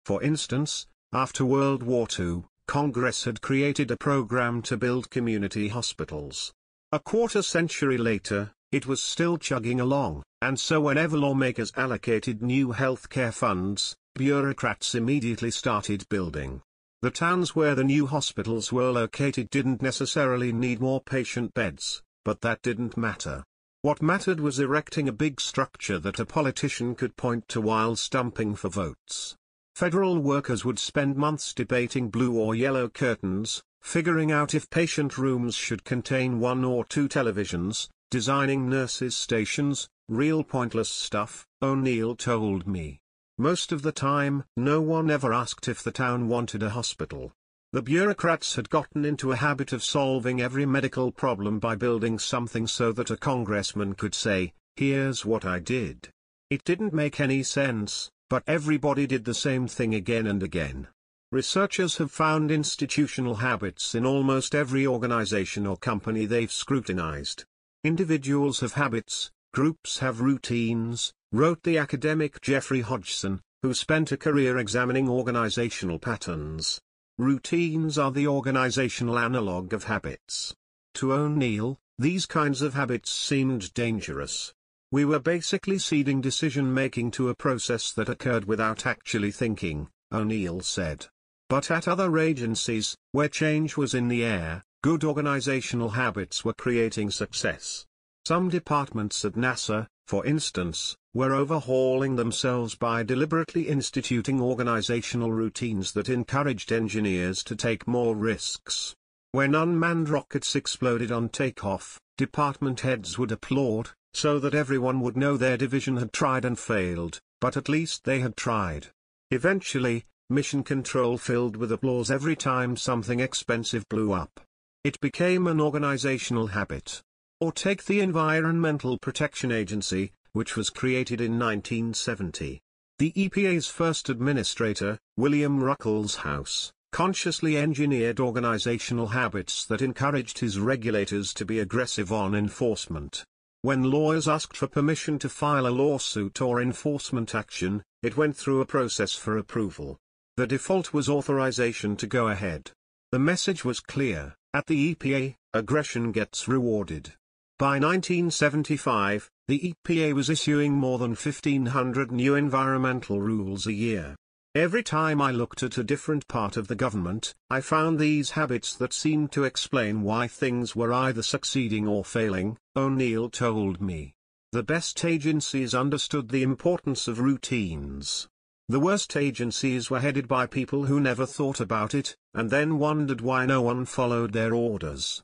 For 0.04 0.22
instance, 0.22 0.87
after 1.12 1.44
World 1.44 1.82
War 1.82 2.06
II, 2.18 2.44
Congress 2.68 3.24
had 3.24 3.40
created 3.40 3.90
a 3.90 3.96
program 3.96 4.62
to 4.62 4.76
build 4.76 5.10
community 5.10 5.68
hospitals. 5.68 6.52
A 6.92 6.98
quarter 7.00 7.42
century 7.42 7.98
later, 7.98 8.52
it 8.74 8.87
was 8.87 9.00
still 9.00 9.38
chugging 9.38 9.78
along, 9.78 10.20
and 10.42 10.58
so 10.58 10.80
whenever 10.80 11.16
lawmakers 11.16 11.70
allocated 11.76 12.42
new 12.42 12.72
healthcare 12.72 13.32
funds, 13.32 13.94
bureaucrats 14.16 14.96
immediately 14.96 15.52
started 15.52 16.04
building. 16.08 16.60
The 17.00 17.12
towns 17.12 17.54
where 17.54 17.76
the 17.76 17.84
new 17.84 18.08
hospitals 18.08 18.72
were 18.72 18.90
located 18.90 19.48
didn't 19.50 19.80
necessarily 19.80 20.52
need 20.52 20.80
more 20.80 21.00
patient 21.00 21.54
beds, 21.54 22.02
but 22.24 22.40
that 22.40 22.62
didn't 22.62 22.96
matter. 22.96 23.44
What 23.82 24.02
mattered 24.02 24.40
was 24.40 24.58
erecting 24.58 25.08
a 25.08 25.12
big 25.12 25.40
structure 25.40 26.00
that 26.00 26.18
a 26.18 26.26
politician 26.26 26.96
could 26.96 27.16
point 27.16 27.46
to 27.50 27.60
while 27.60 27.94
stumping 27.94 28.56
for 28.56 28.70
votes. 28.70 29.37
Federal 29.76 30.18
workers 30.18 30.64
would 30.64 30.80
spend 30.80 31.14
months 31.14 31.54
debating 31.54 32.08
blue 32.08 32.37
or 32.37 32.56
yellow 32.56 32.88
curtains, 32.88 33.62
figuring 33.82 34.32
out 34.32 34.52
if 34.52 34.68
patient 34.68 35.16
rooms 35.16 35.54
should 35.54 35.84
contain 35.84 36.40
one 36.40 36.64
or 36.64 36.84
two 36.84 37.06
televisions, 37.08 37.88
designing 38.14 38.70
nurses' 38.70 39.16
stations, 39.16 39.88
real 40.09 40.44
pointless 40.44 40.88
stuff, 40.88 41.48
O'Neill 41.61 42.14
told 42.14 42.64
me. 42.64 43.00
Most 43.38 43.72
of 43.72 43.83
the 43.83 43.90
time, 43.90 44.44
no 44.57 44.81
one 44.81 45.11
ever 45.11 45.33
asked 45.33 45.66
if 45.66 45.83
the 45.83 45.90
town 45.90 46.29
wanted 46.29 46.62
a 46.62 46.70
hospital. 46.70 47.33
The 47.72 47.83
bureaucrats 47.83 48.55
had 48.55 48.70
gotten 48.70 49.05
into 49.05 49.33
a 49.33 49.37
habit 49.37 49.72
of 49.72 49.83
solving 49.83 50.40
every 50.40 50.64
medical 50.64 51.11
problem 51.11 51.59
by 51.59 51.74
building 51.74 52.20
something 52.20 52.68
so 52.68 52.92
that 52.92 53.11
a 53.11 53.16
congressman 53.16 53.94
could 53.94 54.14
say, 54.14 54.53
here's 54.77 55.24
what 55.24 55.44
I 55.44 55.59
did. 55.59 56.09
It 56.50 56.62
didn't 56.62 56.94
make 56.94 57.18
any 57.18 57.42
sense, 57.42 58.12
but 58.31 58.44
everybody 58.46 59.09
did 59.09 59.24
the 59.24 59.35
same 59.35 59.66
thing 59.66 59.92
again 59.92 60.29
and 60.29 60.40
again. 60.40 60.87
Researchers 61.33 61.96
have 61.96 62.12
found 62.12 62.53
institutional 62.53 63.35
habits 63.35 63.92
in 63.92 64.07
almost 64.07 64.55
every 64.55 64.87
organization 64.87 65.66
or 65.66 65.77
company 65.77 66.27
they've 66.27 66.53
scrutinized. 66.53 67.44
Individuals 67.85 68.61
have 68.61 68.73
habits, 68.73 69.31
Groups 69.55 70.01
have 70.01 70.20
routines, 70.20 71.12
wrote 71.31 71.62
the 71.62 71.79
academic 71.79 72.40
Geoffrey 72.40 72.81
Hodgson, 72.81 73.40
who 73.62 73.73
spent 73.73 74.11
a 74.11 74.16
career 74.16 74.59
examining 74.59 75.09
organizational 75.09 76.01
patterns. 76.01 76.81
Routines 77.18 77.97
are 77.97 78.11
the 78.11 78.27
organizational 78.27 79.16
analog 79.16 79.73
of 79.73 79.85
habits. 79.85 80.53
To 80.94 81.12
O'Neill, 81.12 81.77
these 81.97 82.27
kinds 82.27 82.62
of 82.62 82.75
habits 82.75 83.12
seemed 83.12 83.73
dangerous. 83.75 84.53
We 84.90 85.05
were 85.05 85.20
basically 85.20 85.79
ceding 85.79 86.20
decision-making 86.20 87.12
to 87.12 87.29
a 87.29 87.37
process 87.37 87.92
that 87.92 88.09
occurred 88.09 88.47
without 88.47 88.87
actually 88.87 89.31
thinking, 89.31 89.88
O'Neill 90.11 90.62
said. 90.62 91.07
But 91.49 91.70
at 91.70 91.87
other 91.87 92.18
agencies, 92.18 92.97
where 93.12 93.29
change 93.29 93.77
was 93.77 93.94
in 93.94 94.09
the 94.09 94.25
air, 94.25 94.64
good 94.85 95.03
organizational 95.03 95.88
habits 95.88 96.44
were 96.44 96.53
creating 96.53 97.11
success. 97.11 97.87
Some 98.27 98.51
departments 98.51 99.25
at 99.25 99.33
NASA, 99.33 99.87
for 100.07 100.27
instance, 100.27 100.94
were 101.14 101.33
overhauling 101.33 102.16
themselves 102.16 102.75
by 102.75 103.03
deliberately 103.03 103.62
instituting 103.68 104.42
organizational 104.42 105.33
routines 105.33 105.92
that 105.92 106.11
encouraged 106.11 106.70
engineers 106.70 107.42
to 107.44 107.57
take 107.57 107.88
more 107.88 108.14
risks. 108.14 108.94
When 109.33 109.55
unmanned 109.55 110.11
rockets 110.11 110.55
exploded 110.55 111.11
on 111.11 111.31
takeoff, 111.31 111.99
department 112.18 112.81
heads 112.81 113.16
would 113.16 113.33
applaud, 113.33 113.88
so 114.12 114.38
that 114.38 114.55
everyone 114.55 115.01
would 115.01 115.16
know 115.16 115.38
their 115.38 115.57
division 115.57 115.97
had 115.97 116.12
tried 116.12 116.44
and 116.44 116.59
failed, 116.59 117.20
but 117.40 117.57
at 117.57 117.70
least 117.70 118.05
they 118.05 118.20
had 118.20 118.37
tried. 118.37 118.88
Eventually, 119.31 120.05
mission 120.29 120.62
control 120.62 121.16
filled 121.16 121.57
with 121.57 121.73
applause 121.73 122.11
every 122.11 122.37
time 122.37 122.77
something 122.77 123.20
expensive 123.20 123.88
blew 123.88 124.12
up. 124.12 124.42
It 124.85 125.01
became 125.01 125.47
an 125.47 125.62
organizational 125.62 126.49
habit. 126.49 127.01
Or 127.40 127.53
take 127.53 127.87
the 127.87 128.01
Environmental 128.01 128.99
Protection 128.99 129.51
Agency, 129.51 130.12
which 130.33 130.57
was 130.57 130.68
created 130.68 131.23
in 131.23 131.38
1970. 131.38 132.61
The 132.99 133.12
EPA's 133.12 133.66
first 133.66 134.11
administrator, 134.11 134.99
William 135.16 135.59
Ruckelshaus, 135.59 136.70
consciously 136.92 137.57
engineered 137.57 138.20
organizational 138.20 139.07
habits 139.07 139.64
that 139.64 139.81
encouraged 139.81 140.40
his 140.40 140.59
regulators 140.59 141.33
to 141.33 141.47
be 141.47 141.61
aggressive 141.61 142.12
on 142.12 142.35
enforcement. 142.35 143.25
When 143.62 143.85
lawyers 143.85 144.29
asked 144.29 144.55
for 144.55 144.66
permission 144.66 145.18
to 145.20 145.31
file 145.31 145.66
a 145.66 145.68
lawsuit 145.68 146.42
or 146.42 146.61
enforcement 146.61 147.35
action, 147.35 147.83
it 148.03 148.18
went 148.18 148.37
through 148.37 148.61
a 148.61 148.66
process 148.66 149.14
for 149.14 149.38
approval. 149.38 149.97
The 150.37 150.47
default 150.47 150.92
was 150.92 151.09
authorization 151.09 151.97
to 151.97 152.07
go 152.07 152.29
ahead. 152.29 152.70
The 153.12 153.18
message 153.18 153.64
was 153.64 153.81
clear, 153.81 154.35
at 154.54 154.66
the 154.66 154.94
EPA, 154.94 155.34
aggression 155.52 156.12
gets 156.12 156.46
rewarded. 156.46 157.12
By 157.58 157.78
1975, 157.80 159.28
the 159.48 159.74
EPA 159.74 160.14
was 160.14 160.30
issuing 160.30 160.72
more 160.72 160.98
than 160.98 161.10
1500 161.10 162.12
new 162.12 162.36
environmental 162.36 163.20
rules 163.20 163.66
a 163.66 163.72
year. 163.72 164.14
Every 164.54 164.84
time 164.84 165.20
I 165.20 165.32
looked 165.32 165.64
at 165.64 165.78
a 165.78 165.82
different 165.82 166.28
part 166.28 166.56
of 166.56 166.68
the 166.68 166.76
government, 166.76 167.34
I 167.50 167.60
found 167.60 167.98
these 167.98 168.30
habits 168.30 168.76
that 168.76 168.92
seemed 168.92 169.32
to 169.32 169.42
explain 169.42 170.02
why 170.02 170.28
things 170.28 170.76
were 170.76 170.92
either 170.92 171.22
succeeding 171.22 171.88
or 171.88 172.04
failing, 172.04 172.56
O'Neill 172.76 173.30
told 173.30 173.80
me. 173.80 174.14
The 174.52 174.62
best 174.62 175.04
agencies 175.04 175.74
understood 175.74 176.28
the 176.28 176.44
importance 176.44 177.08
of 177.08 177.18
routines. 177.18 178.28
The 178.68 178.78
worst 178.78 179.16
agencies 179.16 179.90
were 179.90 179.98
headed 179.98 180.28
by 180.28 180.46
people 180.46 180.84
who 180.84 181.00
never 181.00 181.26
thought 181.26 181.58
about 181.58 181.92
it, 181.92 182.16
and 182.35 182.51
then 182.51 182.79
wondered 182.79 183.20
why 183.20 183.47
no 183.47 183.62
one 183.62 183.85
followed 183.85 184.33
their 184.33 184.53
orders. 184.55 185.23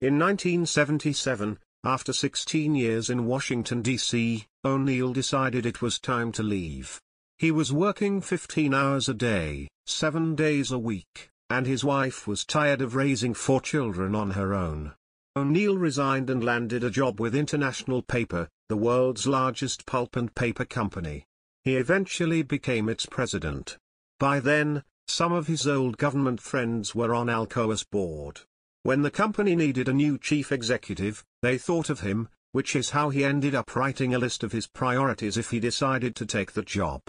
In 0.00 0.18
1977, 0.18 1.58
after 1.84 2.12
16 2.12 2.74
years 2.74 3.08
in 3.08 3.26
Washington, 3.26 3.82
D.C., 3.82 4.46
O'Neill 4.64 5.12
decided 5.12 5.64
it 5.64 5.80
was 5.80 5.98
time 5.98 6.32
to 6.32 6.42
leave. 6.42 7.00
He 7.38 7.50
was 7.50 7.72
working 7.72 8.20
15 8.20 8.74
hours 8.74 9.08
a 9.08 9.14
day, 9.14 9.68
7 9.86 10.34
days 10.34 10.72
a 10.72 10.78
week, 10.78 11.30
and 11.48 11.66
his 11.66 11.84
wife 11.84 12.26
was 12.26 12.44
tired 12.44 12.82
of 12.82 12.96
raising 12.96 13.32
four 13.32 13.60
children 13.60 14.14
on 14.14 14.32
her 14.32 14.54
own. 14.54 14.94
O'Neill 15.36 15.78
resigned 15.78 16.30
and 16.30 16.42
landed 16.42 16.82
a 16.82 16.90
job 16.90 17.20
with 17.20 17.34
International 17.34 18.02
Paper, 18.02 18.48
the 18.68 18.76
world's 18.76 19.26
largest 19.26 19.86
pulp 19.86 20.16
and 20.16 20.34
paper 20.34 20.64
company. 20.64 21.24
He 21.62 21.76
eventually 21.76 22.42
became 22.42 22.88
its 22.88 23.06
president. 23.06 23.78
By 24.18 24.40
then, 24.40 24.82
some 25.10 25.32
of 25.32 25.46
his 25.46 25.66
old 25.66 25.96
government 25.96 26.40
friends 26.40 26.94
were 26.94 27.14
on 27.14 27.26
Alcoa's 27.26 27.84
board. 27.84 28.40
When 28.82 29.02
the 29.02 29.10
company 29.10 29.56
needed 29.56 29.88
a 29.88 29.92
new 29.92 30.18
chief 30.18 30.52
executive, 30.52 31.24
they 31.42 31.58
thought 31.58 31.90
of 31.90 32.00
him, 32.00 32.28
which 32.52 32.74
is 32.76 32.90
how 32.90 33.10
he 33.10 33.24
ended 33.24 33.54
up 33.54 33.74
writing 33.76 34.14
a 34.14 34.18
list 34.18 34.42
of 34.42 34.52
his 34.52 34.66
priorities 34.66 35.36
if 35.36 35.50
he 35.50 35.60
decided 35.60 36.14
to 36.16 36.26
take 36.26 36.52
the 36.52 36.62
job. 36.62 37.02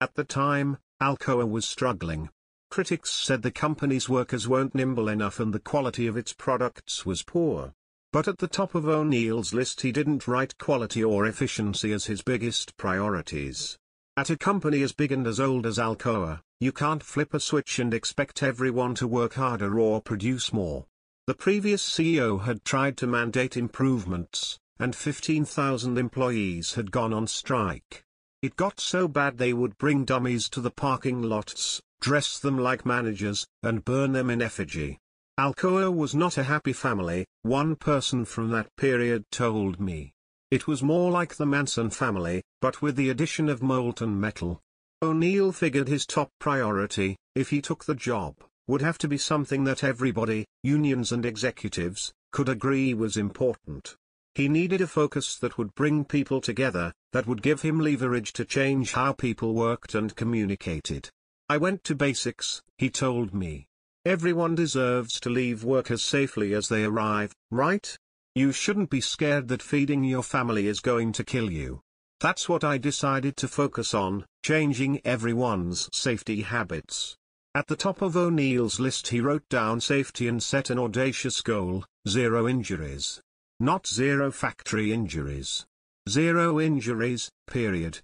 At 0.00 0.14
the 0.14 0.24
time, 0.24 0.78
Alcoa 1.00 1.48
was 1.48 1.64
struggling. 1.64 2.30
Critics 2.70 3.10
said 3.10 3.42
the 3.42 3.50
company's 3.50 4.08
workers 4.08 4.48
weren't 4.48 4.74
nimble 4.74 5.08
enough 5.08 5.40
and 5.40 5.52
the 5.52 5.60
quality 5.60 6.06
of 6.06 6.16
its 6.16 6.32
products 6.32 7.04
was 7.04 7.22
poor. 7.22 7.72
But 8.12 8.28
at 8.28 8.38
the 8.38 8.48
top 8.48 8.74
of 8.74 8.86
O'Neill's 8.86 9.54
list 9.54 9.80
he 9.80 9.92
didn't 9.92 10.28
write 10.28 10.58
quality 10.58 11.02
or 11.02 11.26
efficiency 11.26 11.92
as 11.92 12.06
his 12.06 12.22
biggest 12.22 12.76
priorities. 12.76 13.78
At 14.16 14.28
a 14.28 14.36
company 14.36 14.82
as 14.82 14.92
big 14.92 15.12
and 15.12 15.26
as 15.26 15.40
old 15.40 15.66
as 15.66 15.78
Alcoa, 15.78 16.40
you 16.62 16.70
can't 16.70 17.02
flip 17.02 17.34
a 17.34 17.40
switch 17.40 17.80
and 17.80 17.92
expect 17.92 18.40
everyone 18.40 18.94
to 18.94 19.08
work 19.08 19.34
harder 19.34 19.80
or 19.80 20.00
produce 20.00 20.52
more. 20.52 20.86
The 21.26 21.34
previous 21.34 21.82
CEO 21.84 22.44
had 22.44 22.64
tried 22.64 22.96
to 22.98 23.08
mandate 23.08 23.56
improvements, 23.56 24.60
and 24.78 24.94
15,000 24.94 25.98
employees 25.98 26.74
had 26.74 26.92
gone 26.92 27.12
on 27.12 27.26
strike. 27.26 28.04
It 28.42 28.54
got 28.54 28.78
so 28.78 29.08
bad 29.08 29.38
they 29.38 29.52
would 29.52 29.76
bring 29.76 30.04
dummies 30.04 30.48
to 30.50 30.60
the 30.60 30.70
parking 30.70 31.20
lots, 31.20 31.82
dress 32.00 32.38
them 32.38 32.58
like 32.58 32.86
managers, 32.86 33.44
and 33.64 33.84
burn 33.84 34.12
them 34.12 34.30
in 34.30 34.40
effigy. 34.40 35.00
Alcoa 35.40 35.92
was 35.92 36.14
not 36.14 36.38
a 36.38 36.44
happy 36.44 36.72
family, 36.72 37.26
one 37.42 37.74
person 37.74 38.24
from 38.24 38.50
that 38.50 38.68
period 38.76 39.24
told 39.32 39.80
me. 39.80 40.12
It 40.52 40.68
was 40.68 40.80
more 40.80 41.10
like 41.10 41.34
the 41.34 41.46
Manson 41.46 41.90
family, 41.90 42.44
but 42.60 42.80
with 42.80 42.94
the 42.94 43.10
addition 43.10 43.48
of 43.48 43.62
molten 43.62 44.20
metal. 44.20 44.60
O'Neill 45.02 45.50
figured 45.50 45.88
his 45.88 46.06
top 46.06 46.30
priority, 46.38 47.16
if 47.34 47.50
he 47.50 47.60
took 47.60 47.84
the 47.84 47.94
job, 47.94 48.36
would 48.68 48.80
have 48.82 48.98
to 48.98 49.08
be 49.08 49.18
something 49.18 49.64
that 49.64 49.82
everybody, 49.82 50.46
unions 50.62 51.10
and 51.10 51.26
executives, 51.26 52.12
could 52.30 52.48
agree 52.48 52.94
was 52.94 53.16
important. 53.16 53.96
He 54.36 54.46
needed 54.46 54.80
a 54.80 54.86
focus 54.86 55.36
that 55.38 55.58
would 55.58 55.74
bring 55.74 56.04
people 56.04 56.40
together, 56.40 56.92
that 57.12 57.26
would 57.26 57.42
give 57.42 57.62
him 57.62 57.80
leverage 57.80 58.32
to 58.34 58.44
change 58.44 58.92
how 58.92 59.12
people 59.12 59.54
worked 59.54 59.96
and 59.96 60.14
communicated. 60.14 61.10
I 61.48 61.56
went 61.56 61.82
to 61.84 61.96
basics, 61.96 62.62
he 62.78 62.88
told 62.88 63.34
me. 63.34 63.66
Everyone 64.06 64.54
deserves 64.54 65.18
to 65.20 65.30
leave 65.30 65.64
work 65.64 65.90
as 65.90 66.02
safely 66.02 66.54
as 66.54 66.68
they 66.68 66.84
arrive, 66.84 67.34
right? 67.50 67.98
You 68.36 68.52
shouldn't 68.52 68.88
be 68.88 69.00
scared 69.00 69.48
that 69.48 69.62
feeding 69.62 70.04
your 70.04 70.22
family 70.22 70.68
is 70.68 70.78
going 70.78 71.10
to 71.12 71.24
kill 71.24 71.50
you. 71.50 71.82
That's 72.22 72.48
what 72.48 72.62
I 72.62 72.78
decided 72.78 73.36
to 73.38 73.48
focus 73.48 73.94
on, 73.94 74.24
changing 74.44 75.00
everyone's 75.04 75.90
safety 75.92 76.42
habits. 76.42 77.16
At 77.52 77.66
the 77.66 77.74
top 77.74 78.00
of 78.00 78.16
O'Neill's 78.16 78.78
list 78.78 79.08
he 79.08 79.20
wrote 79.20 79.42
down 79.48 79.80
safety 79.80 80.28
and 80.28 80.40
set 80.40 80.70
an 80.70 80.78
audacious 80.78 81.40
goal, 81.40 81.84
zero 82.08 82.46
injuries. 82.46 83.20
Not 83.58 83.88
zero 83.88 84.30
factory 84.30 84.92
injuries. 84.92 85.66
Zero 86.08 86.60
injuries, 86.60 87.28
period. 87.48 87.98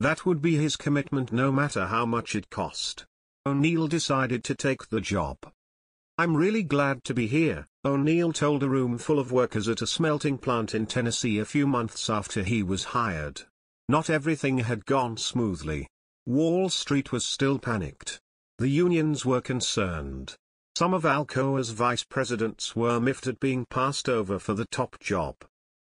That 0.00 0.26
would 0.26 0.42
be 0.42 0.56
his 0.56 0.76
commitment 0.76 1.32
no 1.32 1.50
matter 1.50 1.86
how 1.86 2.04
much 2.04 2.34
it 2.34 2.50
cost. 2.50 3.06
O'Neill 3.46 3.88
decided 3.88 4.44
to 4.44 4.54
take 4.54 4.90
the 4.90 5.00
job. 5.00 5.38
I'm 6.18 6.36
really 6.36 6.62
glad 6.62 7.04
to 7.04 7.14
be 7.14 7.26
here, 7.26 7.66
O'Neill 7.86 8.34
told 8.34 8.62
a 8.62 8.68
room 8.68 8.98
full 8.98 9.18
of 9.18 9.32
workers 9.32 9.66
at 9.66 9.80
a 9.80 9.86
smelting 9.86 10.36
plant 10.36 10.74
in 10.74 10.84
Tennessee 10.84 11.38
a 11.38 11.46
few 11.46 11.66
months 11.66 12.10
after 12.10 12.42
he 12.42 12.62
was 12.62 12.84
hired. 12.84 13.44
Not 13.88 14.10
everything 14.10 14.58
had 14.58 14.86
gone 14.86 15.16
smoothly. 15.16 15.88
Wall 16.26 16.68
Street 16.68 17.12
was 17.12 17.24
still 17.24 17.58
panicked. 17.58 18.20
The 18.58 18.68
unions 18.68 19.24
were 19.26 19.40
concerned. 19.40 20.36
Some 20.78 20.94
of 20.94 21.02
Alcoa's 21.02 21.70
vice 21.70 22.04
presidents 22.04 22.74
were 22.76 23.00
miffed 23.00 23.26
at 23.26 23.40
being 23.40 23.66
passed 23.66 24.08
over 24.08 24.38
for 24.38 24.54
the 24.54 24.66
top 24.66 24.98
job. 25.00 25.36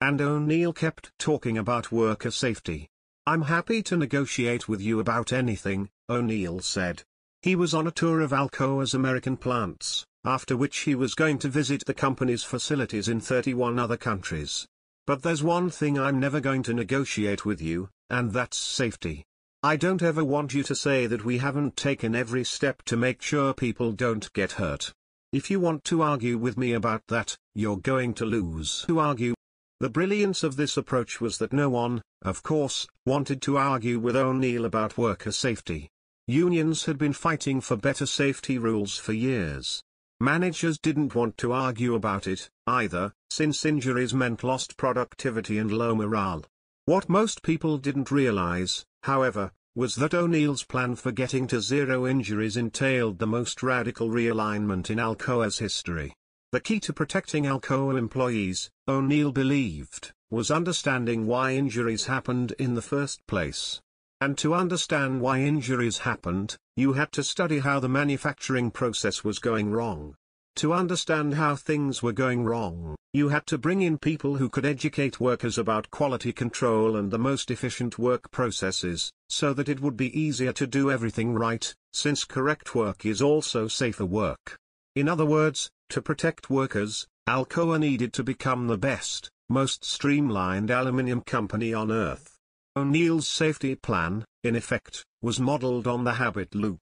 And 0.01 0.21
O'Neill 0.21 0.73
kept 0.73 1.11
talking 1.19 1.57
about 1.57 1.91
worker 1.91 2.31
safety. 2.31 2.89
I'm 3.27 3.43
happy 3.43 3.83
to 3.85 3.97
negotiate 3.97 4.69
with 4.69 4.81
you 4.81 5.01
about 5.01 5.33
anything, 5.33 5.89
O'Neill 6.09 6.61
said. 6.61 7.03
He 7.43 7.57
was 7.57 7.75
on 7.75 7.87
a 7.87 7.91
tour 7.91 8.21
of 8.21 8.31
Alcoa's 8.31 8.95
American 8.95 9.37
plants, 9.37 10.05
after 10.25 10.57
which 10.57 10.79
he 10.81 10.95
was 10.95 11.15
going 11.15 11.39
to 11.39 11.49
visit 11.49 11.85
the 11.87 11.95
company's 11.95 12.45
facilities 12.45 13.09
in 13.09 13.21
31 13.21 13.79
other 13.79 13.97
countries. 13.97 14.67
But 15.07 15.23
there's 15.23 15.43
one 15.43 15.71
thing 15.71 15.99
I'm 15.99 16.19
never 16.19 16.41
going 16.41 16.65
to 16.65 16.75
negotiate 16.75 17.45
with 17.45 17.63
you, 17.63 17.89
and 18.11 18.33
that's 18.33 18.59
safety. 18.59 19.25
I 19.63 19.77
don't 19.77 20.03
ever 20.03 20.25
want 20.25 20.53
you 20.53 20.65
to 20.65 20.75
say 20.75 21.07
that 21.07 21.25
we 21.25 21.39
haven't 21.39 21.77
taken 21.77 22.17
every 22.17 22.43
step 22.43 22.83
to 22.87 22.97
make 22.97 23.23
sure 23.23 23.55
people 23.55 23.93
don't 23.93 24.33
get 24.33 24.53
hurt. 24.53 24.93
If 25.33 25.51
you 25.51 25.61
want 25.61 25.85
to 25.85 26.03
argue 26.03 26.39
with 26.39 26.57
me 26.59 26.73
about 26.73 27.03
that, 27.09 27.37
you're 27.55 27.77
going 27.77 28.15
to 28.15 28.25
lose. 28.25 28.85
To 28.89 28.99
argue 28.99 29.35
The 29.79 29.91
brilliance 29.91 30.43
of 30.43 30.57
this 30.57 30.77
approach 30.77 31.21
was 31.21 31.39
that 31.39 31.53
no 31.53 31.69
one, 31.69 32.03
of 32.23 32.43
course, 32.43 32.89
wanted 33.05 33.43
to 33.43 33.59
argue 33.59 33.99
with 33.99 34.17
O'Neill 34.17 34.65
about 34.65 34.99
worker 34.99 35.31
safety. 35.31 35.89
Unions 36.27 36.87
had 36.87 36.99
been 36.99 37.13
fighting 37.13 37.61
for 37.61 37.77
better 37.77 38.07
safety 38.07 38.59
rules 38.59 38.97
for 38.99 39.13
years. 39.13 39.83
Managers 40.21 40.79
didn't 40.79 41.15
want 41.15 41.37
to 41.37 41.53
argue 41.53 41.95
about 41.95 42.27
it, 42.27 42.49
either, 42.67 43.13
since 43.29 43.67
injuries 43.67 44.15
meant 44.15 44.43
lost 44.43 44.79
productivity 44.79 45.59
and 45.59 45.71
low 45.71 45.95
morale. 45.95 46.43
What 46.87 47.11
most 47.11 47.43
people 47.43 47.77
didn't 47.77 48.11
realize, 48.11 48.87
however, 49.03 49.53
was 49.75 49.95
that 49.97 50.15
O'Neill's 50.15 50.63
plan 50.63 50.95
for 50.95 51.13
getting 51.13 51.47
to 51.49 51.61
zero 51.61 52.07
injuries 52.07 52.57
entailed 52.57 53.19
the 53.19 53.27
most 53.27 53.63
radical 53.63 54.09
realignment 54.09 54.89
in 54.89 54.97
Alcoa's 54.97 55.59
history. 55.59 56.15
The 56.51 56.61
key 56.61 56.81
to 56.81 56.95
protecting 56.95 57.45
Alcoa 57.45 57.99
employees, 57.99 58.71
O'Neill 58.89 59.33
believed, 59.33 60.13
was 60.31 60.51
understanding 60.51 61.27
why 61.27 61.53
injuries 61.53 62.07
happened 62.07 62.53
in 62.59 62.73
the 62.73 62.81
first 62.81 63.21
place. 63.27 63.83
And 64.21 64.39
to 64.39 64.55
understand 64.55 65.21
why 65.21 65.41
injuries 65.41 65.99
happened, 65.99 66.57
you 66.75 66.95
had 66.95 67.13
to 67.13 67.23
study 67.23 67.59
how 67.59 67.81
the 67.81 67.89
manufacturing 67.89 68.71
process 68.71 69.23
was 69.23 69.39
going 69.39 69.71
wrong. 69.71 70.15
To 70.57 70.73
understand 70.73 71.35
how 71.35 71.55
things 71.55 72.03
were 72.03 72.15
going 72.15 72.45
wrong, 72.45 72.97
you 73.13 73.29
had 73.29 73.47
to 73.49 73.59
bring 73.59 73.83
in 73.83 73.99
people 73.99 74.37
who 74.37 74.49
could 74.49 74.65
educate 74.65 75.21
workers 75.21 75.59
about 75.59 75.91
quality 75.91 76.33
control 76.33 76.97
and 76.97 77.11
the 77.11 77.19
most 77.19 77.51
efficient 77.51 77.99
work 77.99 78.31
processes, 78.31 79.13
so 79.29 79.53
that 79.53 79.69
it 79.69 79.81
would 79.81 79.99
be 79.99 80.19
easier 80.19 80.53
to 80.55 80.67
do 80.67 80.91
everything 80.91 81.35
right, 81.35 81.75
since 81.93 82.25
correct 82.25 82.75
work 82.75 83.05
is 83.05 83.21
also 83.21 83.69
safer 83.69 84.07
work. 84.07 84.59
In 84.95 85.11
other 85.11 85.27
words, 85.27 85.71
to 85.91 86.01
protect 86.01 86.49
workers, 86.49 87.07
Alcoa 87.29 87.79
needed 87.79 88.15
to 88.15 88.25
become 88.25 88.67
the 88.67 88.79
best, 88.79 89.29
most 89.51 89.85
streamlined 89.85 90.71
aluminium 90.71 91.21
company 91.21 91.75
on 91.75 91.93
earth. 91.93 92.36
O'Neill's 92.77 93.27
safety 93.27 93.75
plan, 93.75 94.23
in 94.45 94.55
effect, 94.55 95.03
was 95.23 95.41
modeled 95.41 95.87
on 95.87 96.05
the 96.05 96.13
habit 96.13 96.55
loop. 96.55 96.81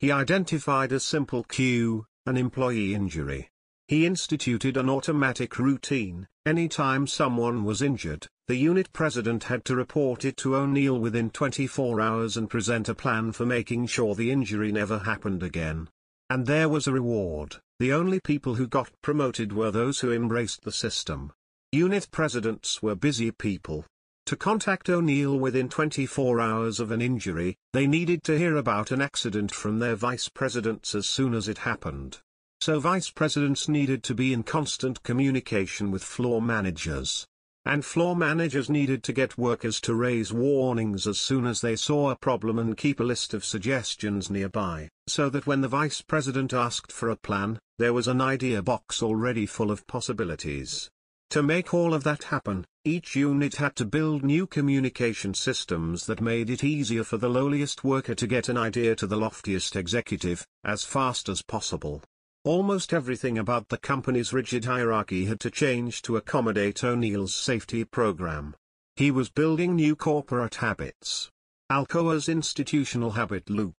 He 0.00 0.10
identified 0.10 0.90
a 0.90 0.98
simple 0.98 1.44
cue, 1.44 2.06
an 2.26 2.36
employee 2.36 2.92
injury. 2.92 3.48
He 3.86 4.04
instituted 4.04 4.76
an 4.76 4.90
automatic 4.90 5.56
routine, 5.60 6.26
anytime 6.44 7.06
someone 7.06 7.62
was 7.62 7.82
injured, 7.82 8.26
the 8.48 8.56
unit 8.56 8.92
president 8.92 9.44
had 9.44 9.64
to 9.66 9.76
report 9.76 10.24
it 10.24 10.36
to 10.38 10.56
O'Neill 10.56 10.98
within 10.98 11.30
24 11.30 12.00
hours 12.00 12.36
and 12.36 12.50
present 12.50 12.88
a 12.88 12.94
plan 12.94 13.30
for 13.30 13.46
making 13.46 13.86
sure 13.86 14.16
the 14.16 14.32
injury 14.32 14.72
never 14.72 14.98
happened 14.98 15.44
again. 15.44 15.88
And 16.30 16.46
there 16.46 16.68
was 16.68 16.88
a 16.88 16.92
reward, 16.92 17.58
the 17.78 17.92
only 17.92 18.18
people 18.18 18.56
who 18.56 18.66
got 18.66 18.90
promoted 19.02 19.52
were 19.52 19.70
those 19.70 20.00
who 20.00 20.10
embraced 20.10 20.62
the 20.62 20.72
system. 20.72 21.32
Unit 21.70 22.08
presidents 22.10 22.82
were 22.82 22.96
busy 22.96 23.30
people, 23.30 23.84
to 24.28 24.36
contact 24.36 24.90
O'Neill 24.90 25.38
within 25.38 25.70
24 25.70 26.38
hours 26.38 26.80
of 26.80 26.90
an 26.90 27.00
injury, 27.00 27.56
they 27.72 27.86
needed 27.86 28.22
to 28.24 28.36
hear 28.36 28.56
about 28.56 28.90
an 28.90 29.00
accident 29.00 29.50
from 29.50 29.78
their 29.78 29.94
vice 29.94 30.28
presidents 30.28 30.94
as 30.94 31.08
soon 31.08 31.32
as 31.32 31.48
it 31.48 31.56
happened. 31.56 32.18
So 32.60 32.78
vice 32.78 33.08
presidents 33.08 33.70
needed 33.70 34.02
to 34.02 34.14
be 34.14 34.34
in 34.34 34.42
constant 34.42 35.02
communication 35.02 35.90
with 35.90 36.04
floor 36.04 36.42
managers. 36.42 37.26
And 37.64 37.82
floor 37.82 38.14
managers 38.14 38.68
needed 38.68 39.02
to 39.04 39.14
get 39.14 39.38
workers 39.38 39.80
to 39.80 39.94
raise 39.94 40.30
warnings 40.30 41.06
as 41.06 41.18
soon 41.18 41.46
as 41.46 41.62
they 41.62 41.74
saw 41.74 42.10
a 42.10 42.16
problem 42.16 42.58
and 42.58 42.76
keep 42.76 43.00
a 43.00 43.04
list 43.04 43.32
of 43.32 43.46
suggestions 43.46 44.28
nearby, 44.28 44.90
so 45.06 45.30
that 45.30 45.46
when 45.46 45.62
the 45.62 45.68
vice 45.68 46.02
president 46.02 46.52
asked 46.52 46.92
for 46.92 47.08
a 47.08 47.16
plan, 47.16 47.58
there 47.78 47.94
was 47.94 48.08
an 48.08 48.20
idea 48.20 48.60
box 48.60 49.02
already 49.02 49.46
full 49.46 49.70
of 49.70 49.86
possibilities. 49.86 50.90
To 51.30 51.42
make 51.42 51.74
all 51.74 51.92
of 51.92 52.04
that 52.04 52.24
happen, 52.24 52.64
each 52.86 53.14
unit 53.14 53.56
had 53.56 53.76
to 53.76 53.84
build 53.84 54.24
new 54.24 54.46
communication 54.46 55.34
systems 55.34 56.06
that 56.06 56.22
made 56.22 56.48
it 56.48 56.64
easier 56.64 57.04
for 57.04 57.18
the 57.18 57.28
lowliest 57.28 57.84
worker 57.84 58.14
to 58.14 58.26
get 58.26 58.48
an 58.48 58.56
idea 58.56 58.96
to 58.96 59.06
the 59.06 59.18
loftiest 59.18 59.76
executive, 59.76 60.46
as 60.64 60.84
fast 60.84 61.28
as 61.28 61.42
possible. 61.42 62.02
Almost 62.44 62.94
everything 62.94 63.36
about 63.36 63.68
the 63.68 63.76
company's 63.76 64.32
rigid 64.32 64.64
hierarchy 64.64 65.26
had 65.26 65.38
to 65.40 65.50
change 65.50 66.00
to 66.02 66.16
accommodate 66.16 66.82
O'Neill's 66.82 67.34
safety 67.34 67.84
program. 67.84 68.54
He 68.96 69.10
was 69.10 69.28
building 69.28 69.76
new 69.76 69.96
corporate 69.96 70.54
habits. 70.54 71.30
Alcoa's 71.70 72.30
institutional 72.30 73.10
habit 73.10 73.50
loop. 73.50 73.74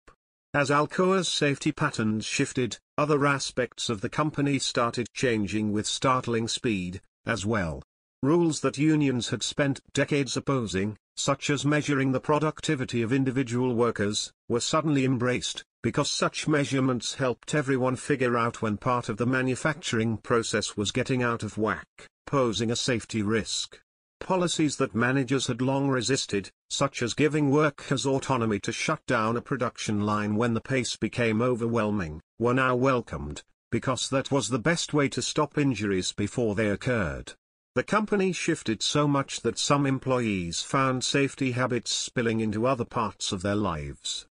As 0.53 0.69
Alcoa's 0.69 1.27
safety 1.27 1.71
patterns 1.71 2.25
shifted, 2.25 2.77
other 2.95 3.25
aspects 3.25 3.89
of 3.89 4.01
the 4.01 4.09
company 4.09 4.59
started 4.59 5.07
changing 5.13 5.71
with 5.71 5.87
startling 5.87 6.47
speed, 6.47 7.01
as 7.25 7.45
well. 7.45 7.81
Rules 8.21 8.59
that 8.61 8.77
unions 8.77 9.29
had 9.29 9.43
spent 9.43 9.79
decades 9.93 10.35
opposing, 10.35 10.97
such 11.15 11.49
as 11.49 11.65
measuring 11.65 12.11
the 12.11 12.19
productivity 12.19 13.01
of 13.01 13.13
individual 13.13 13.73
workers, 13.75 14.31
were 14.47 14.59
suddenly 14.59 15.05
embraced, 15.05 15.63
because 15.81 16.11
such 16.11 16.47
measurements 16.47 17.13
helped 17.13 17.55
everyone 17.55 17.95
figure 17.95 18.37
out 18.37 18.61
when 18.61 18.77
part 18.77 19.07
of 19.07 19.17
the 19.17 19.25
manufacturing 19.25 20.17
process 20.17 20.75
was 20.75 20.91
getting 20.91 21.23
out 21.23 21.43
of 21.43 21.57
whack, 21.57 21.87
posing 22.25 22.71
a 22.71 22.75
safety 22.75 23.21
risk. 23.21 23.79
Policies 24.19 24.75
that 24.75 24.93
managers 24.93 25.47
had 25.47 25.61
long 25.61 25.87
resisted, 25.87 26.51
such 26.69 27.01
as 27.01 27.13
giving 27.13 27.51
workers 27.51 28.05
autonomy 28.05 28.59
to 28.59 28.73
shut 28.73 29.05
down 29.07 29.37
a 29.37 29.41
production 29.41 30.01
line 30.01 30.35
when 30.35 30.53
the 30.53 30.61
pace 30.61 30.97
became 30.97 31.41
overwhelming, 31.41 32.21
were 32.37 32.53
now 32.53 32.75
welcomed, 32.75 33.43
because 33.71 34.09
that 34.09 34.31
was 34.31 34.49
the 34.49 34.59
best 34.59 34.93
way 34.93 35.09
to 35.09 35.21
stop 35.21 35.57
injuries 35.57 36.13
before 36.13 36.55
they 36.55 36.69
occurred. 36.69 37.33
The 37.75 37.83
company 37.83 38.33
shifted 38.33 38.81
so 38.81 39.07
much 39.07 39.41
that 39.41 39.59
some 39.59 39.85
employees 39.85 40.61
found 40.61 41.03
safety 41.03 41.51
habits 41.51 41.91
spilling 41.91 42.39
into 42.39 42.65
other 42.65 42.85
parts 42.85 43.31
of 43.31 43.41
their 43.41 43.55
lives. 43.55 44.25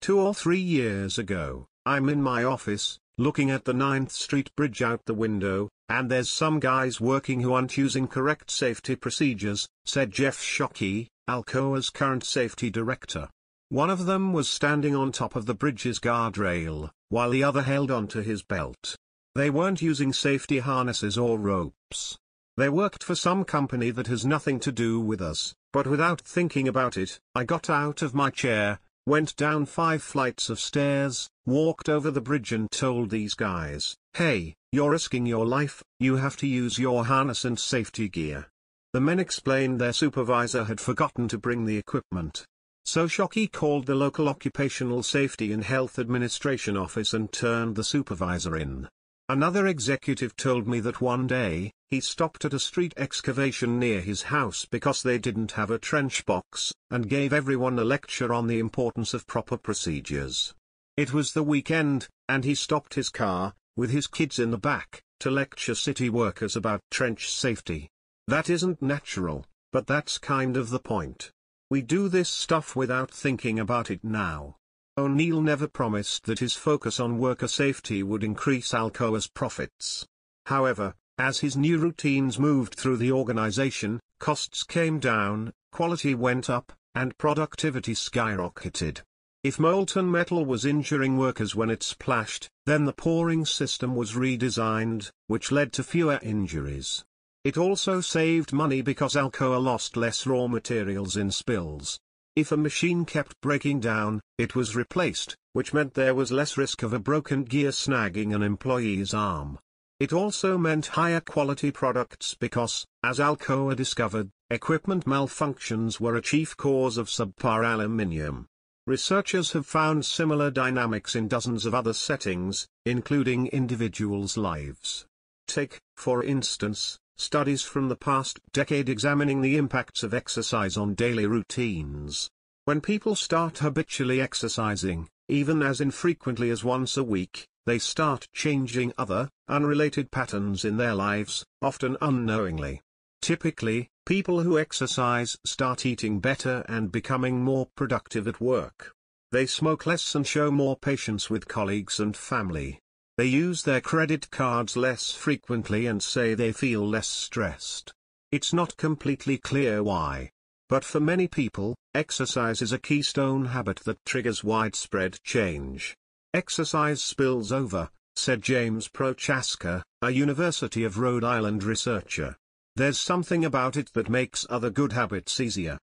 Two 0.00 0.18
or 0.18 0.34
three 0.34 0.60
years 0.60 1.18
ago, 1.18 1.66
I'm 1.84 2.08
in 2.08 2.22
my 2.22 2.44
office, 2.44 2.98
looking 3.18 3.50
at 3.50 3.64
the 3.64 3.72
9th 3.74 4.10
Street 4.10 4.54
Bridge 4.56 4.80
out 4.80 5.04
the 5.04 5.14
window, 5.14 5.68
and 5.88 6.10
there's 6.10 6.30
some 6.30 6.60
guys 6.60 7.00
working 7.00 7.40
who 7.40 7.52
aren't 7.52 7.76
using 7.76 8.06
correct 8.06 8.50
safety 8.50 8.94
procedures, 8.96 9.68
said 9.84 10.10
Jeff 10.10 10.38
Shockey, 10.38 11.08
Alcoa's 11.28 11.90
current 11.90 12.24
safety 12.24 12.70
director. 12.70 13.28
One 13.70 13.90
of 13.90 14.06
them 14.06 14.32
was 14.32 14.48
standing 14.48 14.94
on 14.94 15.12
top 15.12 15.36
of 15.36 15.44
the 15.44 15.54
bridge's 15.54 15.98
guardrail, 15.98 16.90
while 17.10 17.28
the 17.28 17.44
other 17.44 17.60
held 17.60 17.90
onto 17.90 18.22
his 18.22 18.42
belt. 18.42 18.96
They 19.34 19.50
weren't 19.50 19.82
using 19.82 20.14
safety 20.14 20.60
harnesses 20.60 21.18
or 21.18 21.38
ropes. 21.38 22.16
They 22.56 22.70
worked 22.70 23.04
for 23.04 23.14
some 23.14 23.44
company 23.44 23.90
that 23.90 24.06
has 24.06 24.24
nothing 24.24 24.58
to 24.60 24.72
do 24.72 24.98
with 24.98 25.20
us, 25.20 25.54
but 25.70 25.86
without 25.86 26.22
thinking 26.22 26.66
about 26.66 26.96
it, 26.96 27.20
I 27.34 27.44
got 27.44 27.68
out 27.68 28.00
of 28.00 28.14
my 28.14 28.30
chair, 28.30 28.80
went 29.06 29.36
down 29.36 29.66
five 29.66 30.02
flights 30.02 30.48
of 30.48 30.58
stairs, 30.58 31.28
walked 31.44 31.90
over 31.90 32.10
the 32.10 32.22
bridge 32.22 32.52
and 32.52 32.70
told 32.70 33.10
these 33.10 33.34
guys, 33.34 33.96
hey, 34.14 34.54
you're 34.72 34.92
risking 34.92 35.26
your 35.26 35.46
life, 35.46 35.82
you 36.00 36.16
have 36.16 36.38
to 36.38 36.46
use 36.46 36.78
your 36.78 37.04
harness 37.04 37.44
and 37.44 37.58
safety 37.58 38.08
gear. 38.08 38.48
The 38.94 39.00
men 39.02 39.20
explained 39.20 39.78
their 39.78 39.92
supervisor 39.92 40.64
had 40.64 40.80
forgotten 40.80 41.28
to 41.28 41.38
bring 41.38 41.66
the 41.66 41.76
equipment. 41.76 42.46
So 42.90 43.06
Shockey 43.06 43.52
called 43.52 43.84
the 43.84 43.94
local 43.94 44.30
Occupational 44.30 45.02
Safety 45.02 45.52
and 45.52 45.62
Health 45.62 45.98
Administration 45.98 46.74
office 46.74 47.12
and 47.12 47.30
turned 47.30 47.76
the 47.76 47.84
supervisor 47.84 48.56
in. 48.56 48.88
Another 49.28 49.66
executive 49.66 50.34
told 50.36 50.66
me 50.66 50.80
that 50.80 51.02
one 51.02 51.26
day, 51.26 51.70
he 51.90 52.00
stopped 52.00 52.46
at 52.46 52.54
a 52.54 52.58
street 52.58 52.94
excavation 52.96 53.78
near 53.78 54.00
his 54.00 54.22
house 54.22 54.64
because 54.64 55.02
they 55.02 55.18
didn't 55.18 55.52
have 55.52 55.70
a 55.70 55.78
trench 55.78 56.24
box, 56.24 56.72
and 56.90 57.10
gave 57.10 57.34
everyone 57.34 57.78
a 57.78 57.84
lecture 57.84 58.32
on 58.32 58.46
the 58.46 58.58
importance 58.58 59.12
of 59.12 59.26
proper 59.26 59.58
procedures. 59.58 60.54
It 60.96 61.12
was 61.12 61.34
the 61.34 61.42
weekend, 61.42 62.08
and 62.26 62.42
he 62.42 62.54
stopped 62.54 62.94
his 62.94 63.10
car, 63.10 63.52
with 63.76 63.90
his 63.90 64.06
kids 64.06 64.38
in 64.38 64.50
the 64.50 64.56
back, 64.56 65.02
to 65.20 65.30
lecture 65.30 65.74
city 65.74 66.08
workers 66.08 66.56
about 66.56 66.80
trench 66.90 67.30
safety. 67.30 67.90
That 68.28 68.48
isn't 68.48 68.80
natural, 68.80 69.44
but 69.74 69.86
that's 69.86 70.16
kind 70.16 70.56
of 70.56 70.70
the 70.70 70.80
point. 70.80 71.32
We 71.70 71.82
do 71.82 72.08
this 72.08 72.30
stuff 72.30 72.74
without 72.74 73.10
thinking 73.10 73.58
about 73.60 73.90
it 73.90 74.02
now. 74.02 74.56
O'Neill 74.96 75.42
never 75.42 75.68
promised 75.68 76.24
that 76.24 76.38
his 76.38 76.54
focus 76.54 76.98
on 76.98 77.18
worker 77.18 77.46
safety 77.46 78.02
would 78.02 78.24
increase 78.24 78.72
Alcoa's 78.72 79.26
profits. 79.26 80.06
However, 80.46 80.94
as 81.18 81.40
his 81.40 81.58
new 81.58 81.76
routines 81.76 82.38
moved 82.38 82.74
through 82.74 82.96
the 82.96 83.12
organization, 83.12 84.00
costs 84.18 84.62
came 84.62 84.98
down, 84.98 85.52
quality 85.70 86.14
went 86.14 86.48
up, 86.48 86.72
and 86.94 87.18
productivity 87.18 87.92
skyrocketed. 87.92 89.02
If 89.44 89.58
molten 89.58 90.10
metal 90.10 90.46
was 90.46 90.64
injuring 90.64 91.18
workers 91.18 91.54
when 91.54 91.70
it 91.70 91.82
splashed, 91.82 92.48
then 92.64 92.86
the 92.86 92.92
pouring 92.92 93.44
system 93.44 93.94
was 93.94 94.14
redesigned, 94.14 95.10
which 95.26 95.52
led 95.52 95.72
to 95.74 95.84
fewer 95.84 96.18
injuries. 96.22 97.04
It 97.48 97.56
also 97.56 98.02
saved 98.02 98.52
money 98.52 98.82
because 98.82 99.14
Alcoa 99.14 99.58
lost 99.58 99.96
less 99.96 100.26
raw 100.26 100.48
materials 100.48 101.16
in 101.16 101.30
spills. 101.30 101.98
If 102.36 102.52
a 102.52 102.58
machine 102.58 103.06
kept 103.06 103.40
breaking 103.40 103.80
down, 103.80 104.20
it 104.36 104.54
was 104.54 104.76
replaced, 104.76 105.34
which 105.54 105.72
meant 105.72 105.94
there 105.94 106.14
was 106.14 106.30
less 106.30 106.58
risk 106.58 106.82
of 106.82 106.92
a 106.92 106.98
broken 106.98 107.44
gear 107.44 107.70
snagging 107.70 108.34
an 108.34 108.42
employee's 108.42 109.14
arm. 109.14 109.58
It 109.98 110.12
also 110.12 110.58
meant 110.58 110.88
higher 110.88 111.22
quality 111.22 111.70
products 111.70 112.34
because, 112.34 112.84
as 113.02 113.18
Alcoa 113.18 113.74
discovered, 113.74 114.28
equipment 114.50 115.06
malfunctions 115.06 115.98
were 115.98 116.16
a 116.16 116.20
chief 116.20 116.54
cause 116.54 116.98
of 116.98 117.08
subpar 117.08 117.64
aluminium. 117.64 118.44
Researchers 118.86 119.52
have 119.52 119.64
found 119.64 120.04
similar 120.04 120.50
dynamics 120.50 121.16
in 121.16 121.28
dozens 121.28 121.64
of 121.64 121.74
other 121.74 121.94
settings, 121.94 122.68
including 122.84 123.46
individuals' 123.46 124.36
lives. 124.36 125.06
Take, 125.46 125.78
for 125.96 126.22
instance, 126.22 126.98
studies 127.18 127.62
from 127.62 127.88
the 127.88 127.96
past 127.96 128.40
decade 128.52 128.88
examining 128.88 129.42
the 129.42 129.56
impacts 129.56 130.02
of 130.02 130.14
exercise 130.14 130.76
on 130.76 130.94
daily 130.94 131.26
routines. 131.26 132.30
When 132.64 132.80
people 132.80 133.14
start 133.14 133.58
habitually 133.58 134.20
exercising, 134.20 135.08
even 135.28 135.62
as 135.62 135.80
infrequently 135.80 136.50
as 136.50 136.64
once 136.64 136.96
a 136.96 137.04
week, 137.04 137.46
they 137.66 137.78
start 137.78 138.28
changing 138.32 138.92
other, 138.96 139.28
unrelated 139.48 140.10
patterns 140.10 140.64
in 140.64 140.76
their 140.78 140.94
lives, 140.94 141.44
often 141.60 141.96
unknowingly. 142.00 142.80
Typically, 143.20 143.88
people 144.06 144.40
who 144.42 144.58
exercise 144.58 145.36
start 145.44 145.84
eating 145.84 146.20
better 146.20 146.64
and 146.68 146.90
becoming 146.90 147.42
more 147.44 147.66
productive 147.76 148.26
at 148.26 148.40
work. 148.40 148.92
They 149.32 149.44
smoke 149.44 149.84
less 149.84 150.14
and 150.14 150.26
show 150.26 150.50
more 150.50 150.76
patience 150.76 151.28
with 151.28 151.48
colleagues 151.48 152.00
and 152.00 152.16
family. 152.16 152.80
They 153.18 153.26
use 153.26 153.64
their 153.64 153.80
credit 153.80 154.30
cards 154.30 154.76
less 154.76 155.10
frequently 155.10 155.86
and 155.86 156.00
say 156.00 156.34
they 156.34 156.52
feel 156.52 156.86
less 156.86 157.08
stressed. 157.08 157.92
It's 158.30 158.52
not 158.52 158.76
completely 158.76 159.38
clear 159.38 159.82
why. 159.82 160.30
But 160.68 160.84
for 160.84 161.00
many 161.00 161.26
people, 161.26 161.74
exercise 161.94 162.62
is 162.62 162.70
a 162.70 162.78
keystone 162.78 163.46
habit 163.46 163.80
that 163.86 164.04
triggers 164.04 164.44
widespread 164.44 165.18
change. 165.24 165.96
Exercise 166.32 167.02
spills 167.02 167.50
over, 167.50 167.90
said 168.14 168.40
James 168.40 168.86
Prochaska, 168.86 169.82
a 170.00 170.10
University 170.10 170.84
of 170.84 170.98
Rhode 170.98 171.24
Island 171.24 171.64
researcher. 171.64 172.36
There's 172.76 173.00
something 173.00 173.44
about 173.44 173.76
it 173.76 173.92
that 173.94 174.08
makes 174.08 174.46
other 174.48 174.70
good 174.70 174.92
habits 174.92 175.40
easier. 175.40 175.78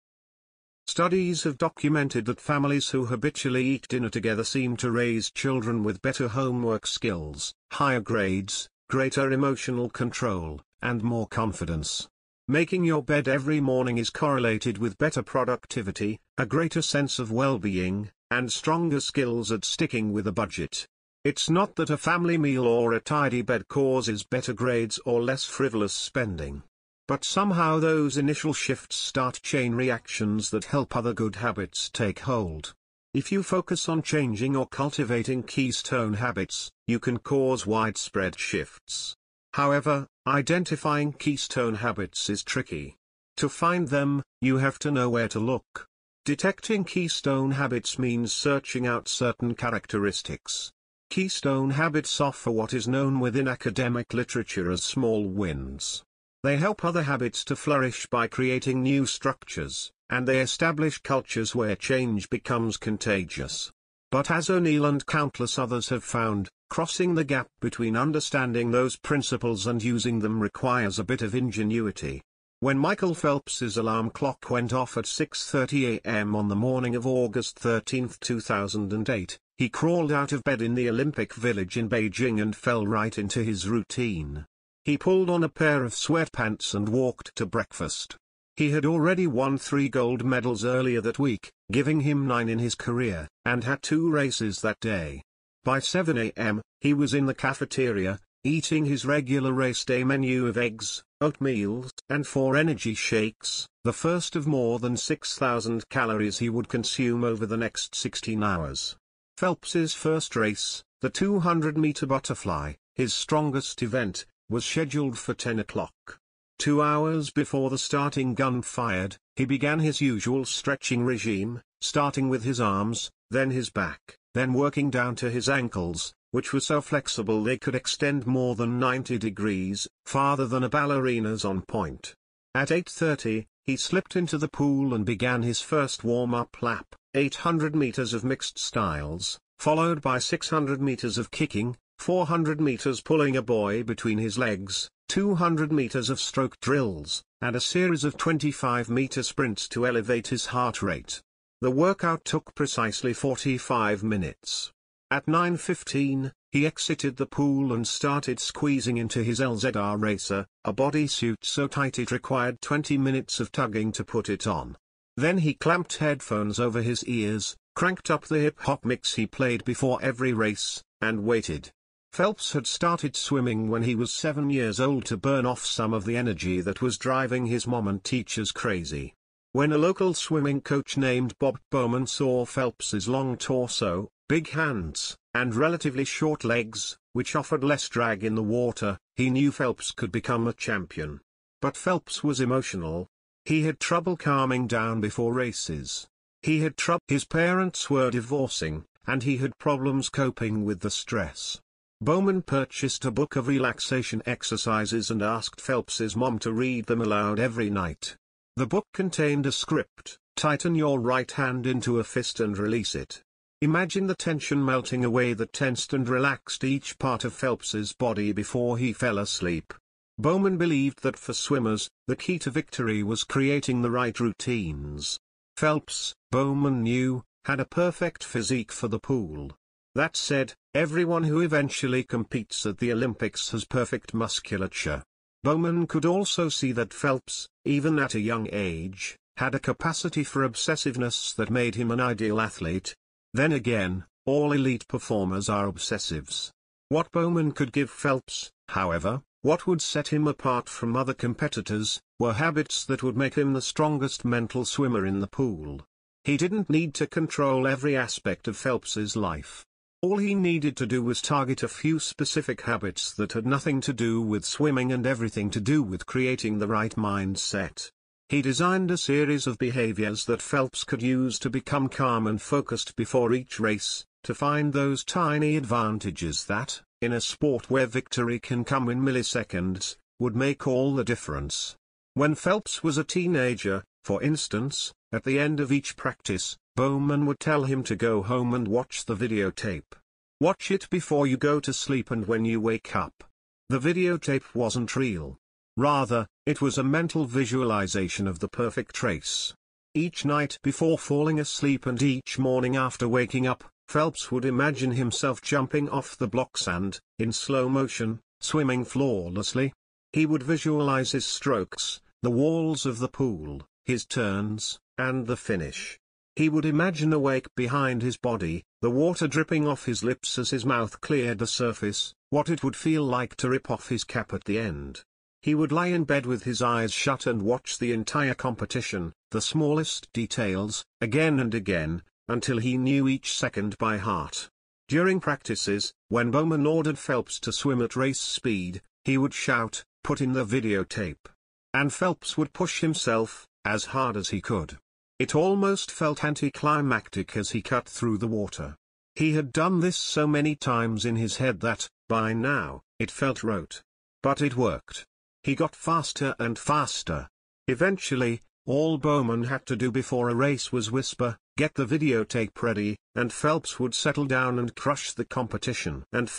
Studies 0.87 1.43
have 1.43 1.57
documented 1.57 2.25
that 2.25 2.39
families 2.39 2.89
who 2.89 3.05
habitually 3.05 3.65
eat 3.65 3.87
dinner 3.87 4.09
together 4.09 4.43
seem 4.43 4.77
to 4.77 4.91
raise 4.91 5.31
children 5.31 5.83
with 5.83 6.01
better 6.01 6.27
homework 6.27 6.85
skills, 6.85 7.53
higher 7.71 7.99
grades, 7.99 8.69
greater 8.87 9.31
emotional 9.31 9.89
control, 9.89 10.61
and 10.81 11.03
more 11.03 11.27
confidence. 11.27 12.07
Making 12.47 12.83
your 12.83 13.01
bed 13.01 13.27
every 13.27 13.59
morning 13.59 13.97
is 13.97 14.11
correlated 14.11 14.77
with 14.77 14.99
better 14.99 15.23
productivity, 15.23 16.19
a 16.37 16.45
greater 16.45 16.83
sense 16.83 17.17
of 17.17 17.31
well-being, 17.31 18.11
and 18.29 18.51
stronger 18.51 18.99
skills 18.99 19.51
at 19.51 19.65
sticking 19.65 20.13
with 20.13 20.27
a 20.27 20.31
budget. 20.31 20.87
It's 21.23 21.49
not 21.49 21.75
that 21.77 21.89
a 21.89 21.97
family 21.97 22.37
meal 22.37 22.67
or 22.67 22.93
a 22.93 22.99
tidy 22.99 23.41
bed 23.41 23.67
causes 23.67 24.23
better 24.23 24.53
grades 24.53 24.99
or 25.05 25.23
less 25.23 25.43
frivolous 25.43 25.93
spending. 25.93 26.61
But 27.07 27.23
somehow 27.23 27.79
those 27.79 28.17
initial 28.17 28.53
shifts 28.53 28.95
start 28.95 29.39
chain 29.43 29.75
reactions 29.75 30.49
that 30.49 30.65
help 30.65 30.95
other 30.95 31.13
good 31.13 31.35
habits 31.35 31.89
take 31.89 32.19
hold. 32.19 32.73
If 33.13 33.31
you 33.31 33.43
focus 33.43 33.87
on 33.87 34.01
changing 34.01 34.55
or 34.55 34.67
cultivating 34.67 35.43
keystone 35.43 36.15
habits, 36.15 36.71
you 36.87 36.99
can 36.99 37.19
cause 37.19 37.67
widespread 37.67 38.39
shifts. 38.39 39.15
However, 39.53 40.07
identifying 40.27 41.13
keystone 41.13 41.75
habits 41.75 42.29
is 42.29 42.43
tricky. 42.43 42.97
To 43.37 43.49
find 43.49 43.87
them, 43.87 44.23
you 44.41 44.57
have 44.57 44.79
to 44.79 44.91
know 44.91 45.09
where 45.09 45.27
to 45.27 45.39
look. 45.39 45.87
Detecting 46.25 46.83
keystone 46.83 47.51
habits 47.51 47.99
means 47.99 48.33
searching 48.33 48.87
out 48.87 49.07
certain 49.07 49.53
characteristics. 49.53 50.71
Keystone 51.11 51.69
habits 51.69 52.19
offer 52.19 52.49
what 52.49 52.73
is 52.73 52.87
known 52.87 53.19
within 53.19 53.47
academic 53.47 54.13
literature 54.13 54.71
as 54.71 54.83
small 54.83 55.27
wins. 55.27 56.03
They 56.45 56.57
help 56.57 56.85
other 56.85 57.01
habits 57.01 57.43
to 57.45 57.55
flourish 57.55 58.05
by 58.05 58.27
creating 58.27 58.83
new 58.83 59.07
structures, 59.07 59.91
and 60.11 60.27
they 60.27 60.41
establish 60.41 60.99
cultures 60.99 61.55
where 61.55 61.75
change 61.75 62.29
becomes 62.29 62.77
contagious. 62.77 63.71
But 64.11 64.29
as 64.29 64.47
O'Neill 64.47 64.85
and 64.85 65.03
countless 65.07 65.57
others 65.57 65.89
have 65.89 66.03
found, 66.03 66.49
crossing 66.69 67.15
the 67.15 67.23
gap 67.23 67.47
between 67.61 67.97
understanding 67.97 68.69
those 68.69 68.95
principles 68.95 69.65
and 69.65 69.83
using 69.83 70.19
them 70.19 70.39
requires 70.39 70.99
a 70.99 71.03
bit 71.03 71.23
of 71.23 71.33
ingenuity. 71.33 72.21
When 72.59 72.77
Michael 72.77 73.15
Phelps's 73.15 73.75
alarm 73.75 74.11
clock 74.11 74.51
went 74.51 74.71
off 74.71 74.97
at 74.97 75.05
6.30 75.05 76.01
am 76.05 76.35
on 76.35 76.47
the 76.47 76.55
morning 76.55 76.95
of 76.95 77.07
August 77.07 77.57
13, 77.57 78.11
2008, 78.19 79.39
he 79.57 79.67
crawled 79.67 80.11
out 80.11 80.31
of 80.31 80.43
bed 80.43 80.61
in 80.61 80.75
the 80.75 80.91
Olympic 80.91 81.33
Village 81.33 81.75
in 81.75 81.89
Beijing 81.89 82.39
and 82.39 82.55
fell 82.55 82.85
right 82.85 83.17
into 83.17 83.41
his 83.41 83.67
routine. 83.67 84.45
He 84.85 84.99
pulled 84.99 85.31
on 85.31 85.43
a 85.43 85.49
pair 85.49 85.83
of 85.83 85.93
sweatpants 85.93 86.75
and 86.75 86.87
walked 86.87 87.35
to 87.37 87.47
breakfast. 87.47 88.17
He 88.55 88.69
had 88.69 88.85
already 88.85 89.25
won 89.25 89.57
three 89.57 89.89
gold 89.89 90.23
medals 90.23 90.63
earlier 90.63 91.01
that 91.01 91.17
week, 91.17 91.51
giving 91.71 92.01
him 92.01 92.27
nine 92.27 92.47
in 92.47 92.59
his 92.59 92.75
career, 92.75 93.27
and 93.43 93.63
had 93.63 93.81
two 93.81 94.11
races 94.11 94.61
that 94.61 94.79
day. 94.79 95.23
By 95.63 95.79
7 95.79 96.15
a.m., 96.19 96.61
he 96.81 96.93
was 96.93 97.15
in 97.15 97.25
the 97.25 97.33
cafeteria, 97.33 98.19
eating 98.43 98.85
his 98.85 99.05
regular 99.05 99.51
race 99.51 99.83
day 99.83 100.03
menu 100.03 100.45
of 100.45 100.55
eggs, 100.55 101.03
oatmeal, 101.19 101.89
and 102.07 102.27
four 102.27 102.55
energy 102.55 102.93
shakes, 102.93 103.67
the 103.83 103.91
first 103.91 104.35
of 104.35 104.45
more 104.45 104.77
than 104.77 104.95
6,000 104.95 105.89
calories 105.89 106.37
he 106.37 106.49
would 106.49 106.69
consume 106.69 107.23
over 107.23 107.47
the 107.47 107.57
next 107.57 107.95
16 107.95 108.43
hours. 108.43 108.95
Phelps's 109.35 109.95
first 109.95 110.35
race, 110.35 110.83
the 111.01 111.09
200-meter 111.09 112.05
butterfly, 112.05 112.73
his 112.93 113.15
strongest 113.15 113.81
event, 113.81 114.25
was 114.49 114.65
scheduled 114.65 115.17
for 115.17 115.33
10 115.33 115.59
o'clock. 115.59 116.19
Two 116.57 116.81
hours 116.81 117.31
before 117.31 117.69
the 117.69 117.77
starting 117.77 118.33
gun 118.33 118.61
fired, 118.61 119.17
he 119.35 119.45
began 119.45 119.79
his 119.79 120.01
usual 120.01 120.45
stretching 120.45 121.03
regime, 121.03 121.61
starting 121.81 122.29
with 122.29 122.43
his 122.43 122.61
arms, 122.61 123.09
then 123.29 123.51
his 123.51 123.69
back, 123.69 124.17
then 124.33 124.53
working 124.53 124.89
down 124.89 125.15
to 125.15 125.29
his 125.29 125.49
ankles, 125.49 126.13
which 126.31 126.53
were 126.53 126.59
so 126.59 126.81
flexible 126.81 127.43
they 127.43 127.57
could 127.57 127.75
extend 127.75 128.27
more 128.27 128.55
than 128.55 128.79
90 128.79 129.17
degrees, 129.17 129.87
farther 130.05 130.47
than 130.47 130.63
a 130.63 130.69
ballerina's 130.69 131.43
on 131.43 131.61
point. 131.61 132.13
At 132.53 132.69
8.30, 132.69 133.45
he 133.63 133.77
slipped 133.77 134.15
into 134.15 134.37
the 134.37 134.47
pool 134.47 134.93
and 134.93 135.05
began 135.05 135.41
his 135.41 135.59
first 135.59 136.03
warm-up 136.03 136.61
lap, 136.61 136.95
800 137.13 137.75
meters 137.75 138.13
of 138.13 138.23
mixed 138.23 138.59
styles, 138.59 139.39
followed 139.57 140.01
by 140.01 140.19
600 140.19 140.81
meters 140.81 141.17
of 141.17 141.31
kicking, 141.31 141.75
400 141.99 142.61
meters 142.61 143.01
pulling 143.01 143.35
a 143.35 143.41
buoy 143.41 143.81
between 143.81 144.19
his 144.19 144.37
legs, 144.37 144.89
200 145.09 145.71
meters 145.71 146.09
of 146.11 146.19
stroke 146.19 146.59
drills, 146.59 147.23
and 147.41 147.55
a 147.55 147.59
series 147.59 148.03
of 148.03 148.15
25 148.15 148.89
meter 148.89 149.23
sprints 149.23 149.67
to 149.69 149.87
elevate 149.87 150.27
his 150.27 150.45
heart 150.45 150.83
rate. 150.83 151.21
The 151.61 151.71
workout 151.71 152.23
took 152.23 152.53
precisely 152.53 153.11
45 153.11 154.03
minutes. 154.03 154.71
At 155.09 155.25
9.15, 155.25 156.31
he 156.51 156.67
exited 156.67 157.17
the 157.17 157.25
pool 157.25 157.73
and 157.73 157.87
started 157.87 158.39
squeezing 158.39 158.97
into 158.97 159.23
his 159.23 159.39
LZR 159.39 159.99
Racer, 159.99 160.45
a 160.63 160.73
bodysuit 160.73 161.37
so 161.41 161.67
tight 161.67 161.97
it 161.97 162.11
required 162.11 162.61
20 162.61 162.97
minutes 162.97 163.39
of 163.39 163.51
tugging 163.51 163.91
to 163.93 164.03
put 164.03 164.29
it 164.29 164.45
on. 164.45 164.77
Then 165.17 165.39
he 165.39 165.53
clamped 165.53 165.97
headphones 165.97 166.59
over 166.59 166.81
his 166.81 167.03
ears, 167.05 167.55
cranked 167.75 168.11
up 168.11 168.25
the 168.25 168.39
hip-hop 168.39 168.85
mix 168.85 169.15
he 169.15 169.25
played 169.25 169.65
before 169.65 169.99
every 170.01 170.33
race, 170.33 170.83
and 171.01 171.23
waited. 171.23 171.71
Phelps 172.15 172.53
had 172.53 172.65
started 172.65 173.13
swimming 173.13 173.67
when 173.67 173.83
he 173.83 173.93
was 173.93 174.09
seven 174.09 174.49
years 174.49 174.79
old 174.79 175.03
to 175.03 175.17
burn 175.17 175.45
off 175.45 175.65
some 175.65 175.93
of 175.93 176.05
the 176.05 176.15
energy 176.15 176.61
that 176.61 176.81
was 176.81 176.97
driving 176.97 177.45
his 177.45 177.67
mom 177.67 177.89
and 177.89 178.01
teachers 178.05 178.53
crazy. 178.53 179.13
When 179.51 179.73
a 179.73 179.77
local 179.77 180.13
swimming 180.13 180.61
coach 180.61 180.95
named 180.95 181.37
Bob 181.39 181.59
Bowman 181.71 182.07
saw 182.07 182.45
Phelps's 182.45 183.09
long 183.09 183.35
torso, 183.35 184.07
big 184.29 184.51
hands, 184.51 185.17
and 185.33 185.53
relatively 185.53 186.05
short 186.05 186.45
legs, 186.45 186.95
which 187.11 187.35
offered 187.35 187.65
less 187.65 187.89
drag 187.89 188.23
in 188.23 188.35
the 188.35 188.41
water, 188.41 188.97
he 189.17 189.29
knew 189.29 189.51
Phelps 189.51 189.91
could 189.91 190.13
become 190.13 190.47
a 190.47 190.53
champion. 190.53 191.19
But 191.61 191.75
Phelps 191.75 192.23
was 192.23 192.39
emotional. 192.39 193.07
He 193.43 193.63
had 193.63 193.77
trouble 193.81 194.15
calming 194.15 194.67
down 194.67 195.01
before 195.01 195.33
races. 195.33 196.07
He 196.41 196.61
had 196.61 196.77
trouble. 196.77 197.01
His 197.09 197.25
parents 197.25 197.89
were 197.89 198.09
divorcing, 198.09 198.85
and 199.05 199.23
he 199.23 199.35
had 199.35 199.57
problems 199.57 200.07
coping 200.07 200.63
with 200.63 200.79
the 200.79 200.89
stress. 200.89 201.59
Bowman 202.01 202.41
purchased 202.41 203.05
a 203.05 203.11
book 203.11 203.37
of 203.37 203.47
relaxation 203.47 204.21
exercises 204.25 205.11
and 205.11 205.21
asked 205.21 205.61
Phelps's 205.61 206.15
mom 206.15 206.39
to 206.39 206.51
read 206.51 206.87
them 206.87 207.01
aloud 207.01 207.39
every 207.39 207.69
night. 207.69 208.17
The 208.57 208.67
book 208.67 208.85
contained 208.93 209.45
a 209.45 209.51
script, 209.51 210.17
tighten 210.35 210.75
your 210.75 210.99
right 210.99 211.31
hand 211.31 211.65
into 211.65 211.99
a 211.99 212.03
fist 212.03 212.41
and 212.41 212.57
release 212.57 212.95
it. 212.95 213.21
Imagine 213.61 214.07
the 214.07 214.15
tension 214.15 214.63
melting 214.63 215.05
away 215.05 215.33
that 215.33 215.53
tensed 215.53 215.93
and 215.93 216.07
relaxed 216.07 216.65
each 216.65 216.99
part 216.99 217.23
of 217.23 217.33
Phelps's 217.33 217.93
body 217.93 218.33
before 218.33 218.77
he 218.77 218.91
fell 218.91 219.17
asleep. 219.17 219.73
Bowman 220.17 220.57
believed 220.57 221.01
that 221.03 221.17
for 221.17 221.33
swimmers, 221.33 221.89
the 222.07 222.15
key 222.17 222.37
to 222.39 222.51
victory 222.51 223.03
was 223.03 223.23
creating 223.23 223.81
the 223.81 223.91
right 223.91 224.19
routines. 224.19 225.17
Phelps, 225.55 226.13
Bowman 226.31 226.83
knew, 226.83 227.23
had 227.45 227.61
a 227.61 227.65
perfect 227.65 228.23
physique 228.23 228.73
for 228.73 228.89
the 228.89 228.99
pool. 228.99 229.51
That 229.95 230.17
said, 230.17 230.53
everyone 230.73 231.23
who 231.23 231.39
eventually 231.39 232.03
competes 232.03 232.65
at 232.65 232.79
the 232.79 232.91
Olympics 232.91 233.51
has 233.51 233.63
perfect 233.63 234.13
musculature. 234.13 235.03
Bowman 235.41 235.87
could 235.87 236.05
also 236.05 236.49
see 236.49 236.73
that 236.73 236.93
Phelps, 236.93 237.47
even 237.63 237.97
at 237.97 238.13
a 238.13 238.19
young 238.19 238.49
age, 238.51 239.15
had 239.37 239.55
a 239.55 239.59
capacity 239.59 240.25
for 240.25 240.43
obsessiveness 240.43 241.33
that 241.35 241.49
made 241.49 241.75
him 241.75 241.91
an 241.91 242.01
ideal 242.01 242.41
athlete. 242.41 242.93
Then 243.33 243.53
again, 243.53 244.03
all 244.25 244.51
elite 244.51 244.85
performers 244.89 245.47
are 245.47 245.71
obsessives. 245.71 246.51
What 246.89 247.09
Bowman 247.13 247.53
could 247.53 247.71
give 247.71 247.89
Phelps, 247.89 248.51
however, 248.67 249.21
what 249.43 249.65
would 249.65 249.81
set 249.81 250.09
him 250.09 250.27
apart 250.27 250.67
from 250.67 250.97
other 250.97 251.13
competitors, 251.13 252.01
were 252.19 252.33
habits 252.33 252.83
that 252.85 253.01
would 253.01 253.15
make 253.15 253.35
him 253.35 253.53
the 253.53 253.61
strongest 253.61 254.25
mental 254.25 254.65
swimmer 254.65 255.05
in 255.05 255.21
the 255.21 255.27
pool. 255.27 255.85
He 256.25 256.35
didn't 256.35 256.69
need 256.69 256.93
to 256.95 257.07
control 257.07 257.65
every 257.65 257.95
aspect 257.95 258.49
of 258.49 258.57
Phelps's 258.57 259.15
life. 259.15 259.63
All 260.05 260.17
he 260.17 260.35
needed 260.35 260.77
to 260.77 260.85
do 260.85 261.01
was 261.01 261.19
target 261.19 261.63
a 261.63 261.67
few 261.67 261.97
specific 261.97 262.61
habits 262.61 263.11
that 263.13 263.33
had 263.33 263.47
nothing 263.47 263.81
to 263.81 263.91
do 263.91 264.21
with 264.21 264.45
swimming 264.45 264.91
and 264.91 265.03
everything 265.03 265.49
to 265.49 265.59
do 265.59 265.81
with 265.81 266.05
creating 266.05 266.59
the 266.59 266.67
right 266.67 266.95
mindset. 266.95 267.89
He 268.29 268.43
designed 268.43 268.91
a 268.91 268.97
series 268.97 269.47
of 269.47 269.57
behaviors 269.57 270.25
that 270.25 270.43
Phelps 270.43 270.83
could 270.83 271.01
use 271.01 271.39
to 271.39 271.49
become 271.49 271.89
calm 271.89 272.27
and 272.27 272.39
focused 272.39 272.95
before 272.95 273.33
each 273.33 273.59
race, 273.59 274.05
to 274.25 274.35
find 274.35 274.73
those 274.73 275.03
tiny 275.03 275.57
advantages 275.57 276.45
that, 276.45 276.83
in 277.01 277.11
a 277.11 277.19
sport 277.19 277.71
where 277.71 277.87
victory 277.87 278.37
can 278.37 278.63
come 278.63 278.89
in 278.89 279.01
milliseconds, 279.01 279.97
would 280.19 280.35
make 280.35 280.67
all 280.67 280.93
the 280.93 281.03
difference. 281.03 281.75
When 282.13 282.35
Phelps 282.35 282.83
was 282.83 282.99
a 282.99 283.03
teenager, 283.03 283.83
for 284.03 284.21
instance, 284.21 284.93
at 285.11 285.23
the 285.23 285.39
end 285.39 285.59
of 285.59 285.71
each 285.71 285.97
practice, 285.97 286.57
Bowman 286.75 287.25
would 287.25 287.39
tell 287.39 287.63
him 287.63 287.83
to 287.83 287.95
go 287.95 288.21
home 288.21 288.53
and 288.53 288.67
watch 288.67 289.05
the 289.05 289.15
videotape. 289.15 289.95
Watch 290.41 290.71
it 290.71 290.89
before 290.89 291.25
you 291.25 291.37
go 291.37 291.61
to 291.61 291.71
sleep 291.71 292.11
and 292.11 292.27
when 292.27 292.43
you 292.43 292.59
wake 292.59 292.95
up. 292.95 293.23
The 293.69 293.79
videotape 293.79 294.43
wasn't 294.53 294.95
real. 294.95 295.37
Rather, 295.77 296.27
it 296.45 296.61
was 296.61 296.77
a 296.77 296.83
mental 296.83 297.25
visualization 297.25 298.27
of 298.27 298.39
the 298.39 298.49
perfect 298.49 299.01
race. 299.01 299.53
Each 299.93 300.25
night 300.25 300.57
before 300.61 300.97
falling 300.97 301.39
asleep 301.39 301.85
and 301.85 302.01
each 302.01 302.37
morning 302.37 302.75
after 302.75 303.07
waking 303.07 303.47
up, 303.47 303.63
Phelps 303.87 304.31
would 304.31 304.43
imagine 304.43 304.91
himself 304.91 305.41
jumping 305.41 305.87
off 305.89 306.17
the 306.17 306.27
blocks 306.27 306.67
and, 306.67 306.99
in 307.19 307.31
slow 307.31 307.69
motion, 307.69 308.19
swimming 308.41 308.83
flawlessly. 308.83 309.73
He 310.11 310.25
would 310.25 310.43
visualize 310.43 311.13
his 311.13 311.25
strokes, 311.25 312.01
the 312.21 312.31
walls 312.31 312.85
of 312.85 312.99
the 312.99 313.07
pool, 313.07 313.61
his 313.85 314.05
turns, 314.05 314.79
and 314.97 315.27
the 315.27 315.37
finish. 315.37 315.99
He 316.35 316.49
would 316.49 316.65
imagine 316.65 317.13
a 317.13 317.19
wake 317.19 317.47
behind 317.55 318.01
his 318.01 318.17
body, 318.17 318.65
the 318.81 318.91
water 318.91 319.27
dripping 319.27 319.65
off 319.65 319.85
his 319.85 320.03
lips 320.03 320.37
as 320.37 320.49
his 320.49 320.65
mouth 320.65 320.99
cleared 320.99 321.39
the 321.39 321.47
surface, 321.47 322.13
what 322.29 322.49
it 322.49 322.61
would 322.61 322.75
feel 322.75 323.03
like 323.03 323.35
to 323.37 323.49
rip 323.49 323.71
off 323.71 323.87
his 323.87 324.03
cap 324.03 324.33
at 324.33 324.43
the 324.43 324.59
end. 324.59 325.03
He 325.41 325.55
would 325.55 325.71
lie 325.71 325.87
in 325.87 326.03
bed 326.03 326.25
with 326.25 326.43
his 326.43 326.61
eyes 326.61 326.91
shut 326.91 327.25
and 327.25 327.41
watch 327.41 327.77
the 327.77 327.93
entire 327.93 328.33
competition, 328.33 329.13
the 329.31 329.41
smallest 329.41 330.11
details, 330.11 330.83
again 330.99 331.39
and 331.39 331.53
again, 331.53 332.01
until 332.27 332.57
he 332.57 332.77
knew 332.77 333.07
each 333.07 333.37
second 333.37 333.77
by 333.77 333.97
heart. 333.97 334.49
During 334.89 335.21
practices, 335.21 335.93
when 336.09 336.31
Bowman 336.31 336.65
ordered 336.65 336.99
Phelps 336.99 337.39
to 337.41 337.53
swim 337.53 337.81
at 337.81 337.95
race 337.95 338.19
speed, 338.19 338.81
he 339.05 339.17
would 339.17 339.33
shout, 339.33 339.85
put 340.03 340.19
in 340.19 340.33
the 340.33 340.45
videotape. 340.45 341.29
And 341.73 341.93
Phelps 341.93 342.37
would 342.37 342.51
push 342.51 342.81
himself, 342.81 343.47
as 343.63 343.85
hard 343.85 344.17
as 344.17 344.29
he 344.29 344.41
could. 344.41 344.77
It 345.17 345.33
almost 345.33 345.91
felt 345.91 346.25
anticlimactic 346.25 347.37
as 347.37 347.51
he 347.51 347.61
cut 347.61 347.87
through 347.87 348.17
the 348.17 348.27
water. 348.27 348.75
He 349.13 349.33
had 349.33 349.53
done 349.53 349.79
this 349.79 349.95
so 349.95 350.27
many 350.27 350.55
times 350.55 351.05
in 351.05 351.15
his 351.15 351.37
head 351.37 351.61
that, 351.61 351.87
by 352.09 352.33
now, 352.33 352.81
it 352.99 353.11
felt 353.11 353.43
rote. 353.43 353.81
But 354.21 354.41
it 354.41 354.57
worked. 354.57 355.05
He 355.43 355.55
got 355.55 355.73
faster 355.73 356.35
and 356.37 356.59
faster. 356.59 357.29
Eventually, 357.67 358.41
all 358.65 358.97
Bowman 358.97 359.45
had 359.45 359.65
to 359.67 359.75
do 359.75 359.89
before 359.89 360.29
a 360.29 360.35
race 360.35 360.73
was 360.73 360.91
whisper, 360.91 361.37
get 361.55 361.75
the 361.75 361.85
videotape 361.85 362.61
ready, 362.61 362.97
and 363.13 363.31
Phelps 363.31 363.79
would 363.79 363.95
settle 363.95 364.25
down 364.25 364.59
and 364.59 364.75
crush 364.75 365.13
the 365.13 365.23
competition. 365.23 366.03
And, 366.11 366.29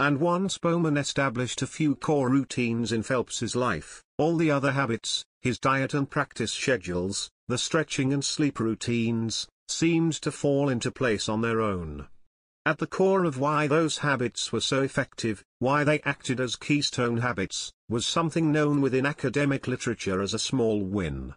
and 0.00 0.18
once 0.18 0.56
Bowman 0.56 0.96
established 0.96 1.60
a 1.60 1.66
few 1.66 1.94
core 1.94 2.30
routines 2.30 2.90
in 2.90 3.02
Phelps's 3.02 3.54
life, 3.54 4.02
all 4.16 4.36
the 4.36 4.50
other 4.50 4.72
habits, 4.72 5.24
his 5.44 5.58
diet 5.58 5.92
and 5.92 6.08
practice 6.08 6.50
schedules, 6.50 7.30
the 7.48 7.58
stretching 7.58 8.14
and 8.14 8.24
sleep 8.24 8.58
routines, 8.58 9.46
seemed 9.68 10.14
to 10.14 10.32
fall 10.32 10.70
into 10.70 10.90
place 10.90 11.28
on 11.28 11.42
their 11.42 11.60
own. 11.60 12.08
At 12.64 12.78
the 12.78 12.86
core 12.86 13.26
of 13.26 13.38
why 13.38 13.66
those 13.66 13.98
habits 13.98 14.52
were 14.52 14.62
so 14.62 14.80
effective, 14.80 15.44
why 15.58 15.84
they 15.84 16.00
acted 16.00 16.40
as 16.40 16.56
keystone 16.56 17.18
habits, 17.18 17.70
was 17.90 18.06
something 18.06 18.52
known 18.52 18.80
within 18.80 19.04
academic 19.04 19.68
literature 19.68 20.22
as 20.22 20.32
a 20.32 20.38
small 20.38 20.80
win. 20.80 21.34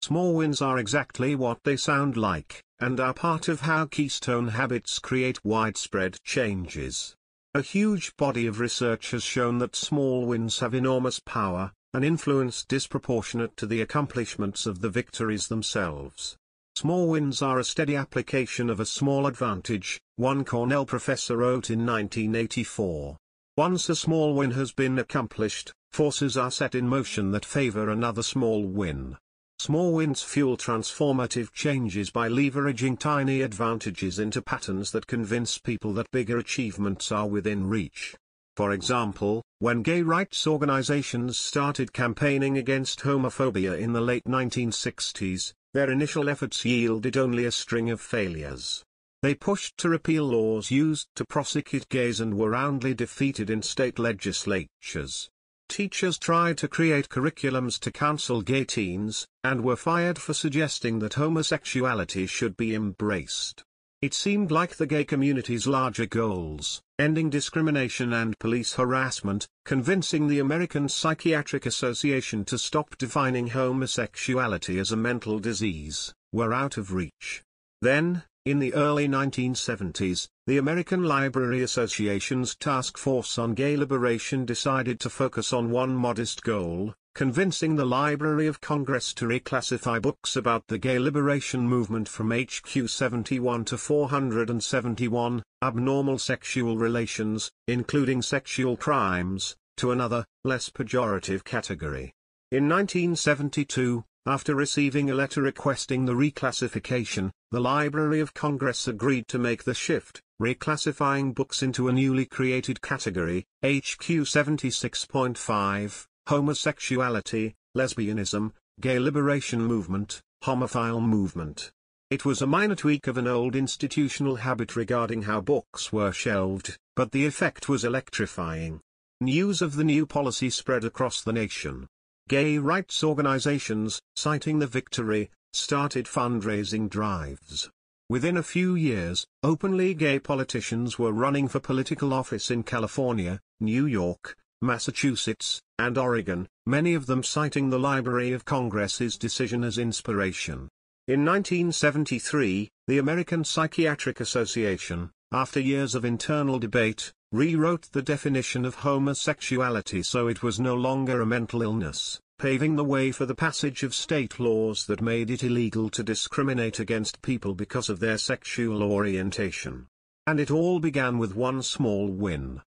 Small 0.00 0.34
wins 0.34 0.62
are 0.62 0.78
exactly 0.78 1.34
what 1.34 1.58
they 1.64 1.76
sound 1.76 2.16
like, 2.16 2.62
and 2.80 2.98
are 2.98 3.12
part 3.12 3.48
of 3.48 3.60
how 3.60 3.84
keystone 3.84 4.48
habits 4.48 4.98
create 4.98 5.44
widespread 5.44 6.16
changes. 6.24 7.14
A 7.52 7.60
huge 7.60 8.16
body 8.16 8.46
of 8.46 8.58
research 8.58 9.10
has 9.10 9.22
shown 9.22 9.58
that 9.58 9.76
small 9.76 10.24
wins 10.24 10.60
have 10.60 10.72
enormous 10.72 11.20
power, 11.20 11.72
an 11.94 12.02
influence 12.02 12.64
disproportionate 12.64 13.56
to 13.56 13.66
the 13.66 13.80
accomplishments 13.80 14.66
of 14.66 14.80
the 14.80 14.90
victories 14.90 15.46
themselves. 15.46 16.36
Small 16.74 17.08
wins 17.08 17.40
are 17.40 17.60
a 17.60 17.64
steady 17.64 17.94
application 17.94 18.68
of 18.68 18.80
a 18.80 18.84
small 18.84 19.28
advantage, 19.28 20.00
one 20.16 20.44
Cornell 20.44 20.84
professor 20.84 21.36
wrote 21.36 21.70
in 21.70 21.86
1984. 21.86 23.16
Once 23.56 23.88
a 23.88 23.94
small 23.94 24.34
win 24.34 24.50
has 24.50 24.72
been 24.72 24.98
accomplished, 24.98 25.72
forces 25.92 26.36
are 26.36 26.50
set 26.50 26.74
in 26.74 26.88
motion 26.88 27.30
that 27.30 27.44
favor 27.44 27.88
another 27.88 28.24
small 28.24 28.66
win. 28.66 29.16
Small 29.60 29.92
wins 29.92 30.20
fuel 30.20 30.56
transformative 30.56 31.52
changes 31.52 32.10
by 32.10 32.28
leveraging 32.28 32.98
tiny 32.98 33.40
advantages 33.40 34.18
into 34.18 34.42
patterns 34.42 34.90
that 34.90 35.06
convince 35.06 35.58
people 35.58 35.92
that 35.94 36.10
bigger 36.10 36.38
achievements 36.38 37.12
are 37.12 37.28
within 37.28 37.68
reach. 37.68 38.16
For 38.56 38.72
example, 38.72 39.42
when 39.58 39.82
gay 39.82 40.02
rights 40.02 40.46
organizations 40.46 41.38
started 41.38 41.92
campaigning 41.92 42.56
against 42.56 43.00
homophobia 43.00 43.76
in 43.78 43.92
the 43.92 44.00
late 44.00 44.24
1960s, 44.24 45.52
their 45.72 45.90
initial 45.90 46.28
efforts 46.28 46.64
yielded 46.64 47.16
only 47.16 47.46
a 47.46 47.50
string 47.50 47.90
of 47.90 48.00
failures. 48.00 48.84
They 49.22 49.34
pushed 49.34 49.76
to 49.78 49.88
repeal 49.88 50.24
laws 50.24 50.70
used 50.70 51.08
to 51.16 51.24
prosecute 51.24 51.88
gays 51.88 52.20
and 52.20 52.34
were 52.34 52.50
roundly 52.50 52.94
defeated 52.94 53.50
in 53.50 53.62
state 53.62 53.98
legislatures. 53.98 55.28
Teachers 55.68 56.18
tried 56.18 56.58
to 56.58 56.68
create 56.68 57.08
curriculums 57.08 57.80
to 57.80 57.90
counsel 57.90 58.42
gay 58.42 58.64
teens, 58.64 59.26
and 59.42 59.64
were 59.64 59.76
fired 59.76 60.18
for 60.18 60.34
suggesting 60.34 61.00
that 61.00 61.14
homosexuality 61.14 62.26
should 62.26 62.56
be 62.56 62.74
embraced. 62.74 63.64
It 64.04 64.12
seemed 64.12 64.50
like 64.50 64.76
the 64.76 64.86
gay 64.86 65.04
community's 65.04 65.66
larger 65.66 66.04
goals, 66.04 66.82
ending 66.98 67.30
discrimination 67.30 68.12
and 68.12 68.38
police 68.38 68.74
harassment, 68.74 69.48
convincing 69.64 70.28
the 70.28 70.40
American 70.40 70.90
Psychiatric 70.90 71.64
Association 71.64 72.44
to 72.44 72.58
stop 72.58 72.98
defining 72.98 73.46
homosexuality 73.46 74.78
as 74.78 74.92
a 74.92 74.96
mental 74.96 75.38
disease, 75.38 76.12
were 76.34 76.52
out 76.52 76.76
of 76.76 76.92
reach. 76.92 77.42
Then, 77.80 78.24
in 78.44 78.58
the 78.58 78.74
early 78.74 79.08
1970s, 79.08 80.28
the 80.46 80.58
American 80.58 81.04
Library 81.04 81.62
Association's 81.62 82.54
Task 82.56 82.98
Force 82.98 83.38
on 83.38 83.54
Gay 83.54 83.74
Liberation 83.74 84.44
decided 84.44 85.00
to 85.00 85.08
focus 85.08 85.50
on 85.50 85.70
one 85.70 85.96
modest 85.96 86.42
goal, 86.42 86.92
convincing 87.14 87.76
the 87.76 87.84
Library 87.84 88.48
of 88.48 88.60
Congress 88.60 89.14
to 89.14 89.26
reclassify 89.26 90.02
books 90.02 90.34
about 90.34 90.66
the 90.66 90.78
gay 90.78 90.98
liberation 90.98 91.60
movement 91.60 92.08
from 92.08 92.32
HQ 92.32 92.88
71 92.88 93.64
to 93.66 93.78
471, 93.78 95.44
abnormal 95.62 96.18
sexual 96.18 96.76
relations, 96.76 97.52
including 97.68 98.20
sexual 98.20 98.76
crimes, 98.76 99.54
to 99.76 99.92
another, 99.92 100.26
less 100.42 100.68
pejorative 100.68 101.44
category. 101.44 102.12
In 102.50 102.68
1972, 102.68 104.02
after 104.26 104.56
receiving 104.56 105.08
a 105.08 105.14
letter 105.14 105.42
requesting 105.42 106.06
the 106.06 106.14
reclassification, 106.14 107.30
the 107.52 107.60
Library 107.60 108.18
of 108.18 108.34
Congress 108.34 108.88
agreed 108.88 109.28
to 109.28 109.38
make 109.38 109.62
the 109.62 109.74
shift, 109.74 110.20
reclassifying 110.42 111.32
books 111.32 111.62
into 111.62 111.86
a 111.86 111.92
newly 111.92 112.24
created 112.24 112.82
category, 112.82 113.44
HQ 113.62 114.02
76.5, 114.02 116.06
homosexuality, 116.28 117.54
lesbianism, 117.76 118.52
gay 118.80 118.98
liberation 118.98 119.60
movement, 119.60 120.20
homophile 120.44 121.02
movement. 121.02 121.70
It 122.10 122.24
was 122.24 122.42
a 122.42 122.46
minor 122.46 122.74
tweak 122.74 123.06
of 123.06 123.18
an 123.18 123.26
old 123.26 123.56
institutional 123.56 124.36
habit 124.36 124.76
regarding 124.76 125.22
how 125.22 125.40
books 125.40 125.92
were 125.92 126.12
shelved, 126.12 126.76
but 126.96 127.12
the 127.12 127.26
effect 127.26 127.68
was 127.68 127.84
electrifying. 127.84 128.80
News 129.20 129.62
of 129.62 129.76
the 129.76 129.84
new 129.84 130.06
policy 130.06 130.50
spread 130.50 130.84
across 130.84 131.22
the 131.22 131.32
nation. 131.32 131.86
Gay 132.28 132.58
rights 132.58 133.02
organizations, 133.02 134.00
citing 134.16 134.58
the 134.58 134.66
victory, 134.66 135.30
started 135.52 136.06
fundraising 136.06 136.88
drives. 136.88 137.70
Within 138.10 138.36
a 138.36 138.42
few 138.42 138.74
years, 138.74 139.26
openly 139.42 139.94
gay 139.94 140.18
politicians 140.18 140.98
were 140.98 141.12
running 141.12 141.48
for 141.48 141.58
political 141.60 142.12
office 142.12 142.50
in 142.50 142.62
California, 142.62 143.40
New 143.60 143.86
York, 143.86 144.36
Massachusetts, 144.60 145.62
and 145.78 145.98
Oregon, 145.98 146.46
many 146.66 146.94
of 146.94 147.06
them 147.06 147.22
citing 147.22 147.70
the 147.70 147.78
Library 147.78 148.32
of 148.32 148.44
Congress's 148.44 149.18
decision 149.18 149.64
as 149.64 149.78
inspiration. 149.78 150.68
In 151.08 151.24
1973, 151.24 152.70
the 152.86 152.98
American 152.98 153.44
Psychiatric 153.44 154.20
Association, 154.20 155.10
after 155.32 155.58
years 155.60 155.94
of 155.94 156.04
internal 156.04 156.58
debate, 156.58 157.12
rewrote 157.32 157.90
the 157.90 158.02
definition 158.02 158.64
of 158.64 158.76
homosexuality 158.76 160.02
so 160.02 160.28
it 160.28 160.42
was 160.42 160.60
no 160.60 160.74
longer 160.74 161.20
a 161.20 161.26
mental 161.26 161.62
illness, 161.62 162.20
paving 162.38 162.76
the 162.76 162.84
way 162.84 163.10
for 163.10 163.26
the 163.26 163.34
passage 163.34 163.82
of 163.82 163.94
state 163.94 164.38
laws 164.38 164.86
that 164.86 165.02
made 165.02 165.30
it 165.30 165.42
illegal 165.42 165.90
to 165.90 166.04
discriminate 166.04 166.78
against 166.78 167.20
people 167.20 167.54
because 167.54 167.88
of 167.88 167.98
their 167.98 168.16
sexual 168.16 168.82
orientation. 168.82 169.88
And 170.26 170.38
it 170.38 170.50
all 170.50 170.78
began 170.78 171.18
with 171.18 171.34
one 171.34 171.62
small 171.62 172.06
win. 172.06 172.62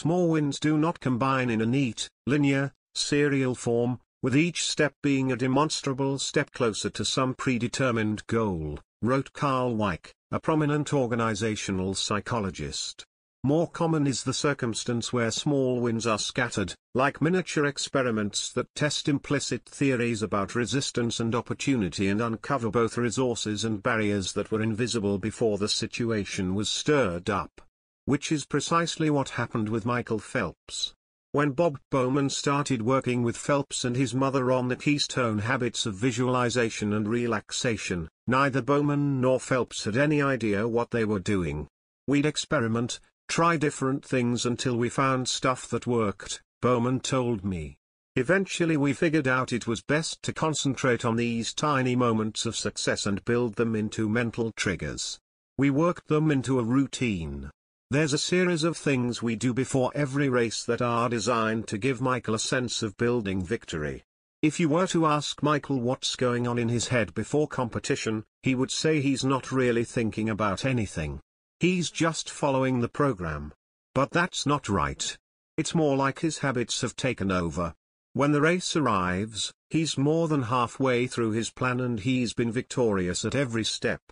Small 0.00 0.28
wins 0.28 0.60
do 0.60 0.78
not 0.78 1.00
combine 1.00 1.50
in 1.50 1.60
a 1.60 1.66
neat, 1.66 2.08
linear, 2.24 2.72
serial 2.94 3.56
form, 3.56 3.98
with 4.22 4.36
each 4.36 4.64
step 4.64 4.94
being 5.02 5.32
a 5.32 5.36
demonstrable 5.36 6.20
step 6.20 6.52
closer 6.52 6.88
to 6.90 7.04
some 7.04 7.34
predetermined 7.34 8.24
goal, 8.28 8.78
wrote 9.02 9.32
Carl 9.32 9.74
Weick, 9.74 10.12
a 10.30 10.38
prominent 10.38 10.94
organizational 10.94 11.96
psychologist. 11.96 13.04
More 13.42 13.68
common 13.68 14.06
is 14.06 14.22
the 14.22 14.32
circumstance 14.32 15.12
where 15.12 15.32
small 15.32 15.80
wins 15.80 16.06
are 16.06 16.20
scattered, 16.20 16.74
like 16.94 17.20
miniature 17.20 17.66
experiments 17.66 18.52
that 18.52 18.72
test 18.76 19.08
implicit 19.08 19.68
theories 19.68 20.22
about 20.22 20.54
resistance 20.54 21.18
and 21.18 21.34
opportunity 21.34 22.06
and 22.06 22.22
uncover 22.22 22.70
both 22.70 22.96
resources 22.96 23.64
and 23.64 23.82
barriers 23.82 24.32
that 24.34 24.52
were 24.52 24.62
invisible 24.62 25.18
before 25.18 25.58
the 25.58 25.68
situation 25.68 26.54
was 26.54 26.68
stirred 26.68 27.28
up. 27.28 27.62
Which 28.08 28.32
is 28.32 28.46
precisely 28.46 29.10
what 29.10 29.28
happened 29.28 29.68
with 29.68 29.84
Michael 29.84 30.18
Phelps. 30.18 30.94
When 31.32 31.50
Bob 31.50 31.78
Bowman 31.90 32.30
started 32.30 32.80
working 32.80 33.22
with 33.22 33.36
Phelps 33.36 33.84
and 33.84 33.94
his 33.94 34.14
mother 34.14 34.50
on 34.50 34.68
the 34.68 34.76
Keystone 34.76 35.40
habits 35.40 35.84
of 35.84 35.94
visualization 35.94 36.94
and 36.94 37.06
relaxation, 37.06 38.08
neither 38.26 38.62
Bowman 38.62 39.20
nor 39.20 39.38
Phelps 39.38 39.84
had 39.84 39.98
any 39.98 40.22
idea 40.22 40.66
what 40.66 40.90
they 40.90 41.04
were 41.04 41.20
doing. 41.20 41.68
We'd 42.06 42.24
experiment, 42.24 42.98
Try 43.28 43.58
different 43.58 44.02
things 44.02 44.46
until 44.46 44.78
we 44.78 44.88
found 44.88 45.28
stuff 45.28 45.68
that 45.68 45.86
worked, 45.86 46.40
Bowman 46.62 47.00
told 47.00 47.44
me. 47.44 47.76
Eventually 48.16 48.78
we 48.78 48.94
figured 48.94 49.28
out 49.28 49.52
it 49.52 49.66
was 49.66 49.82
best 49.82 50.22
to 50.22 50.32
concentrate 50.32 51.04
on 51.04 51.16
these 51.16 51.52
tiny 51.52 51.94
moments 51.94 52.46
of 52.46 52.56
success 52.56 53.04
and 53.04 53.22
build 53.26 53.56
them 53.56 53.76
into 53.76 54.08
mental 54.08 54.50
triggers. 54.52 55.18
We 55.58 55.68
worked 55.68 56.08
them 56.08 56.30
into 56.30 56.58
a 56.58 56.64
routine. 56.64 57.50
There's 57.90 58.12
a 58.12 58.18
series 58.18 58.64
of 58.64 58.76
things 58.76 59.22
we 59.22 59.34
do 59.34 59.54
before 59.54 59.90
every 59.94 60.28
race 60.28 60.62
that 60.64 60.82
are 60.82 61.08
designed 61.08 61.66
to 61.68 61.78
give 61.78 62.02
Michael 62.02 62.34
a 62.34 62.38
sense 62.38 62.82
of 62.82 62.98
building 62.98 63.42
victory. 63.42 64.02
If 64.42 64.60
you 64.60 64.68
were 64.68 64.86
to 64.88 65.06
ask 65.06 65.42
Michael 65.42 65.80
what's 65.80 66.14
going 66.14 66.46
on 66.46 66.58
in 66.58 66.68
his 66.68 66.88
head 66.88 67.14
before 67.14 67.48
competition, 67.48 68.24
he 68.42 68.54
would 68.54 68.70
say 68.70 69.00
he's 69.00 69.24
not 69.24 69.50
really 69.50 69.84
thinking 69.84 70.28
about 70.28 70.66
anything. 70.66 71.20
He's 71.60 71.90
just 71.90 72.28
following 72.28 72.80
the 72.80 72.90
program. 72.90 73.54
But 73.94 74.10
that's 74.10 74.44
not 74.44 74.68
right. 74.68 75.16
It's 75.56 75.74
more 75.74 75.96
like 75.96 76.18
his 76.18 76.36
habits 76.40 76.82
have 76.82 76.94
taken 76.94 77.32
over. 77.32 77.72
When 78.12 78.32
the 78.32 78.42
race 78.42 78.76
arrives, 78.76 79.50
he's 79.70 79.96
more 79.96 80.28
than 80.28 80.42
halfway 80.42 81.06
through 81.06 81.30
his 81.30 81.48
plan 81.48 81.80
and 81.80 81.98
he's 81.98 82.34
been 82.34 82.52
victorious 82.52 83.24
at 83.24 83.34
every 83.34 83.64
step. 83.64 84.02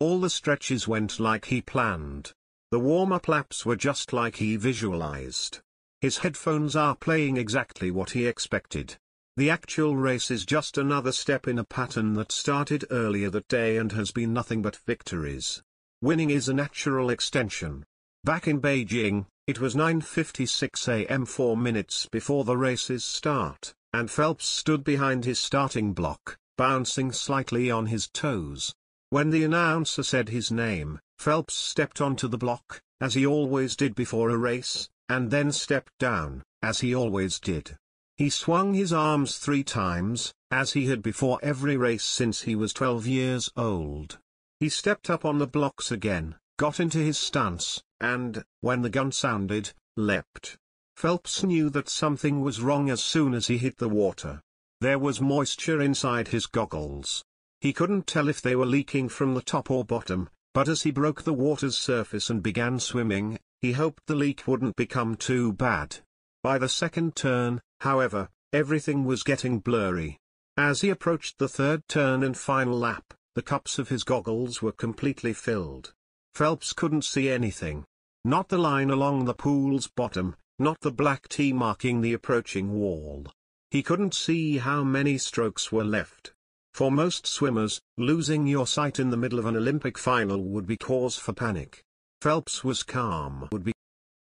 All 0.00 0.20
the 0.20 0.30
stretches 0.30 0.88
went 0.88 1.20
like 1.20 1.44
he 1.44 1.60
planned. 1.60 2.32
The 2.76 2.80
warm-up 2.80 3.26
laps 3.26 3.64
were 3.64 3.74
just 3.74 4.12
like 4.12 4.36
he 4.36 4.56
visualized. 4.56 5.60
His 6.02 6.18
headphones 6.18 6.76
are 6.76 6.94
playing 6.94 7.38
exactly 7.38 7.90
what 7.90 8.10
he 8.10 8.26
expected. 8.26 8.98
The 9.38 9.48
actual 9.48 9.96
race 9.96 10.30
is 10.30 10.44
just 10.44 10.76
another 10.76 11.10
step 11.10 11.48
in 11.48 11.58
a 11.58 11.64
pattern 11.64 12.12
that 12.16 12.30
started 12.30 12.84
earlier 12.90 13.30
that 13.30 13.48
day 13.48 13.78
and 13.78 13.92
has 13.92 14.10
been 14.10 14.34
nothing 14.34 14.60
but 14.60 14.76
victories. 14.86 15.62
Winning 16.02 16.28
is 16.28 16.50
a 16.50 16.52
natural 16.52 17.08
extension. 17.08 17.82
Back 18.24 18.46
in 18.46 18.60
Beijing, 18.60 19.24
it 19.46 19.58
was 19.58 19.74
9.56 19.74 21.10
am 21.10 21.24
4 21.24 21.56
minutes 21.56 22.06
before 22.12 22.44
the 22.44 22.58
race's 22.58 23.06
start, 23.06 23.72
and 23.94 24.10
Phelps 24.10 24.44
stood 24.44 24.84
behind 24.84 25.24
his 25.24 25.38
starting 25.38 25.94
block, 25.94 26.36
bouncing 26.58 27.10
slightly 27.10 27.70
on 27.70 27.86
his 27.86 28.06
toes. 28.06 28.74
When 29.08 29.30
the 29.30 29.44
announcer 29.44 30.02
said 30.02 30.28
his 30.28 30.50
name, 30.52 31.00
Phelps 31.18 31.54
stepped 31.54 32.00
onto 32.00 32.28
the 32.28 32.38
block, 32.38 32.80
as 33.00 33.14
he 33.14 33.26
always 33.26 33.76
did 33.76 33.94
before 33.94 34.30
a 34.30 34.36
race, 34.36 34.88
and 35.08 35.30
then 35.30 35.52
stepped 35.52 35.92
down, 35.98 36.42
as 36.62 36.80
he 36.80 36.94
always 36.94 37.40
did. 37.40 37.76
He 38.16 38.30
swung 38.30 38.74
his 38.74 38.92
arms 38.92 39.38
three 39.38 39.62
times, 39.62 40.32
as 40.50 40.72
he 40.72 40.86
had 40.86 41.02
before 41.02 41.38
every 41.42 41.76
race 41.76 42.04
since 42.04 42.42
he 42.42 42.54
was 42.54 42.72
12 42.72 43.06
years 43.06 43.50
old. 43.56 44.18
He 44.58 44.68
stepped 44.68 45.10
up 45.10 45.24
on 45.24 45.38
the 45.38 45.46
blocks 45.46 45.90
again, 45.90 46.36
got 46.58 46.80
into 46.80 46.98
his 46.98 47.18
stance, 47.18 47.82
and, 48.00 48.44
when 48.60 48.82
the 48.82 48.90
gun 48.90 49.12
sounded, 49.12 49.72
leapt. 49.96 50.56
Phelps 50.96 51.42
knew 51.42 51.68
that 51.70 51.90
something 51.90 52.40
was 52.40 52.62
wrong 52.62 52.88
as 52.88 53.02
soon 53.02 53.34
as 53.34 53.48
he 53.48 53.58
hit 53.58 53.76
the 53.76 53.88
water. 53.88 54.40
There 54.80 54.98
was 54.98 55.20
moisture 55.20 55.80
inside 55.82 56.28
his 56.28 56.46
goggles. 56.46 57.22
He 57.60 57.72
couldn't 57.72 58.06
tell 58.06 58.28
if 58.28 58.40
they 58.40 58.56
were 58.56 58.66
leaking 58.66 59.10
from 59.10 59.34
the 59.34 59.42
top 59.42 59.70
or 59.70 59.84
bottom, 59.84 60.30
but 60.56 60.68
as 60.68 60.84
he 60.84 60.90
broke 60.90 61.22
the 61.22 61.34
water's 61.34 61.76
surface 61.76 62.30
and 62.30 62.42
began 62.42 62.80
swimming, 62.80 63.38
he 63.60 63.72
hoped 63.72 64.02
the 64.06 64.14
leak 64.14 64.44
wouldn't 64.46 64.74
become 64.74 65.14
too 65.14 65.52
bad. 65.52 65.98
By 66.42 66.56
the 66.56 66.66
second 66.66 67.14
turn, 67.14 67.60
however, 67.80 68.30
everything 68.54 69.04
was 69.04 69.22
getting 69.22 69.58
blurry. 69.58 70.16
As 70.56 70.80
he 70.80 70.88
approached 70.88 71.36
the 71.36 71.46
third 71.46 71.86
turn 71.88 72.22
and 72.22 72.34
final 72.34 72.78
lap, 72.78 73.12
the 73.34 73.42
cups 73.42 73.78
of 73.78 73.90
his 73.90 74.02
goggles 74.02 74.62
were 74.62 74.72
completely 74.72 75.34
filled. 75.34 75.92
Phelps 76.34 76.72
couldn't 76.72 77.04
see 77.04 77.28
anything. 77.28 77.84
Not 78.24 78.48
the 78.48 78.56
line 78.56 78.88
along 78.88 79.26
the 79.26 79.34
pool's 79.34 79.88
bottom, 79.88 80.36
not 80.58 80.80
the 80.80 80.90
black 80.90 81.28
T 81.28 81.52
marking 81.52 82.00
the 82.00 82.14
approaching 82.14 82.72
wall. 82.72 83.26
He 83.70 83.82
couldn't 83.82 84.14
see 84.14 84.56
how 84.56 84.84
many 84.84 85.18
strokes 85.18 85.70
were 85.70 85.84
left. 85.84 86.32
For 86.76 86.92
most 86.92 87.26
swimmers, 87.26 87.80
losing 87.96 88.46
your 88.46 88.66
sight 88.66 89.00
in 89.00 89.08
the 89.08 89.16
middle 89.16 89.38
of 89.38 89.46
an 89.46 89.56
Olympic 89.56 89.96
final 89.96 90.42
would 90.42 90.66
be 90.66 90.76
cause 90.76 91.16
for 91.16 91.32
panic. 91.32 91.82
Phelps 92.20 92.62
was 92.64 92.82
calm 92.82 93.48
would 93.50 93.64
be. 93.64 93.72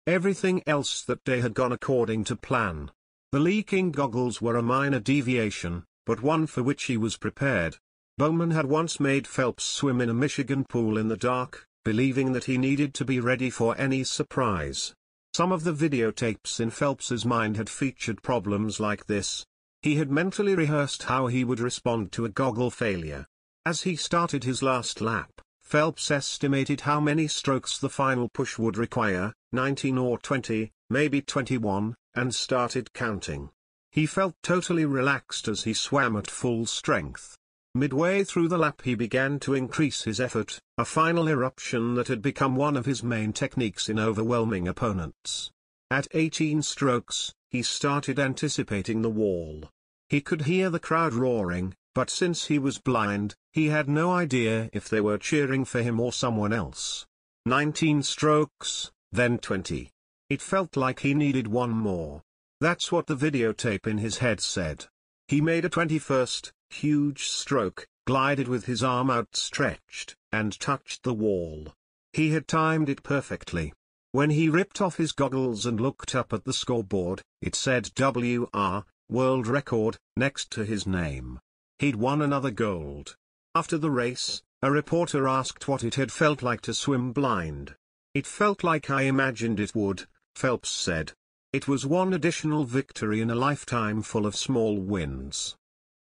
Everything 0.07 0.63
else 0.65 1.03
that 1.03 1.23
day 1.23 1.41
had 1.41 1.53
gone 1.53 1.71
according 1.71 2.23
to 2.23 2.35
plan. 2.35 2.89
The 3.31 3.39
leaking 3.39 3.91
goggles 3.91 4.41
were 4.41 4.55
a 4.55 4.63
minor 4.63 4.99
deviation, 4.99 5.83
but 6.07 6.23
one 6.23 6.47
for 6.47 6.63
which 6.63 6.85
he 6.85 6.97
was 6.97 7.15
prepared. 7.15 7.77
Bowman 8.17 8.49
had 8.49 8.65
once 8.65 8.99
made 8.99 9.27
Phelps 9.27 9.63
swim 9.63 10.01
in 10.01 10.09
a 10.09 10.15
Michigan 10.15 10.65
pool 10.65 10.97
in 10.97 11.09
the 11.09 11.17
dark, 11.17 11.67
believing 11.85 12.31
that 12.31 12.45
he 12.45 12.57
needed 12.57 12.95
to 12.95 13.05
be 13.05 13.19
ready 13.19 13.51
for 13.51 13.77
any 13.77 14.03
surprise. 14.03 14.95
Some 15.35 15.51
of 15.51 15.63
the 15.63 15.73
videotapes 15.73 16.59
in 16.59 16.71
Phelps's 16.71 17.23
mind 17.23 17.57
had 17.57 17.69
featured 17.69 18.23
problems 18.23 18.79
like 18.79 19.05
this. 19.05 19.45
He 19.81 19.95
had 19.95 20.11
mentally 20.11 20.53
rehearsed 20.55 21.03
how 21.03 21.27
he 21.27 21.43
would 21.43 21.59
respond 21.59 22.11
to 22.11 22.25
a 22.25 22.29
goggle 22.29 22.69
failure. 22.69 23.25
As 23.65 23.81
he 23.81 23.95
started 23.95 24.43
his 24.43 24.61
last 24.61 25.01
lap, 25.01 25.41
Phelps 25.61 26.11
estimated 26.11 26.81
how 26.81 26.99
many 26.99 27.27
strokes 27.27 27.77
the 27.77 27.89
final 27.89 28.29
push 28.29 28.59
would 28.59 28.77
require, 28.77 29.33
19 29.53 29.97
or 29.97 30.19
20, 30.19 30.71
maybe 30.89 31.21
21, 31.21 31.95
and 32.13 32.35
started 32.35 32.93
counting. 32.93 33.49
He 33.91 34.05
felt 34.05 34.35
totally 34.43 34.85
relaxed 34.85 35.47
as 35.47 35.63
he 35.63 35.73
swam 35.73 36.15
at 36.15 36.29
full 36.29 36.65
strength. 36.65 37.37
Midway 37.73 38.23
through 38.23 38.49
the 38.49 38.57
lap 38.57 38.81
he 38.83 38.95
began 38.95 39.39
to 39.39 39.53
increase 39.53 40.03
his 40.03 40.19
effort, 40.19 40.59
a 40.77 40.85
final 40.85 41.27
eruption 41.27 41.95
that 41.95 42.09
had 42.09 42.21
become 42.21 42.55
one 42.55 42.75
of 42.75 42.85
his 42.85 43.01
main 43.01 43.31
techniques 43.33 43.87
in 43.87 43.97
overwhelming 43.97 44.67
opponents. 44.67 45.51
At 45.91 46.07
18 46.11 46.61
strokes, 46.61 47.33
he 47.49 47.61
started 47.61 48.17
anticipating 48.17 49.01
the 49.01 49.09
wall. 49.09 49.69
He 50.07 50.21
could 50.21 50.43
hear 50.43 50.69
the 50.69 50.79
crowd 50.79 51.13
roaring, 51.13 51.75
but 51.93 52.09
since 52.09 52.45
he 52.45 52.57
was 52.57 52.77
blind, 52.77 53.35
he 53.51 53.67
had 53.67 53.89
no 53.89 54.13
idea 54.13 54.69
if 54.71 54.87
they 54.87 55.01
were 55.01 55.17
cheering 55.17 55.65
for 55.65 55.81
him 55.81 55.99
or 55.99 56.13
someone 56.13 56.53
else. 56.53 57.05
19 57.45 58.03
strokes, 58.03 58.89
then 59.11 59.37
20. 59.37 59.89
It 60.29 60.41
felt 60.41 60.77
like 60.77 61.01
he 61.01 61.13
needed 61.13 61.47
one 61.47 61.71
more. 61.71 62.21
That's 62.61 62.89
what 62.89 63.07
the 63.07 63.17
videotape 63.17 63.85
in 63.85 63.97
his 63.97 64.19
head 64.19 64.39
said. 64.39 64.85
He 65.27 65.41
made 65.41 65.65
a 65.65 65.69
21st, 65.69 66.53
huge 66.69 67.27
stroke, 67.27 67.85
glided 68.07 68.47
with 68.47 68.65
his 68.65 68.81
arm 68.81 69.11
outstretched, 69.11 70.15
and 70.31 70.57
touched 70.57 71.03
the 71.03 71.13
wall. 71.13 71.73
He 72.13 72.29
had 72.29 72.47
timed 72.47 72.87
it 72.87 73.03
perfectly. 73.03 73.73
When 74.13 74.29
he 74.29 74.49
ripped 74.49 74.81
off 74.81 74.97
his 74.97 75.13
goggles 75.13 75.65
and 75.65 75.79
looked 75.79 76.15
up 76.15 76.33
at 76.33 76.43
the 76.43 76.53
scoreboard, 76.53 77.21
it 77.41 77.55
said 77.55 77.91
WR, 77.97 78.83
world 79.09 79.47
record, 79.47 79.97
next 80.17 80.51
to 80.51 80.65
his 80.65 80.85
name. 80.85 81.39
He'd 81.79 81.95
won 81.95 82.21
another 82.21 82.51
gold. 82.51 83.15
After 83.55 83.77
the 83.77 83.91
race, 83.91 84.41
A 84.63 84.69
reporter 84.69 85.27
asked 85.27 85.67
what 85.67 85.83
it 85.83 85.95
had 85.95 86.11
felt 86.11 86.43
like 86.43 86.61
to 86.61 86.73
swim 86.73 87.13
blind. 87.13 87.73
It 88.13 88.27
felt 88.27 88.63
like 88.63 88.91
I 88.91 89.03
imagined 89.03 89.59
it 89.59 89.73
would, 89.73 90.05
Phelps 90.35 90.69
said. 90.69 91.13
It 91.51 91.67
was 91.67 91.85
one 91.85 92.13
additional 92.13 92.63
victory 92.63 93.21
in 93.21 93.31
a 93.31 93.35
lifetime 93.35 94.03
full 94.03 94.27
of 94.27 94.35
small 94.35 94.77
wins. 94.77 95.55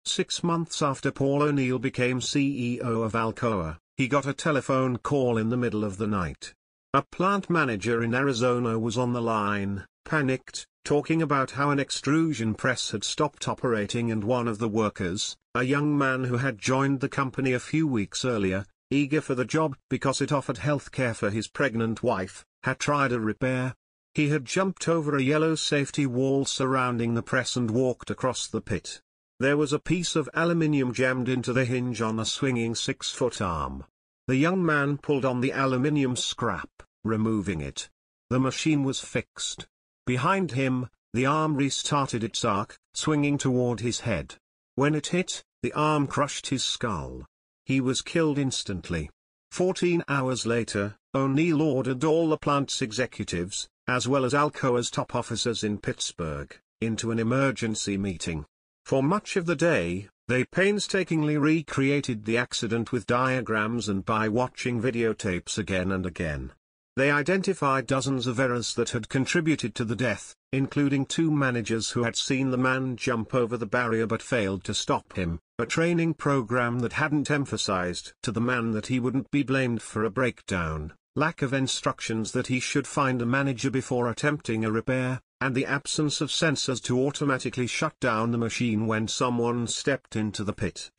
Six 0.05 0.43
months 0.43 0.83
after 0.83 1.11
Paul 1.11 1.43
O'Neill 1.43 1.79
became 1.79 2.21
CEO 2.21 3.03
of 3.03 3.15
Alcoa, 3.15 3.79
he 3.97 4.09
got 4.09 4.27
a 4.27 4.35
telephone 4.35 4.99
call 4.99 5.39
in 5.39 5.49
the 5.49 5.57
middle 5.57 5.85
of 5.85 5.97
the 5.97 6.07
night. 6.07 6.53
A 6.95 7.03
plant 7.03 7.51
manager 7.51 8.05
in 8.05 8.15
Arizona 8.15 8.79
was 8.79 8.97
on 8.97 9.13
the 9.13 9.21
line, 9.21 9.85
panicked, 10.05 10.65
talking 10.85 11.23
about 11.23 11.51
how 11.51 11.71
an 11.71 11.81
extrusion 11.81 12.55
press 12.55 12.93
had 12.93 13.03
stopped 13.03 13.49
operating 13.49 14.13
and 14.13 14.23
one 14.23 14.47
of 14.47 14.59
the 14.59 14.69
workers, 14.69 15.37
a 15.57 15.65
young 15.65 15.99
man 15.99 16.23
who 16.23 16.37
had 16.37 16.57
joined 16.57 17.01
the 17.01 17.09
company 17.09 17.53
a 17.53 17.59
few 17.59 17.89
weeks 17.89 18.25
earlier, 18.25 18.65
eager 18.93 19.21
for 19.21 19.35
the 19.35 19.45
job 19.45 19.77
because 19.91 20.21
it 20.21 20.31
offered 20.31 20.59
health 20.59 20.93
care 20.93 21.15
for 21.15 21.31
his 21.31 21.49
pregnant 21.49 22.05
wife, 22.05 22.45
had 22.63 22.79
tried 22.79 23.11
a 23.11 23.19
repair, 23.19 23.75
he 24.15 24.29
had 24.29 24.45
jumped 24.45 24.87
over 24.87 25.17
a 25.17 25.21
yellow 25.21 25.57
safety 25.57 26.07
wall 26.07 26.45
surrounding 26.45 27.15
the 27.15 27.25
press 27.25 27.57
and 27.57 27.73
walked 27.73 28.09
across 28.09 28.47
the 28.47 28.61
pit. 28.61 29.01
There 29.41 29.57
was 29.57 29.73
a 29.73 29.81
piece 29.81 30.15
of 30.15 30.31
aluminium 30.33 30.93
jammed 30.93 31.29
into 31.29 31.53
the 31.53 31.65
hinge 31.65 32.01
on 32.01 32.21
a 32.21 32.25
swinging 32.25 32.77
six-foot 32.77 33.41
arm. 33.43 33.83
The 34.27 34.37
young 34.37 34.65
man 34.65 34.97
pulled 34.97 35.27
on 35.27 35.43
the 35.43 35.53
aluminium 35.53 36.17
scrap, 36.17 36.71
removing 37.05 37.61
it. 37.61 37.89
The 38.31 38.41
machine 38.41 38.83
was 38.83 39.01
fixed. 39.01 39.67
Behind 40.07 40.53
him, 40.53 40.89
the 41.13 41.27
arm 41.27 41.55
restarted 41.55 42.25
its 42.25 42.45
arc, 42.45 42.79
swinging 42.95 43.39
toward 43.39 43.81
his 43.81 44.01
head. 44.01 44.35
When 44.75 44.95
it 44.95 45.09
hit, 45.09 45.45
the 45.63 45.73
arm 45.73 46.07
crushed 46.07 46.49
his 46.49 46.65
skull. 46.65 47.27
He 47.65 47.81
was 47.81 48.03
killed 48.03 48.39
instantly. 48.39 49.11
Fourteen 49.51 50.03
hours 50.09 50.45
later, 50.45 50.97
O'Neill 51.15 51.63
ordered 51.63 52.03
all 52.03 52.29
the 52.29 52.37
plant's 52.37 52.83
executives, 52.83 53.69
as 53.87 54.09
well 54.09 54.25
as 54.25 54.35
Alcoa's 54.35 54.91
top 54.91 55.15
officers 55.15 55.63
in 55.63 55.79
Pittsburgh, 55.79 56.59
into 56.81 57.11
an 57.11 57.21
emergency 57.21 57.97
meeting. 57.97 58.45
For 58.85 59.03
much 59.03 59.37
of 59.37 59.47
the 59.47 59.57
day, 59.57 60.09
they 60.27 60.45
painstakingly 60.45 61.39
recreated 61.39 62.25
the 62.25 62.37
accident 62.37 62.91
with 62.91 63.07
diagrams 63.07 63.89
and 63.89 64.05
by 64.05 64.29
watching 64.29 64.83
videotapes 64.83 65.57
again 65.57 65.93
and 65.93 66.05
again. 66.05 66.53
They 66.97 67.11
identified 67.11 67.89
dozens 67.89 68.29
of 68.29 68.39
errors 68.39 68.75
that 68.75 68.91
had 68.91 69.09
contributed 69.09 69.75
to 69.75 69.85
the 69.85 69.97
death, 69.97 70.37
including 70.53 71.07
two 71.07 71.29
managers 71.29 71.91
who 71.91 72.05
had 72.05 72.15
seen 72.15 72.53
the 72.53 72.57
man 72.57 72.97
jump 72.97 73.35
over 73.35 73.57
the 73.57 73.67
barrier 73.67 74.07
but 74.07 74.23
failed 74.23 74.63
to 74.65 74.75
stop 74.75 75.15
him, 75.15 75.41
a 75.59 75.67
training 75.67 76.15
program 76.15 76.79
that 76.79 76.93
hadn't 76.93 77.33
emphasized 77.33 78.13
to 78.23 78.31
the 78.31 78.41
man 78.41 78.71
that 78.71 78.87
he 78.87 79.01
wouldn't 79.01 79.29
be 79.33 79.43
blamed 79.43 79.83
for 79.83 80.05
a 80.05 80.11
breakdown, 80.11 80.93
lack 81.17 81.43
of 81.43 81.53
instructions 81.53 82.31
that 82.31 82.47
he 82.47 82.61
should 82.61 82.87
find 82.87 83.21
a 83.21 83.27
manager 83.27 83.71
before 83.71 84.09
attempting 84.09 84.65
a 84.65 84.71
repair, 84.71 85.21
and 85.41 85.57
the 85.57 85.67
absence 85.67 86.21
of 86.21 86.31
sensors 86.31 86.81
to 86.81 87.05
automatically 87.05 87.67
shut 87.67 87.99
down 87.99 88.31
the 88.31 88.39
machine 88.39 88.87
when 88.87 89.09
someone 89.09 89.67
stepped 89.67 90.15
into 90.15 90.45
the 90.45 90.53
pit. 90.53 90.93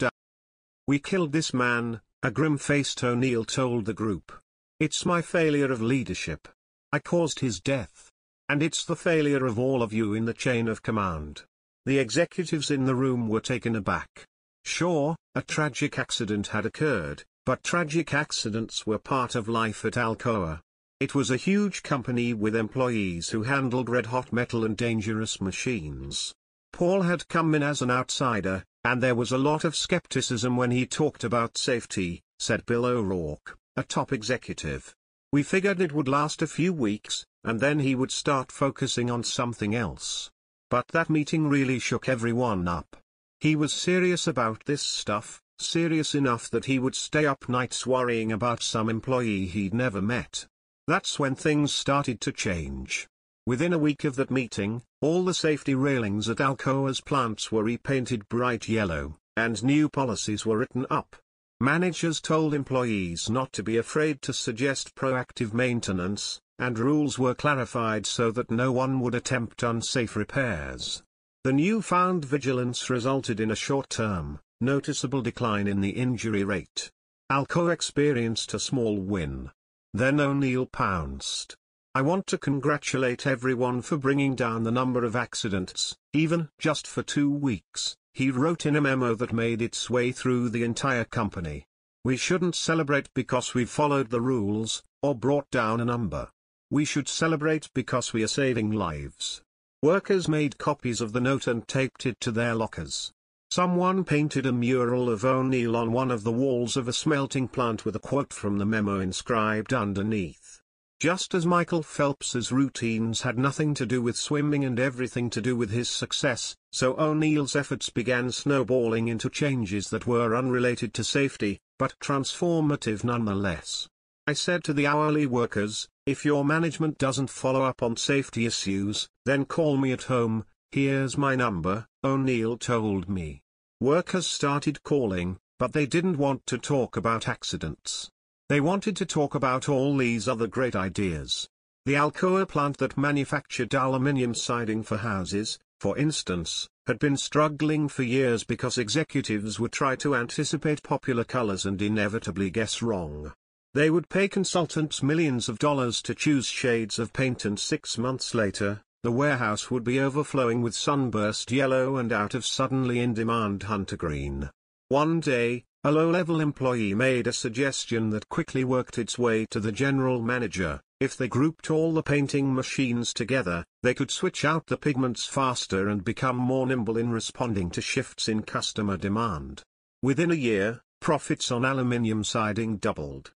We 0.88 1.00
killed 1.00 1.32
this 1.32 1.54
man, 1.54 2.02
a 2.22 2.32
grim-faced 2.32 3.02
O'Neill 3.02 3.46
told 3.46 3.86
the 3.86 3.94
group. 3.94 4.34
It's 4.78 5.06
my 5.06 5.22
failure 5.22 5.72
of 5.72 5.82
leadership. 5.82 6.50
I 6.92 7.00
caused 7.00 7.40
his 7.40 7.62
death. 7.62 8.12
And 8.50 8.62
it's 8.62 8.84
the 8.84 8.96
failure 8.96 9.46
of 9.46 9.58
all 9.58 9.82
of 9.82 9.94
you 9.94 10.14
in 10.14 10.26
the 10.26 10.34
chain 10.34 10.68
of 10.68 10.84
command. 10.84 11.44
The 11.86 11.98
executives 11.98 12.70
in 12.70 12.84
the 12.84 12.94
room 12.94 13.30
were 13.30 13.40
taken 13.40 13.78
aback. 13.78 14.26
Sure, 14.66 15.16
a 15.34 15.42
tragic 15.42 15.98
accident 15.98 16.48
had 16.48 16.66
occurred, 16.66 17.24
but 17.46 17.64
tragic 17.64 18.14
accidents 18.14 18.86
were 18.86 19.00
part 19.00 19.34
of 19.34 19.48
life 19.48 19.86
at 19.86 19.94
Alcoa. 19.94 20.60
It 21.00 21.16
was 21.16 21.32
a 21.32 21.38
huge 21.38 21.82
company 21.82 22.34
with 22.34 22.56
employees 22.56 23.30
who 23.30 23.44
handled 23.44 23.90
red-hot 23.90 24.34
metal 24.34 24.66
and 24.66 24.76
dangerous 24.76 25.40
machines. 25.40 26.34
Paul 26.74 27.04
had 27.04 27.30
come 27.30 27.56
in 27.56 27.64
as 27.64 27.82
an 27.82 27.92
outsider, 27.92 28.64
and 28.84 29.02
there 29.02 29.16
was 29.16 29.32
a 29.32 29.38
lot 29.38 29.64
of 29.64 29.76
skepticism 29.76 30.58
when 30.58 30.72
he 30.72 30.86
talked 30.86 31.24
about 31.24 31.58
safety, 31.58 32.22
said 32.40 32.66
Bill 32.66 32.86
O'Rourke, 32.86 33.58
a 33.78 33.84
top 33.84 34.14
executive. 34.14 34.96
We 35.32 35.44
figured 35.44 35.82
it 35.82 35.92
would 35.92 36.08
last 36.08 36.42
a 36.42 36.48
few 36.48 36.72
weeks, 36.72 37.26
and 37.44 37.60
then 37.60 37.80
he 37.80 37.94
would 37.94 38.12
start 38.12 38.52
focusing 38.52 39.12
on 39.12 39.24
something 39.24 39.76
else. 39.76 40.32
But 40.70 40.88
that 40.90 41.10
meeting 41.10 41.48
really 41.48 41.80
shook 41.80 42.08
everyone 42.08 42.68
up. 42.68 42.98
He 43.40 43.56
was 43.56 43.74
serious 43.74 44.28
about 44.28 44.64
this 44.66 44.82
stuff, 44.82 45.42
serious 45.60 46.16
enough 46.16 46.50
that 46.52 46.66
he 46.66 46.80
would 46.80 46.96
stay 46.96 47.26
up 47.26 47.50
nights 47.50 47.86
worrying 47.86 48.32
about 48.32 48.64
some 48.64 48.90
employee 48.90 49.46
he'd 49.46 49.74
never 49.74 50.02
met. 50.02 50.46
That's 50.88 51.20
when 51.20 51.36
things 51.36 51.74
started 51.74 52.22
to 52.22 52.32
change. 52.32 53.08
Within 53.46 53.74
a 53.74 53.78
week 53.78 54.06
of 54.06 54.16
that 54.16 54.32
meeting, 54.32 54.82
all 55.02 55.24
the 55.26 55.34
safety 55.34 55.76
railings 55.76 56.30
at 56.30 56.38
Alcoa's 56.38 57.02
plants 57.02 57.52
were 57.52 57.64
repainted 57.64 58.28
bright 58.30 58.68
yellow, 58.70 59.18
and 59.36 59.64
new 59.64 59.90
policies 59.90 60.46
were 60.46 60.58
written 60.58 60.86
up. 60.90 61.16
Managers 61.62 62.20
told 62.20 62.54
employees 62.54 63.30
not 63.30 63.54
to 63.54 63.64
be 63.64 63.78
afraid 63.78 64.22
to 64.24 64.34
suggest 64.34 64.94
proactive 64.94 65.54
maintenance, 65.54 66.42
and 66.60 66.78
rules 66.78 67.18
were 67.18 67.34
clarified 67.34 68.06
so 68.06 68.30
that 68.32 68.52
no 68.52 68.74
one 68.74 69.00
would 69.00 69.16
attempt 69.16 69.64
unsafe 69.64 70.18
repairs. 70.18 71.02
The 71.46 71.54
newfound 71.54 72.26
vigilance 72.26 72.90
resulted 72.90 73.40
in 73.40 73.52
a 73.52 73.56
short-term, 73.56 74.40
noticeable 74.60 75.22
decline 75.22 75.68
in 75.68 75.80
the 75.80 75.92
injury 75.92 76.44
rate. 76.44 76.92
Alcoa 77.32 77.72
experienced 77.72 78.54
a 78.54 78.60
small 78.60 79.00
win. 79.00 79.50
Then 79.94 80.20
O'Neill 80.20 80.66
pounced. 80.66 81.56
I 81.94 82.02
want 82.02 82.28
to 82.28 82.38
congratulate 82.38 83.26
everyone 83.26 83.82
for 83.82 83.98
bringing 83.98 84.36
down 84.36 84.64
the 84.64 84.72
number 84.72 85.06
of 85.06 85.16
accidents, 85.16 85.96
even 86.12 86.50
just 86.60 86.86
for 86.86 87.02
two 87.02 87.30
weeks, 87.30 87.96
he 88.16 88.32
wrote 88.32 88.66
in 88.66 88.78
a 88.78 88.82
memo 88.82 89.14
that 89.14 89.34
made 89.34 89.62
its 89.62 89.90
way 89.90 90.10
through 90.10 90.48
the 90.48 90.64
entire 90.64 91.04
company. 91.04 91.66
We 92.06 92.16
shouldn't 92.16 92.56
celebrate 92.56 93.14
because 93.14 93.54
we 93.54 93.66
followed 93.66 94.10
the 94.10 94.22
rules, 94.22 94.84
or 95.04 95.14
brought 95.14 95.52
down 95.52 95.82
a 95.82 95.86
number. 95.86 96.30
We 96.72 96.86
should 96.86 97.10
celebrate 97.10 97.70
because 97.74 98.14
we 98.14 98.24
are 98.24 98.28
saving 98.28 98.72
lives. 98.72 99.42
Workers 99.82 100.30
made 100.30 100.58
copies 100.58 101.02
of 101.02 101.12
the 101.12 101.20
note 101.20 101.46
and 101.46 101.68
taped 101.68 102.06
it 102.06 102.22
to 102.22 102.32
their 102.32 102.56
lockers. 102.56 103.12
Someone 103.52 104.06
painted 104.06 104.46
a 104.46 104.54
mural 104.54 105.10
of 105.10 105.26
O'Neill 105.26 105.76
on 105.76 105.92
one 105.92 106.10
of 106.10 106.24
the 106.24 106.32
walls 106.32 106.78
of 106.78 106.88
a 106.88 106.94
smelting 106.94 107.50
plant 107.50 107.84
with 107.84 107.98
a 107.98 108.00
quote 108.00 108.32
from 108.32 108.60
the 108.60 108.66
memo 108.66 109.02
inscribed 109.02 109.74
underneath. 109.74 110.62
Just 111.00 111.34
as 111.34 111.46
Michael 111.46 111.84
Phelps's 111.84 112.54
routines 112.54 113.22
had 113.22 113.38
nothing 113.38 113.74
to 113.74 113.86
do 113.86 114.02
with 114.02 114.16
swimming 114.16 114.64
and 114.64 114.80
everything 114.80 115.30
to 115.32 115.42
do 115.42 115.56
with 115.56 115.70
his 115.70 115.90
success, 115.90 116.56
so 116.72 116.98
O'Neill's 116.98 117.56
efforts 117.56 117.90
began 117.90 118.32
snowballing 118.32 119.10
into 119.10 119.30
changes 119.30 119.90
that 119.90 120.08
were 120.08 120.36
unrelated 120.36 120.94
to 120.94 121.04
safety, 121.04 121.60
but 121.78 122.00
transformative 122.00 123.04
nonetheless. 123.04 123.90
I 124.26 124.34
said 124.34 124.64
to 124.64 124.74
the 124.74 124.88
hourly 124.88 125.26
workers, 125.26 125.90
if 126.06 126.24
your 126.24 126.46
management 126.46 126.98
doesn't 126.98 127.30
follow 127.30 127.64
up 127.64 127.84
on 127.84 127.98
safety 127.98 128.46
issues, 128.46 129.10
then 129.26 129.46
call 129.46 129.76
me 129.76 129.92
at 129.92 130.04
home, 130.04 130.46
here's 130.72 131.18
my 131.18 131.36
number, 131.36 131.88
O'Neill 132.04 132.58
told 132.58 133.10
me. 133.10 133.42
Workers 133.82 134.28
started 134.28 134.82
calling, 134.84 135.38
but 135.60 135.74
they 135.74 135.86
didn't 135.86 136.18
want 136.18 136.46
to 136.48 136.58
talk 136.58 136.96
about 136.96 137.28
accidents. 137.28 138.10
They 138.48 138.62
wanted 138.62 138.96
to 138.98 139.06
talk 139.06 139.34
about 139.34 139.68
all 139.68 139.98
these 139.98 140.28
other 140.28 140.46
great 140.46 140.76
ideas. 140.76 141.50
The 141.86 141.96
Alcoa 141.96 142.48
plant 142.48 142.78
that 142.78 142.98
manufactured 142.98 143.74
aluminium 143.74 144.36
siding 144.36 144.84
for 144.84 144.98
houses, 144.98 145.58
for 145.80 145.98
instance, 145.98 146.68
had 146.86 147.00
been 147.00 147.18
struggling 147.18 147.88
for 147.88 148.04
years 148.04 148.44
because 148.44 148.78
executives 148.78 149.60
would 149.60 149.72
try 149.72 149.96
to 149.96 150.16
anticipate 150.16 150.84
popular 150.84 151.24
colors 151.24 151.66
and 151.66 151.82
inevitably 151.82 152.52
guess 152.52 152.84
wrong. 152.84 153.34
They 153.74 153.90
would 153.90 154.10
pay 154.10 154.28
consultants 154.28 155.02
millions 155.02 155.50
of 155.50 155.58
dollars 155.58 156.02
to 156.04 156.14
choose 156.14 156.46
shades 156.46 157.00
of 157.00 157.14
paint 157.14 157.46
and 157.46 157.60
six 157.60 157.98
months 157.98 158.36
later, 158.36 158.82
the 159.02 159.12
warehouse 159.12 159.70
would 159.72 159.84
be 159.84 160.00
overflowing 160.00 160.62
with 160.62 160.76
sunburst 160.76 161.52
yellow 161.52 161.98
and 161.98 162.14
out 162.14 162.36
of 162.36 162.46
suddenly 162.46 163.00
in-demand 163.00 163.64
hunter 163.64 163.98
green. 163.98 164.50
One 164.90 165.20
day, 165.20 165.66
a 165.86 165.92
low-level 165.92 166.42
employee 166.42 166.96
made 166.96 167.28
a 167.28 167.32
suggestion 167.32 168.10
that 168.10 168.28
quickly 168.28 168.64
worked 168.64 168.98
its 168.98 169.20
way 169.20 169.46
to 169.46 169.60
the 169.60 169.72
general 169.72 170.20
manager. 170.20 170.82
If 171.00 171.16
they 171.16 171.28
grouped 171.28 171.70
all 171.70 171.94
the 171.94 172.02
painting 172.02 172.56
machines 172.56 173.14
together, 173.14 173.64
they 173.84 173.94
could 173.94 174.10
switch 174.10 174.44
out 174.44 174.66
the 174.66 174.78
pigments 174.78 175.28
faster 175.28 175.88
and 175.88 176.04
become 176.04 176.38
more 176.38 176.66
nimble 176.66 176.98
in 176.98 177.12
responding 177.12 177.70
to 177.70 177.82
shifts 177.82 178.28
in 178.28 178.42
customer 178.42 178.98
demand. 178.98 179.62
Within 180.02 180.32
a 180.32 180.34
year, 180.36 180.82
profits 181.02 181.52
on 181.52 181.64
aluminium 181.64 182.24
siding 182.24 182.78
doubled. 182.78 183.32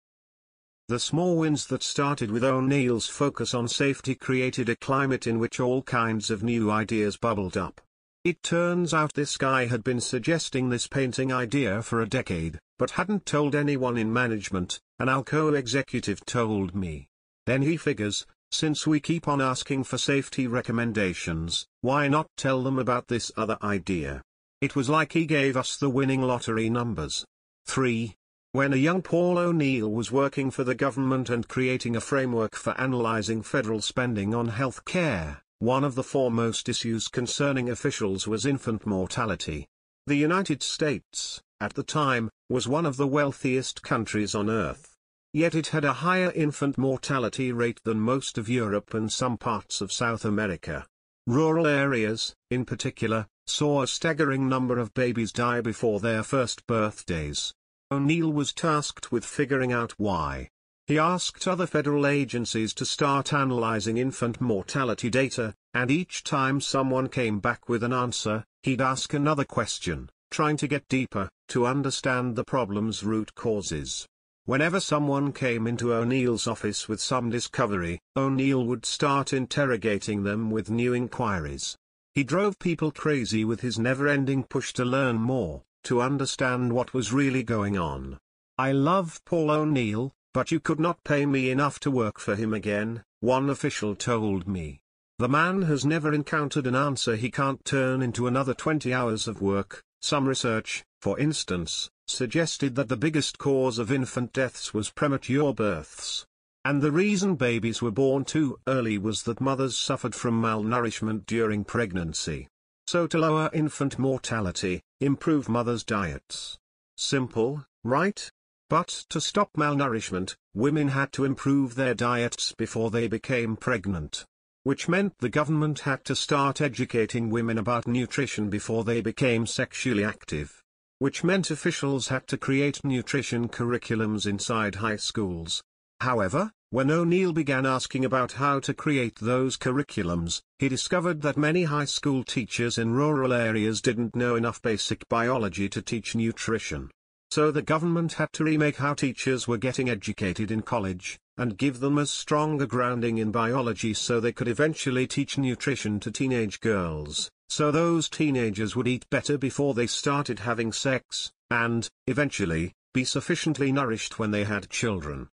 The 0.89 0.99
small 0.99 1.37
wins 1.37 1.67
that 1.67 1.83
started 1.83 2.31
with 2.31 2.45
O'Neill's 2.45 3.09
focus 3.09 3.53
on 3.53 3.69
safety 3.69 4.15
created 4.15 4.71
a 4.71 4.77
climate 4.77 5.27
in 5.27 5.39
which 5.39 5.61
all 5.61 5.83
kinds 5.83 6.31
of 6.31 6.43
new 6.43 6.71
ideas 6.71 7.19
bubbled 7.19 7.59
up. 7.59 7.83
It 8.29 8.43
turns 8.43 8.93
out 8.93 9.15
this 9.15 9.39
guy 9.39 9.65
had 9.65 9.83
been 9.83 10.03
suggesting 10.03 10.69
this 10.69 10.87
painting 10.87 11.33
idea 11.33 11.81
for 11.81 12.03
a 12.03 12.07
decade, 12.07 12.59
but 12.79 12.91
hadn't 12.91 13.25
told 13.25 13.55
anyone 13.55 13.97
in 13.97 14.13
management, 14.13 14.79
an 14.99 15.09
Alcoa 15.09 15.57
executive 15.57 16.23
told 16.27 16.75
me. 16.75 17.09
Then 17.47 17.63
he 17.63 17.79
figures, 17.79 18.27
since 18.51 18.87
we 18.87 19.01
keep 19.01 19.29
on 19.29 19.41
asking 19.41 19.85
for 19.85 19.97
safety 19.97 20.47
recommendations, 20.47 21.67
why 21.81 22.07
not 22.07 22.27
tell 22.37 22.63
them 22.63 22.79
about 22.79 23.09
this 23.09 23.33
other 23.35 23.57
idea? 23.63 24.21
It 24.61 24.77
was 24.77 24.91
like 24.91 25.15
he 25.15 25.25
gave 25.25 25.57
us 25.57 25.79
the 25.79 25.89
winning 25.89 26.21
lottery 26.21 26.69
numbers. 26.69 27.25
3. 27.65 28.15
When 28.53 28.75
a 28.75 28.77
young 28.77 29.01
Paul 29.01 29.39
O'Neill 29.39 29.91
was 29.91 30.13
working 30.13 30.51
for 30.51 30.65
the 30.65 30.75
government 30.75 31.31
and 31.31 31.49
creating 31.49 31.97
a 31.97 32.03
framework 32.03 32.55
for 32.57 32.79
analyzing 32.79 33.43
federal 33.43 33.81
spending 33.81 34.35
on 34.35 34.49
health 34.49 34.85
care, 34.85 35.41
one 35.61 35.83
of 35.83 35.97
the 35.97 36.05
foremost 36.05 36.69
issues 36.69 37.09
concerning 37.09 37.69
officials 37.69 38.29
was 38.29 38.47
infant 38.47 38.87
mortality. 38.87 39.67
The 40.07 40.15
United 40.15 40.63
States, 40.63 41.43
at 41.61 41.75
the 41.75 41.83
time, 41.83 42.31
was 42.49 42.69
one 42.69 42.87
of 42.87 42.97
the 42.97 43.07
wealthiest 43.09 43.83
countries 43.83 44.35
on 44.35 44.49
earth. 44.49 44.95
Yet 45.33 45.55
it 45.55 45.69
had 45.69 45.85
a 45.85 45.93
higher 45.93 46.31
infant 46.31 46.79
mortality 46.79 47.53
rate 47.53 47.81
than 47.83 48.01
most 48.01 48.39
of 48.39 48.49
Europe 48.49 48.95
and 48.95 49.13
some 49.13 49.37
parts 49.37 49.81
of 49.81 49.93
South 49.93 50.25
America. 50.25 50.87
Rural 51.27 51.67
areas, 51.67 52.35
in 52.51 52.65
particular, 52.65 53.27
saw 53.47 53.83
a 53.83 53.87
staggering 53.87 54.49
number 54.49 54.79
of 54.79 54.95
babies 54.95 55.33
die 55.33 55.61
before 55.61 56.01
their 56.01 56.23
first 56.23 56.67
birthdays. 56.67 57.53
O'Neill 57.91 58.33
was 58.33 58.53
tasked 58.53 59.11
with 59.11 59.25
figuring 59.25 59.73
out 59.73 59.93
why. 59.99 60.51
He 60.89 60.99
asked 60.99 61.47
other 61.47 61.67
federal 61.67 62.07
agencies 62.07 62.73
to 62.73 62.87
start 62.87 63.35
analyzing 63.35 63.99
infant 63.99 64.41
mortality 64.41 65.11
data, 65.11 65.53
and 65.75 65.91
each 65.91 66.25
time 66.25 66.63
someone 66.63 67.11
came 67.11 67.41
back 67.41 67.69
with 67.69 67.83
an 67.83 67.93
answer, 67.93 68.43
he'd 68.63 68.81
ask 68.81 69.13
another 69.13 69.45
question, 69.45 70.09
trying 70.31 70.57
to 70.57 70.67
get 70.67 70.89
deeper, 70.89 71.29
to 71.49 71.67
understand 71.67 72.37
the 72.37 72.43
problem's 72.43 73.05
root 73.05 73.35
causes. 73.35 74.07
Whenever 74.47 74.81
someone 74.81 75.31
came 75.31 75.67
into 75.67 75.93
O'Neill's 75.93 76.47
office 76.47 76.89
with 76.89 77.03
some 77.03 77.29
discovery, 77.29 78.01
O'Neill 78.17 78.65
would 78.65 78.87
start 78.87 79.35
interrogating 79.35 80.23
them 80.23 80.51
with 80.51 80.71
new 80.71 80.95
inquiries. 80.95 81.77
He 82.15 82.25
drove 82.25 82.59
people 82.59 82.93
crazy 82.93 83.45
with 83.45 83.61
his 83.61 83.79
never-ending 83.79 84.45
push 84.45 84.73
to 84.73 84.87
learn 84.87 85.17
more, 85.17 85.65
to 85.85 86.01
understand 86.01 86.73
what 86.73 86.95
was 86.95 87.13
really 87.13 87.43
going 87.43 87.77
on. 87.77 88.17
I 88.57 88.73
love 88.73 89.21
Paul 89.27 89.51
O'Neill, 89.51 90.13
but 90.39 90.53
you 90.53 90.61
could 90.61 90.79
not 90.79 91.03
pay 91.03 91.27
me 91.27 91.51
enough 91.51 91.81
to 91.81 91.91
work 91.91 92.21
for 92.21 92.37
him 92.37 92.55
again, 92.55 93.03
one 93.19 93.51
official 93.51 93.97
told 93.97 94.47
me. 94.47 94.79
The 95.19 95.29
man 95.29 95.63
has 95.63 95.85
never 95.85 96.15
encountered 96.15 96.65
an 96.65 96.77
answer 96.77 97.17
he 97.17 97.29
can't 97.29 97.65
turn 97.65 98.03
into 98.03 98.29
another 98.29 98.55
20 98.55 98.95
hours 98.95 99.27
of 99.27 99.43
work. 99.43 99.83
Some 100.01 100.29
research, 100.29 100.85
for 101.03 101.19
instance, 101.19 101.91
suggested 102.07 102.77
that 102.77 102.89
the 102.89 102.97
biggest 102.97 103.39
cause 103.39 103.81
of 103.81 103.91
infant 103.91 104.33
deaths 104.33 104.73
was 104.73 104.91
premature 104.91 105.53
births. 105.53 106.25
And 106.65 106.83
the 106.83 106.93
reason 106.93 107.35
babies 107.35 107.83
were 107.83 107.91
born 107.91 108.25
too 108.25 108.61
early 108.69 108.97
was 108.97 109.25
that 109.25 109.41
mothers 109.41 109.77
suffered 109.77 110.15
from 110.15 110.41
malnourishment 110.41 111.27
during 111.27 111.65
pregnancy. 111.65 112.47
So 112.87 113.09
to 113.09 113.19
lower 113.19 113.51
infant 113.53 113.99
mortality, 113.99 114.83
improve 115.01 115.49
mothers' 115.49 115.83
diets. 115.83 116.59
Simple, 116.97 117.65
right? 117.83 118.31
But 118.69 118.89
to 119.09 119.21
stop 119.21 119.51
malnourishment, 119.55 120.37
women 120.55 120.89
had 120.89 121.13
to 121.13 121.25
improve 121.25 121.75
their 121.75 121.95
diets 121.95 122.53
before 122.53 122.91
they 122.91 123.09
became 123.09 123.57
pregnant. 123.57 124.25
Which 124.63 124.89
meant 124.89 125.15
the 125.19 125.29
government 125.29 125.81
had 125.81 126.05
to 126.05 126.15
start 126.15 126.61
educating 126.61 127.31
women 127.31 127.59
about 127.59 127.87
nutrition 127.87 128.51
before 128.51 128.85
they 128.85 129.01
became 129.01 129.47
sexually 129.47 130.05
active 130.05 130.63
which 130.99 131.23
meant 131.23 131.51
officials 131.51 132.09
had 132.09 132.27
to 132.27 132.37
create 132.37 132.83
nutrition 132.83 133.49
curriculums 133.49 134.27
inside 134.27 134.75
high 134.75 134.97
schools. 134.97 135.63
However, 136.01 136.51
when 136.71 136.91
O'Neill 136.91 137.33
began 137.33 137.65
asking 137.65 138.05
about 138.05 138.33
how 138.33 138.59
to 138.61 138.75
create 138.75 139.17
those 139.21 139.57
curriculums, 139.57 140.43
he 140.59 140.69
discovered 140.69 141.23
that 141.23 141.37
many 141.37 141.65
high 141.65 141.85
school 141.85 142.25
teachers 142.25 142.79
in 142.79 142.93
rural 142.93 143.33
areas 143.33 143.81
didn't 143.81 144.17
know 144.17 144.35
enough 144.35 144.61
basic 144.61 145.09
biology 145.09 145.69
to 145.69 145.81
teach 145.81 146.17
nutrition. 146.17 146.91
So 147.39 147.53
the 147.53 147.63
government 147.63 148.15
had 148.15 148.33
to 148.33 148.43
remake 148.43 148.79
how 148.79 148.95
teachers 148.95 149.47
were 149.47 149.59
getting 149.59 149.89
educated 149.89 150.51
in 150.51 150.61
college, 150.63 151.21
and 151.37 151.57
give 151.57 151.79
them 151.79 151.97
a 151.97 152.05
stronger 152.05 152.67
grounding 152.67 153.19
in 153.19 153.31
biology 153.31 153.95
so 153.95 154.19
they 154.19 154.33
could 154.33 154.49
eventually 154.49 155.07
teach 155.07 155.39
nutrition 155.39 156.01
to 156.01 156.11
teenage 156.11 156.59
girls 156.59 157.31
so 157.49 157.71
those 157.71 158.09
teenagers 158.09 158.75
would 158.75 158.89
eat 158.89 159.09
better 159.09 159.39
before 159.39 159.73
they 159.73 159.87
started 159.87 160.41
having 160.41 160.73
sex, 160.73 161.31
and, 161.49 161.89
eventually, 162.09 162.73
be 162.93 163.05
sufficiently 163.05 163.71
nourished 163.71 164.19
when 164.19 164.33
they 164.33 164.43
had 164.43 164.69
children. 164.69 165.29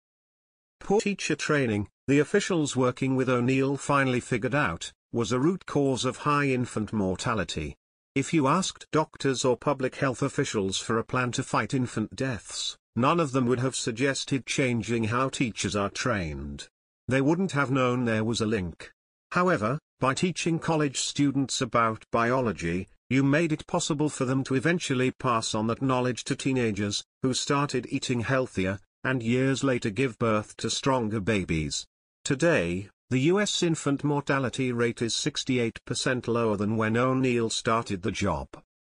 Poor 0.81 1.01
teacher 1.01 1.37
training, 1.37 1.87
the 2.09 2.19
officials 2.19 2.75
working 2.75 3.15
with 3.15 3.29
O'Neill 3.29 3.77
finally 3.77 4.19
figured 4.19 4.57
out, 4.57 4.93
was 5.13 5.31
a 5.31 5.39
root 5.39 5.67
cause 5.67 6.05
of 6.05 6.17
high 6.17 6.47
infant 6.47 6.93
mortality. 6.93 7.77
If 8.15 8.35
you 8.35 8.47
asked 8.47 8.91
doctors 8.91 9.43
or 9.43 9.57
public 9.57 9.97
health 9.97 10.21
officials 10.21 10.77
for 10.77 10.99
a 10.99 11.05
plan 11.05 11.33
to 11.33 11.43
fight 11.43 11.73
infant 11.73 12.15
deaths, 12.15 12.77
none 12.95 13.19
of 13.19 13.33
them 13.33 13.47
would 13.47 13.61
have 13.61 13.75
suggested 13.75 14.45
changing 14.45 15.05
how 15.05 15.31
teachers 15.31 15.75
are 15.75 15.89
trained. 15.89 16.69
They 17.09 17.23
wouldn't 17.23 17.53
have 17.53 17.71
known 17.71 18.05
there 18.05 18.23
was 18.23 18.43
a 18.43 18.47
link. 18.47 18.93
However, 19.31 19.79
by 19.99 20.13
teaching 20.13 20.59
college 20.59 21.01
students 21.01 21.63
about 21.63 22.05
biology, 22.13 22.89
you 23.09 23.23
made 23.23 23.51
it 23.51 23.67
possible 23.67 24.11
for 24.11 24.27
them 24.27 24.45
to 24.45 24.57
eventually 24.57 25.11
pass 25.13 25.55
on 25.55 25.67
that 25.69 25.81
knowledge 25.81 26.25
to 26.25 26.37
teenagers, 26.37 27.03
who 27.23 27.33
started 27.33 27.87
eating 27.89 28.21
healthier, 28.21 28.79
and 29.05 29.23
years 29.23 29.65
later 29.65 29.89
give 29.89 30.19
birth 30.19 30.55
to 30.59 30.69
stronger 30.69 31.19
babies. 31.19 31.87
Today, 32.25 32.91
the 33.13 33.29
US 33.33 33.63
infant 33.63 34.03
mortality 34.03 34.73
rate 34.73 35.03
is 35.03 35.13
68% 35.13 36.27
lower 36.27 36.57
than 36.57 36.79
when 36.79 36.97
O'Neill 36.97 37.51
started 37.51 38.01
the 38.01 38.11
job. 38.11 38.49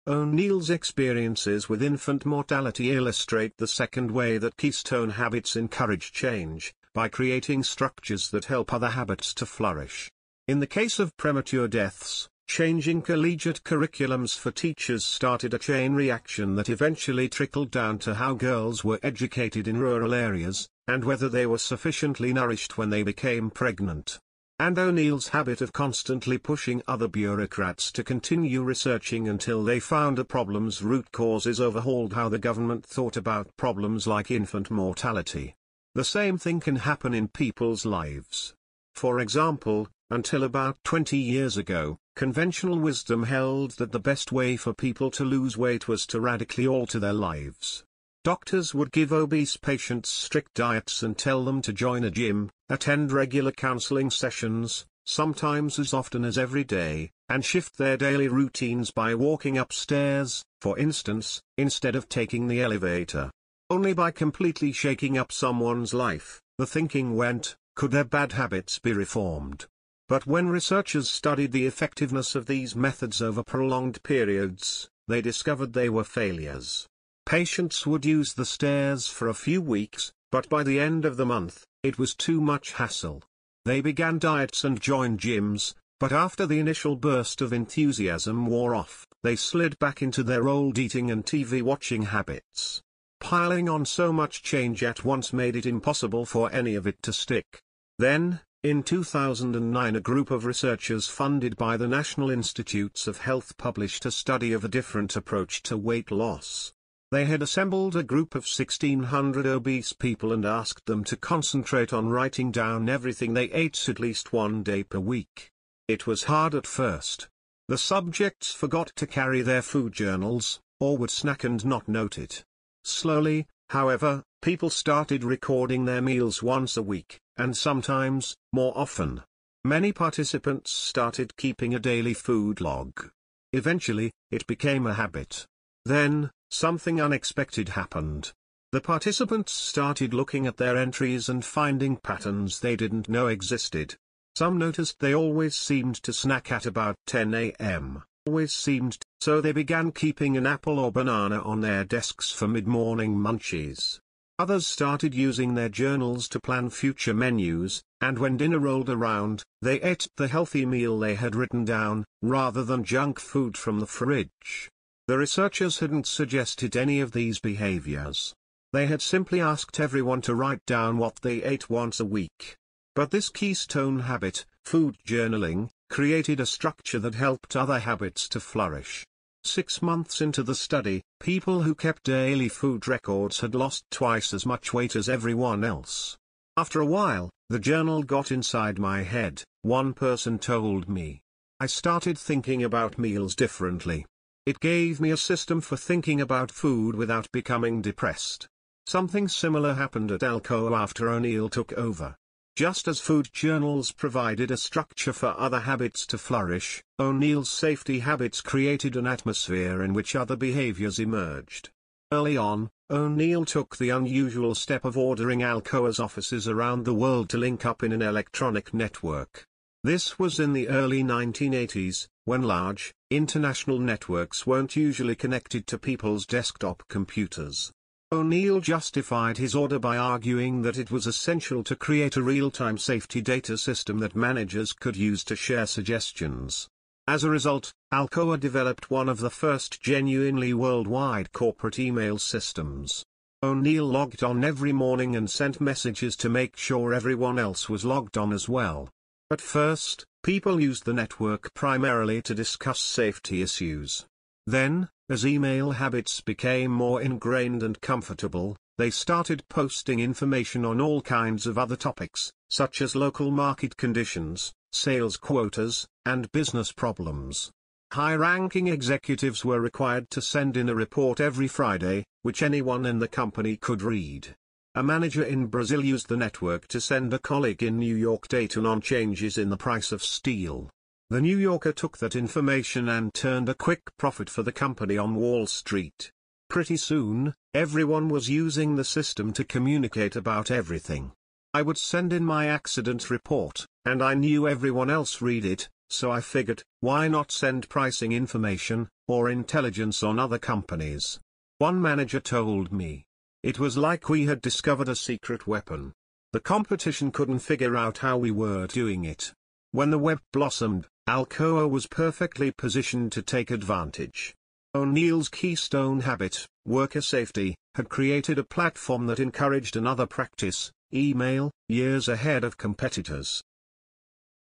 O'Neill's 0.07 0.69
experiences 0.69 1.67
with 1.67 1.83
infant 1.83 2.25
mortality 2.25 2.93
illustrate 2.93 3.57
the 3.57 3.67
second 3.67 4.09
way 4.09 4.37
that 4.37 4.55
Keystone 4.55 5.09
habits 5.09 5.57
encourage 5.57 6.13
change, 6.13 6.73
by 6.93 7.09
creating 7.09 7.61
structures 7.61 8.29
that 8.31 8.45
help 8.45 8.71
other 8.71 8.91
habits 8.91 9.33
to 9.33 9.45
flourish. 9.45 10.09
In 10.47 10.61
the 10.61 10.65
case 10.65 10.97
of 10.97 11.17
premature 11.17 11.67
deaths, 11.67 12.29
changing 12.47 13.01
collegiate 13.01 13.65
curriculums 13.65 14.37
for 14.37 14.49
teachers 14.49 15.03
started 15.03 15.53
a 15.53 15.59
chain 15.59 15.93
reaction 15.93 16.55
that 16.55 16.69
eventually 16.69 17.27
trickled 17.27 17.69
down 17.69 17.99
to 17.99 18.13
how 18.13 18.33
girls 18.33 18.81
were 18.81 19.01
educated 19.03 19.67
in 19.67 19.77
rural 19.77 20.13
areas, 20.13 20.69
and 20.87 21.03
whether 21.03 21.29
they 21.29 21.45
were 21.45 21.57
sufficiently 21.57 22.33
nourished 22.33 22.77
when 22.77 22.89
they 22.89 23.03
became 23.03 23.49
pregnant. 23.49 24.19
And 24.59 24.79
O'Neill's 24.79 25.29
habit 25.29 25.61
of 25.61 25.73
constantly 25.73 26.37
pushing 26.37 26.81
other 26.87 27.07
bureaucrats 27.07 27.91
to 27.91 28.03
continue 28.03 28.63
researching 28.63 29.27
until 29.27 29.63
they 29.63 29.79
found 29.79 30.19
a 30.19 30.25
problem's 30.25 30.81
root 30.81 31.11
causes 31.11 31.59
overhauled 31.59 32.13
how 32.13 32.29
the 32.29 32.39
government 32.39 32.85
thought 32.85 33.17
about 33.17 33.55
problems 33.57 34.07
like 34.07 34.31
infant 34.31 34.71
mortality. 34.71 35.55
The 35.95 36.03
same 36.03 36.37
thing 36.37 36.59
can 36.59 36.75
happen 36.75 37.13
in 37.13 37.29
people's 37.29 37.85
lives. 37.85 38.53
For 38.95 39.19
example, 39.21 39.87
until 40.09 40.43
about 40.43 40.77
20 40.83 41.17
years 41.17 41.55
ago, 41.55 41.97
conventional 42.15 42.77
wisdom 42.77 43.23
held 43.23 43.71
that 43.77 43.93
the 43.93 43.99
best 43.99 44.33
way 44.33 44.57
for 44.57 44.73
people 44.73 45.09
to 45.11 45.23
lose 45.23 45.57
weight 45.57 45.87
was 45.87 46.05
to 46.07 46.19
radically 46.19 46.67
alter 46.67 46.99
their 46.99 47.13
lives. 47.13 47.84
Doctors 48.25 48.73
would 48.73 48.91
give 48.91 49.13
obese 49.13 49.55
patients 49.55 50.09
strict 50.09 50.55
diets 50.55 51.03
and 51.03 51.15
tell 51.15 51.45
them 51.45 51.61
to 51.61 51.71
join 51.71 52.03
a 52.03 52.09
gym, 52.09 52.49
attend 52.69 53.11
regular 53.11 53.51
counseling 53.51 54.09
sessions, 54.09 54.87
sometimes 55.05 55.77
as 55.77 55.93
often 55.93 56.25
as 56.25 56.35
every 56.35 56.63
day, 56.63 57.11
and 57.29 57.45
shift 57.45 57.77
their 57.77 57.97
daily 57.97 58.27
routines 58.27 58.89
by 58.89 59.13
walking 59.13 59.59
upstairs, 59.59 60.43
for 60.59 60.75
instance, 60.79 61.39
instead 61.59 61.95
of 61.95 62.09
taking 62.09 62.47
the 62.47 62.63
elevator. 62.63 63.29
Only 63.69 63.93
by 63.93 64.09
completely 64.09 64.71
shaking 64.71 65.19
up 65.19 65.31
someone's 65.31 65.93
life, 65.93 66.41
the 66.57 66.65
thinking 66.65 67.15
went, 67.15 67.55
could 67.75 67.91
their 67.91 68.03
bad 68.03 68.31
habits 68.31 68.79
be 68.79 68.91
reformed. 68.91 69.67
But 70.09 70.25
when 70.25 70.49
researchers 70.49 71.11
studied 71.11 71.51
the 71.51 71.67
effectiveness 71.67 72.33
of 72.33 72.47
these 72.47 72.75
methods 72.75 73.21
over 73.21 73.43
prolonged 73.43 74.01
periods, 74.01 74.89
they 75.07 75.21
discovered 75.21 75.73
they 75.73 75.89
were 75.89 76.03
failures. 76.03 76.87
Patients 77.25 77.87
would 77.87 78.05
use 78.05 78.33
the 78.33 78.45
stairs 78.45 79.07
for 79.07 79.27
a 79.27 79.33
few 79.33 79.59
weeks, 79.59 80.13
but 80.31 80.47
by 80.47 80.63
the 80.63 80.79
end 80.79 81.05
of 81.05 81.17
the 81.17 81.25
month, 81.25 81.65
it 81.81 81.97
was 81.97 82.13
too 82.13 82.39
much 82.39 82.73
hassle. 82.73 83.23
They 83.65 83.81
began 83.81 84.19
diets 84.19 84.63
and 84.63 84.79
joined 84.79 85.19
gyms, 85.19 85.73
but 85.99 86.11
after 86.11 86.45
the 86.45 86.59
initial 86.59 86.95
burst 86.95 87.41
of 87.41 87.51
enthusiasm 87.51 88.45
wore 88.45 88.75
off, 88.75 89.07
they 89.23 89.35
slid 89.35 89.79
back 89.79 90.03
into 90.03 90.21
their 90.21 90.47
old 90.47 90.77
eating 90.77 91.09
and 91.09 91.25
TV 91.25 91.63
watching 91.63 92.03
habits. 92.03 92.83
Piling 93.19 93.67
on 93.67 93.85
so 93.85 94.13
much 94.13 94.43
change 94.43 94.83
at 94.83 95.03
once 95.03 95.33
made 95.33 95.55
it 95.55 95.65
impossible 95.65 96.25
for 96.25 96.51
any 96.53 96.75
of 96.75 96.85
it 96.85 97.01
to 97.01 97.11
stick. 97.11 97.59
Then, 97.97 98.41
In 98.65 98.81
2009 98.81 99.95
a 99.95 99.99
group 99.99 100.31
of 100.31 100.43
researchers 100.43 101.07
funded 101.07 101.55
by 101.55 101.77
the 101.77 101.87
National 101.87 102.31
Institutes 102.31 103.05
of 103.05 103.19
Health 103.19 103.55
published 103.57 104.07
a 104.07 104.11
study 104.11 104.53
of 104.53 104.63
a 104.63 104.67
different 104.67 105.15
approach 105.15 105.61
to 105.63 105.77
weight 105.77 106.09
loss. 106.09 106.73
They 107.11 107.25
had 107.25 107.41
assembled 107.41 107.95
a 107.95 108.03
group 108.03 108.33
of 108.33 108.43
1600 108.43 109.45
obese 109.45 109.93
people 109.93 110.33
and 110.33 110.43
asked 110.43 110.85
them 110.85 111.03
to 111.05 111.15
concentrate 111.15 111.93
on 111.93 112.09
writing 112.09 112.51
down 112.51 112.89
everything 112.89 113.33
they 113.33 113.51
ate 113.51 113.87
at 113.87 113.99
least 113.99 114.33
one 114.33 114.63
day 114.63 114.83
per 114.83 114.99
week. 114.99 115.51
It 115.87 116.07
was 116.07 116.23
hard 116.23 116.55
at 116.55 116.65
first. 116.65 117.27
The 117.67 117.77
subjects 117.77 118.53
forgot 118.53 118.91
to 118.95 119.07
carry 119.07 119.41
their 119.41 119.61
food 119.61 119.93
journals, 119.93 120.59
or 120.79 120.97
would 120.97 121.11
snack 121.11 121.43
and 121.43 121.63
not 121.65 121.87
note 121.87 122.17
it. 122.17 122.43
Slowly, 122.83 123.47
however, 123.69 124.23
people 124.41 124.69
started 124.69 125.23
recording 125.23 125.85
their 125.85 126.01
meals 126.01 126.41
once 126.41 126.75
a 126.75 126.83
week, 126.83 127.19
and 127.37 127.55
sometimes, 127.55 128.35
more 128.51 128.75
often. 128.77 129.21
Many 129.63 129.91
participants 129.91 130.71
started 130.71 131.37
keeping 131.37 131.73
a 131.73 131.79
daily 131.79 132.13
food 132.13 132.61
log. 132.61 133.09
Eventually, 133.53 134.11
it 134.29 134.45
became 134.45 134.85
a 134.85 134.93
habit. 134.93 135.45
Then, 135.85 136.29
something 136.55 137.01
unexpected 137.01 137.69
happened. 137.69 138.31
The 138.71 138.81
participants 138.81 139.51
started 139.51 140.13
looking 140.13 140.47
at 140.47 140.57
their 140.57 140.77
entries 140.77 141.29
and 141.29 141.43
finding 141.43 141.97
patterns 141.97 142.59
they 142.59 142.75
didn't 142.75 143.09
know 143.09 143.27
existed. 143.27 143.95
Some 144.35 144.57
noticed 144.57 144.99
they 144.99 145.13
always 145.13 145.55
seemed 145.55 145.95
to 146.03 146.11
snack 146.11 146.51
at 146.51 146.65
about 146.65 146.95
10 147.07 147.33
a.m. 147.33 148.03
Always 148.25 148.53
seemed, 148.53 148.97
so 149.21 149.39
they 149.39 149.51
began 149.51 149.91
keeping 149.91 150.35
an 150.35 150.47
apple 150.47 150.79
or 150.79 150.91
banana 150.91 151.41
on 151.41 151.61
their 151.61 151.85
desks 151.85 152.31
for 152.31 152.47
mid-morning 152.47 153.15
munchies. 153.15 153.99
Others 154.37 154.67
started 154.67 155.13
using 155.13 155.55
their 155.55 155.69
journals 155.69 156.27
to 156.29 156.41
plan 156.41 156.69
future 156.69 157.13
menus, 157.13 157.81
and 158.01 158.19
when 158.19 158.35
dinner 158.35 158.59
rolled 158.59 158.89
around, 158.89 159.43
they 159.61 159.81
ate 159.81 160.07
the 160.17 160.27
healthy 160.27 160.65
meal 160.65 160.99
they 160.99 161.15
had 161.15 161.35
written 161.35 161.63
down, 161.63 162.03
rather 162.21 162.65
than 162.65 162.83
junk 162.83 163.19
food 163.19 163.55
from 163.55 163.79
the 163.79 163.87
fridge. 163.87 164.69
The 165.07 165.19
researchers 165.19 165.79
hadn't 165.79 166.07
suggested 166.07 166.75
any 166.75 166.99
of 166.99 167.11
these 167.11 167.39
behaviors. 167.39 168.33
They 168.73 168.87
had 168.87 169.03
simply 169.03 169.39
asked 169.39 169.79
everyone 169.79 170.21
to 170.21 170.33
write 170.33 170.65
down 170.65 170.97
what 170.97 171.17
they 171.21 171.43
ate 171.43 171.69
once 171.69 171.99
a 171.99 172.05
week. 172.05 172.57
But 172.95 173.11
this 173.11 173.29
keystone 173.29 173.99
habit, 173.99 174.45
food 174.63 174.97
journaling, 175.05 175.69
created 175.91 176.39
a 176.39 176.45
structure 176.47 176.97
that 176.99 177.13
helped 177.13 177.55
other 177.55 177.77
habits 177.77 178.27
to 178.29 178.39
flourish. 178.39 179.05
Six 179.43 179.79
months 179.79 180.21
into 180.21 180.41
the 180.41 180.55
study, 180.55 181.03
people 181.19 181.61
who 181.61 181.75
kept 181.75 182.03
daily 182.03 182.49
food 182.49 182.87
records 182.87 183.41
had 183.41 183.53
lost 183.53 183.83
twice 183.91 184.33
as 184.33 184.43
much 184.43 184.73
weight 184.73 184.95
as 184.95 185.07
everyone 185.07 185.63
else. 185.63 186.17
After 186.57 186.79
a 186.79 186.85
while, 186.85 187.29
the 187.49 187.59
journal 187.59 188.01
got 188.01 188.31
inside 188.31 188.79
my 188.79 189.03
head, 189.03 189.43
one 189.61 189.93
person 189.93 190.39
told 190.39 190.89
me. 190.89 191.21
I 191.59 191.67
started 191.67 192.17
thinking 192.17 192.63
about 192.63 192.97
meals 192.97 193.35
differently. 193.35 194.07
It 194.45 194.59
gave 194.59 195.01
me 195.01 195.09
a 195.09 195.17
system 195.17 195.59
for 195.59 195.75
thinking 195.75 196.21
about 196.21 196.51
food 196.51 196.95
without 196.95 197.31
becoming 197.31 197.81
depressed. 197.81 198.47
Something 198.85 199.27
similar 199.27 199.73
happened 199.73 200.11
at 200.11 200.21
Alcoa 200.21 200.77
after 200.77 201.09
O'Neill 201.09 201.49
took 201.49 201.73
over. 201.73 202.15
Just 202.55 202.87
as 202.87 202.99
food 202.99 203.29
journals 203.33 203.91
provided 203.91 204.51
a 204.51 204.57
structure 204.57 205.13
for 205.13 205.33
other 205.37 205.61
habits 205.61 206.05
to 206.05 206.19
flourish, 206.19 206.83
O'Neill's 206.99 207.49
safety 207.49 207.99
habits 207.99 208.39
created 208.39 208.95
an 208.95 209.07
atmosphere 209.07 209.81
in 209.81 209.93
which 209.93 210.15
other 210.15 210.35
behaviors 210.35 210.99
emerged. 210.99 211.71
Early 212.11 212.37
on, 212.37 212.69
O'Neill 212.91 213.45
took 213.45 213.77
the 213.77 213.89
unusual 213.89 214.53
step 214.53 214.85
of 214.85 214.95
ordering 214.95 215.39
Alcoa's 215.39 215.99
offices 215.99 216.47
around 216.47 216.85
the 216.85 216.93
world 216.93 217.29
to 217.29 217.39
link 217.39 217.65
up 217.65 217.81
in 217.81 217.91
an 217.91 218.03
electronic 218.03 218.75
network. 218.75 219.47
This 219.83 220.19
was 220.19 220.39
in 220.39 220.53
the 220.53 220.69
early 220.69 221.03
1980s, 221.03 222.07
when 222.25 222.43
large, 222.43 222.93
international 223.11 223.77
networks 223.77 224.47
weren't 224.47 224.75
usually 224.75 225.15
connected 225.15 225.67
to 225.67 225.77
people's 225.77 226.25
desktop 226.25 226.83
computers. 226.87 227.71
O'Neill 228.11 228.59
justified 228.61 229.37
his 229.37 229.53
order 229.53 229.77
by 229.77 229.97
arguing 229.97 230.61
that 230.63 230.77
it 230.77 230.89
was 230.89 231.05
essential 231.05 231.63
to 231.63 231.75
create 231.75 232.15
a 232.15 232.23
real-time 232.23 232.77
safety 232.77 233.21
data 233.21 233.57
system 233.57 233.99
that 233.99 234.15
managers 234.15 234.73
could 234.73 234.95
use 234.95 235.23
to 235.25 235.35
share 235.35 235.65
suggestions. 235.65 236.67
As 237.07 237.23
a 237.23 237.29
result, 237.29 237.73
Alcoa 237.93 238.39
developed 238.39 238.89
one 238.89 239.09
of 239.09 239.19
the 239.19 239.29
first 239.29 239.81
genuinely 239.81 240.53
worldwide 240.53 241.31
corporate 241.31 241.77
email 241.77 242.17
systems. 242.17 243.05
O'Neill 243.43 243.85
logged 243.85 244.23
on 244.23 244.43
every 244.43 244.73
morning 244.73 245.15
and 245.15 245.29
sent 245.29 245.61
messages 245.61 246.15
to 246.15 246.29
make 246.29 246.57
sure 246.57 246.93
everyone 246.93 247.37
else 247.37 247.69
was 247.69 247.85
logged 247.85 248.17
on 248.17 248.33
as 248.33 248.49
well. 248.49 248.89
At 249.29 249.41
first, 249.41 250.05
people 250.25 250.59
used 250.59 250.85
the 250.85 250.93
network 250.93 251.53
primarily 251.53 252.19
to 252.19 252.33
discuss 252.33 252.79
safety 252.79 253.43
issues. 253.43 254.07
Then, 254.47 254.89
as 255.07 255.23
email 255.23 255.69
habits 255.69 256.19
became 256.19 256.71
more 256.71 256.99
ingrained 256.99 257.61
and 257.61 257.79
comfortable, 257.79 258.57
they 258.79 258.89
started 258.89 259.47
posting 259.49 259.99
information 259.99 260.65
on 260.65 260.81
all 260.81 260.99
kinds 261.03 261.45
of 261.45 261.59
other 261.59 261.75
topics, 261.75 262.31
such 262.49 262.81
as 262.81 262.95
local 262.95 263.29
market 263.29 263.77
conditions, 263.77 264.51
sales 264.71 265.15
quotas, 265.15 265.85
and 266.07 266.31
business 266.31 266.71
problems. 266.71 267.51
High-ranking 267.93 268.65
executives 268.65 269.45
were 269.45 269.61
required 269.61 270.09
to 270.09 270.23
send 270.23 270.57
in 270.57 270.69
a 270.69 270.75
report 270.75 271.19
every 271.19 271.47
Friday, 271.47 272.03
which 272.23 272.41
anyone 272.41 272.87
in 272.87 272.97
the 272.97 273.07
company 273.07 273.57
could 273.57 273.83
read. 273.83 274.35
A 274.77 274.83
manager 274.83 275.23
in 275.23 275.45
Brazil 275.45 275.85
used 275.85 276.09
the 276.09 276.17
network 276.17 276.67
to 276.67 276.81
send 276.81 277.13
a 277.13 277.19
colleague 277.19 277.63
in 277.63 277.77
New 277.77 277.95
York 277.95 278.27
data 278.27 278.59
on 278.65 278.81
changes 278.81 279.37
in 279.37 279.49
the 279.49 279.55
price 279.55 279.93
of 279.93 280.03
steel. 280.03 280.69
The 281.09 281.21
New 281.21 281.37
Yorker 281.37 281.71
took 281.71 281.97
that 281.99 282.13
information 282.13 282.89
and 282.89 283.13
turned 283.13 283.47
a 283.47 283.53
quick 283.53 283.95
profit 283.97 284.29
for 284.29 284.43
the 284.43 284.51
company 284.51 284.97
on 284.97 285.15
Wall 285.15 285.47
Street. 285.47 286.11
Pretty 286.49 286.75
soon, 286.75 287.33
everyone 287.53 288.09
was 288.09 288.27
using 288.27 288.75
the 288.75 288.83
system 288.83 289.31
to 289.33 289.45
communicate 289.45 290.17
about 290.17 290.51
everything. 290.51 291.13
I 291.53 291.61
would 291.61 291.77
send 291.77 292.11
in 292.11 292.25
my 292.25 292.47
accident 292.47 293.09
report, 293.09 293.65
and 293.85 294.03
I 294.03 294.13
knew 294.13 294.45
everyone 294.45 294.89
else 294.89 295.21
read 295.21 295.45
it, 295.45 295.69
so 295.89 296.11
I 296.11 296.19
figured, 296.19 296.63
why 296.81 297.07
not 297.07 297.31
send 297.31 297.69
pricing 297.69 298.11
information, 298.11 298.89
or 299.07 299.29
intelligence 299.29 300.03
on 300.03 300.19
other 300.19 300.37
companies? 300.37 301.17
One 301.59 301.81
manager 301.81 302.19
told 302.19 302.73
me. 302.73 303.04
It 303.45 303.59
was 303.59 303.77
like 303.77 304.09
we 304.09 304.25
had 304.25 304.41
discovered 304.41 304.89
a 304.89 304.95
secret 304.95 305.45
weapon. 305.45 305.93
The 306.33 306.39
competition 306.39 307.11
couldn't 307.11 307.45
figure 307.45 307.77
out 307.77 307.99
how 307.99 308.17
we 308.17 308.31
were 308.31 308.65
doing 308.65 309.05
it. 309.05 309.33
When 309.69 309.91
the 309.91 309.99
web 309.99 310.19
blossomed, 310.33 310.87
Alcoa 311.07 311.69
was 311.69 311.85
perfectly 311.85 312.49
positioned 312.49 313.11
to 313.11 313.21
take 313.21 313.51
advantage. 313.51 314.33
O'Neill's 314.73 315.29
keystone 315.29 315.99
habit, 315.99 316.47
worker 316.65 317.01
safety, 317.01 317.55
had 317.75 317.87
created 317.87 318.39
a 318.39 318.43
platform 318.43 319.05
that 319.05 319.19
encouraged 319.19 319.75
another 319.75 320.07
practice, 320.07 320.71
email, 320.91 321.51
years 321.69 322.07
ahead 322.07 322.43
of 322.43 322.57
competitors. 322.57 323.43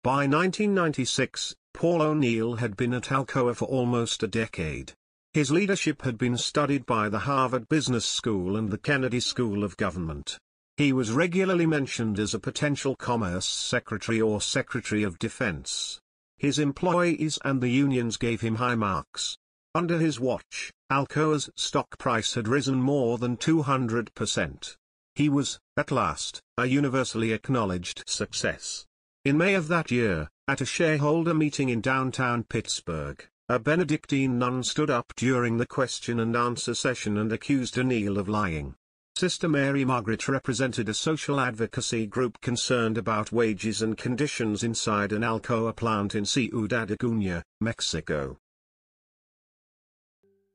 By 0.05 0.28
1996, 0.28 1.57
Paul 1.72 2.01
O'Neill 2.01 2.55
had 2.59 2.76
been 2.76 2.95
at 2.95 3.11
Alcoa 3.11 3.57
for 3.57 3.64
almost 3.64 4.22
a 4.22 4.28
decade. 4.28 4.92
His 5.35 5.51
leadership 5.51 6.03
had 6.03 6.16
been 6.16 6.37
studied 6.37 6.87
by 6.87 7.09
the 7.09 7.18
Harvard 7.18 7.68
Business 7.68 8.07
School 8.07 8.57
and 8.57 8.70
the 8.70 8.78
Kennedy 8.78 9.18
School 9.18 9.64
of 9.64 9.76
Government. 9.76 10.39
He 10.76 10.93
was 10.93 11.11
regularly 11.11 11.66
mentioned 11.66 12.20
as 12.20 12.35
a 12.35 12.39
potential 12.39 12.95
Commerce 12.95 13.45
Secretary 13.45 14.20
or 14.20 14.41
Secretary 14.41 15.03
of 15.03 15.18
Defense. 15.18 15.99
His 16.39 16.61
employees 16.61 17.41
and 17.45 17.61
the 17.61 17.68
unions 17.68 18.16
gave 18.16 18.43
him 18.43 18.55
high 18.55 18.76
marks. 18.76 19.37
Under 19.74 19.99
his 19.99 20.20
watch, 20.20 20.70
Alcoa's 20.89 21.51
stock 21.57 21.99
price 21.99 22.35
had 22.35 22.47
risen 22.47 22.80
more 22.80 23.18
than 23.18 23.37
200%. 23.37 24.76
He 25.16 25.28
was, 25.28 25.59
at 25.76 25.91
last, 25.91 26.43
a 26.57 26.66
universally 26.66 27.32
acknowledged 27.32 28.05
success. 28.07 28.87
In 29.24 29.37
May 29.37 29.55
of 29.55 29.66
that 29.66 29.91
year, 29.91 30.28
at 30.47 30.61
a 30.61 30.64
shareholder 30.64 31.35
meeting 31.35 31.70
in 31.70 31.80
downtown 31.80 32.45
Pittsburgh, 32.45 33.26
a 33.47 33.59
Benedictine 33.59 34.38
nun 34.38 34.62
stood 34.62 34.88
up 34.88 35.12
during 35.16 35.59
the 35.59 35.66
question 35.66 36.18
and 36.18 36.34
answer 36.34 36.74
session 36.74 37.18
and 37.18 37.30
accused 37.30 37.78
O'Neill 37.78 38.16
of 38.16 38.26
lying. 38.26 38.74
Sister 39.16 39.51
Mary 39.51 39.84
Margaret 39.84 40.26
represented 40.26 40.88
a 40.88 40.95
social 40.95 41.38
advocacy 41.38 42.07
group 42.07 42.40
concerned 42.40 42.97
about 42.97 43.32
wages 43.32 43.82
and 43.82 43.99
conditions 43.99 44.64
inside 44.64 45.12
an 45.12 45.20
Alcoa 45.20 45.76
plant 45.76 46.14
in 46.14 46.24
Ciudad 46.24 46.88
Acuña, 46.88 47.42
Mexico. 47.61 48.38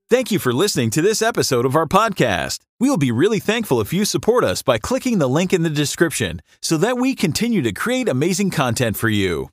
Thank 0.10 0.32
you 0.32 0.40
for 0.40 0.52
listening 0.52 0.90
to 0.90 1.04
this 1.04 1.22
episode 1.22 1.68
of 1.68 1.76
our 1.76 1.86
podcast. 1.86 2.62
We 2.80 2.90
will 2.90 2.98
be 2.98 3.12
really 3.12 3.40
thankful 3.40 3.82
if 3.82 3.94
you 3.94 4.04
support 4.04 4.44
us 4.44 4.64
by 4.64 4.80
clicking 4.80 5.20
the 5.20 5.30
link 5.30 5.54
in 5.54 5.62
the 5.62 5.70
description 5.70 6.42
so 6.60 6.76
that 6.78 6.98
we 6.98 7.14
continue 7.14 7.62
to 7.62 7.72
create 7.72 8.10
amazing 8.10 8.50
content 8.50 8.98
for 8.98 9.10
you. 9.10 9.52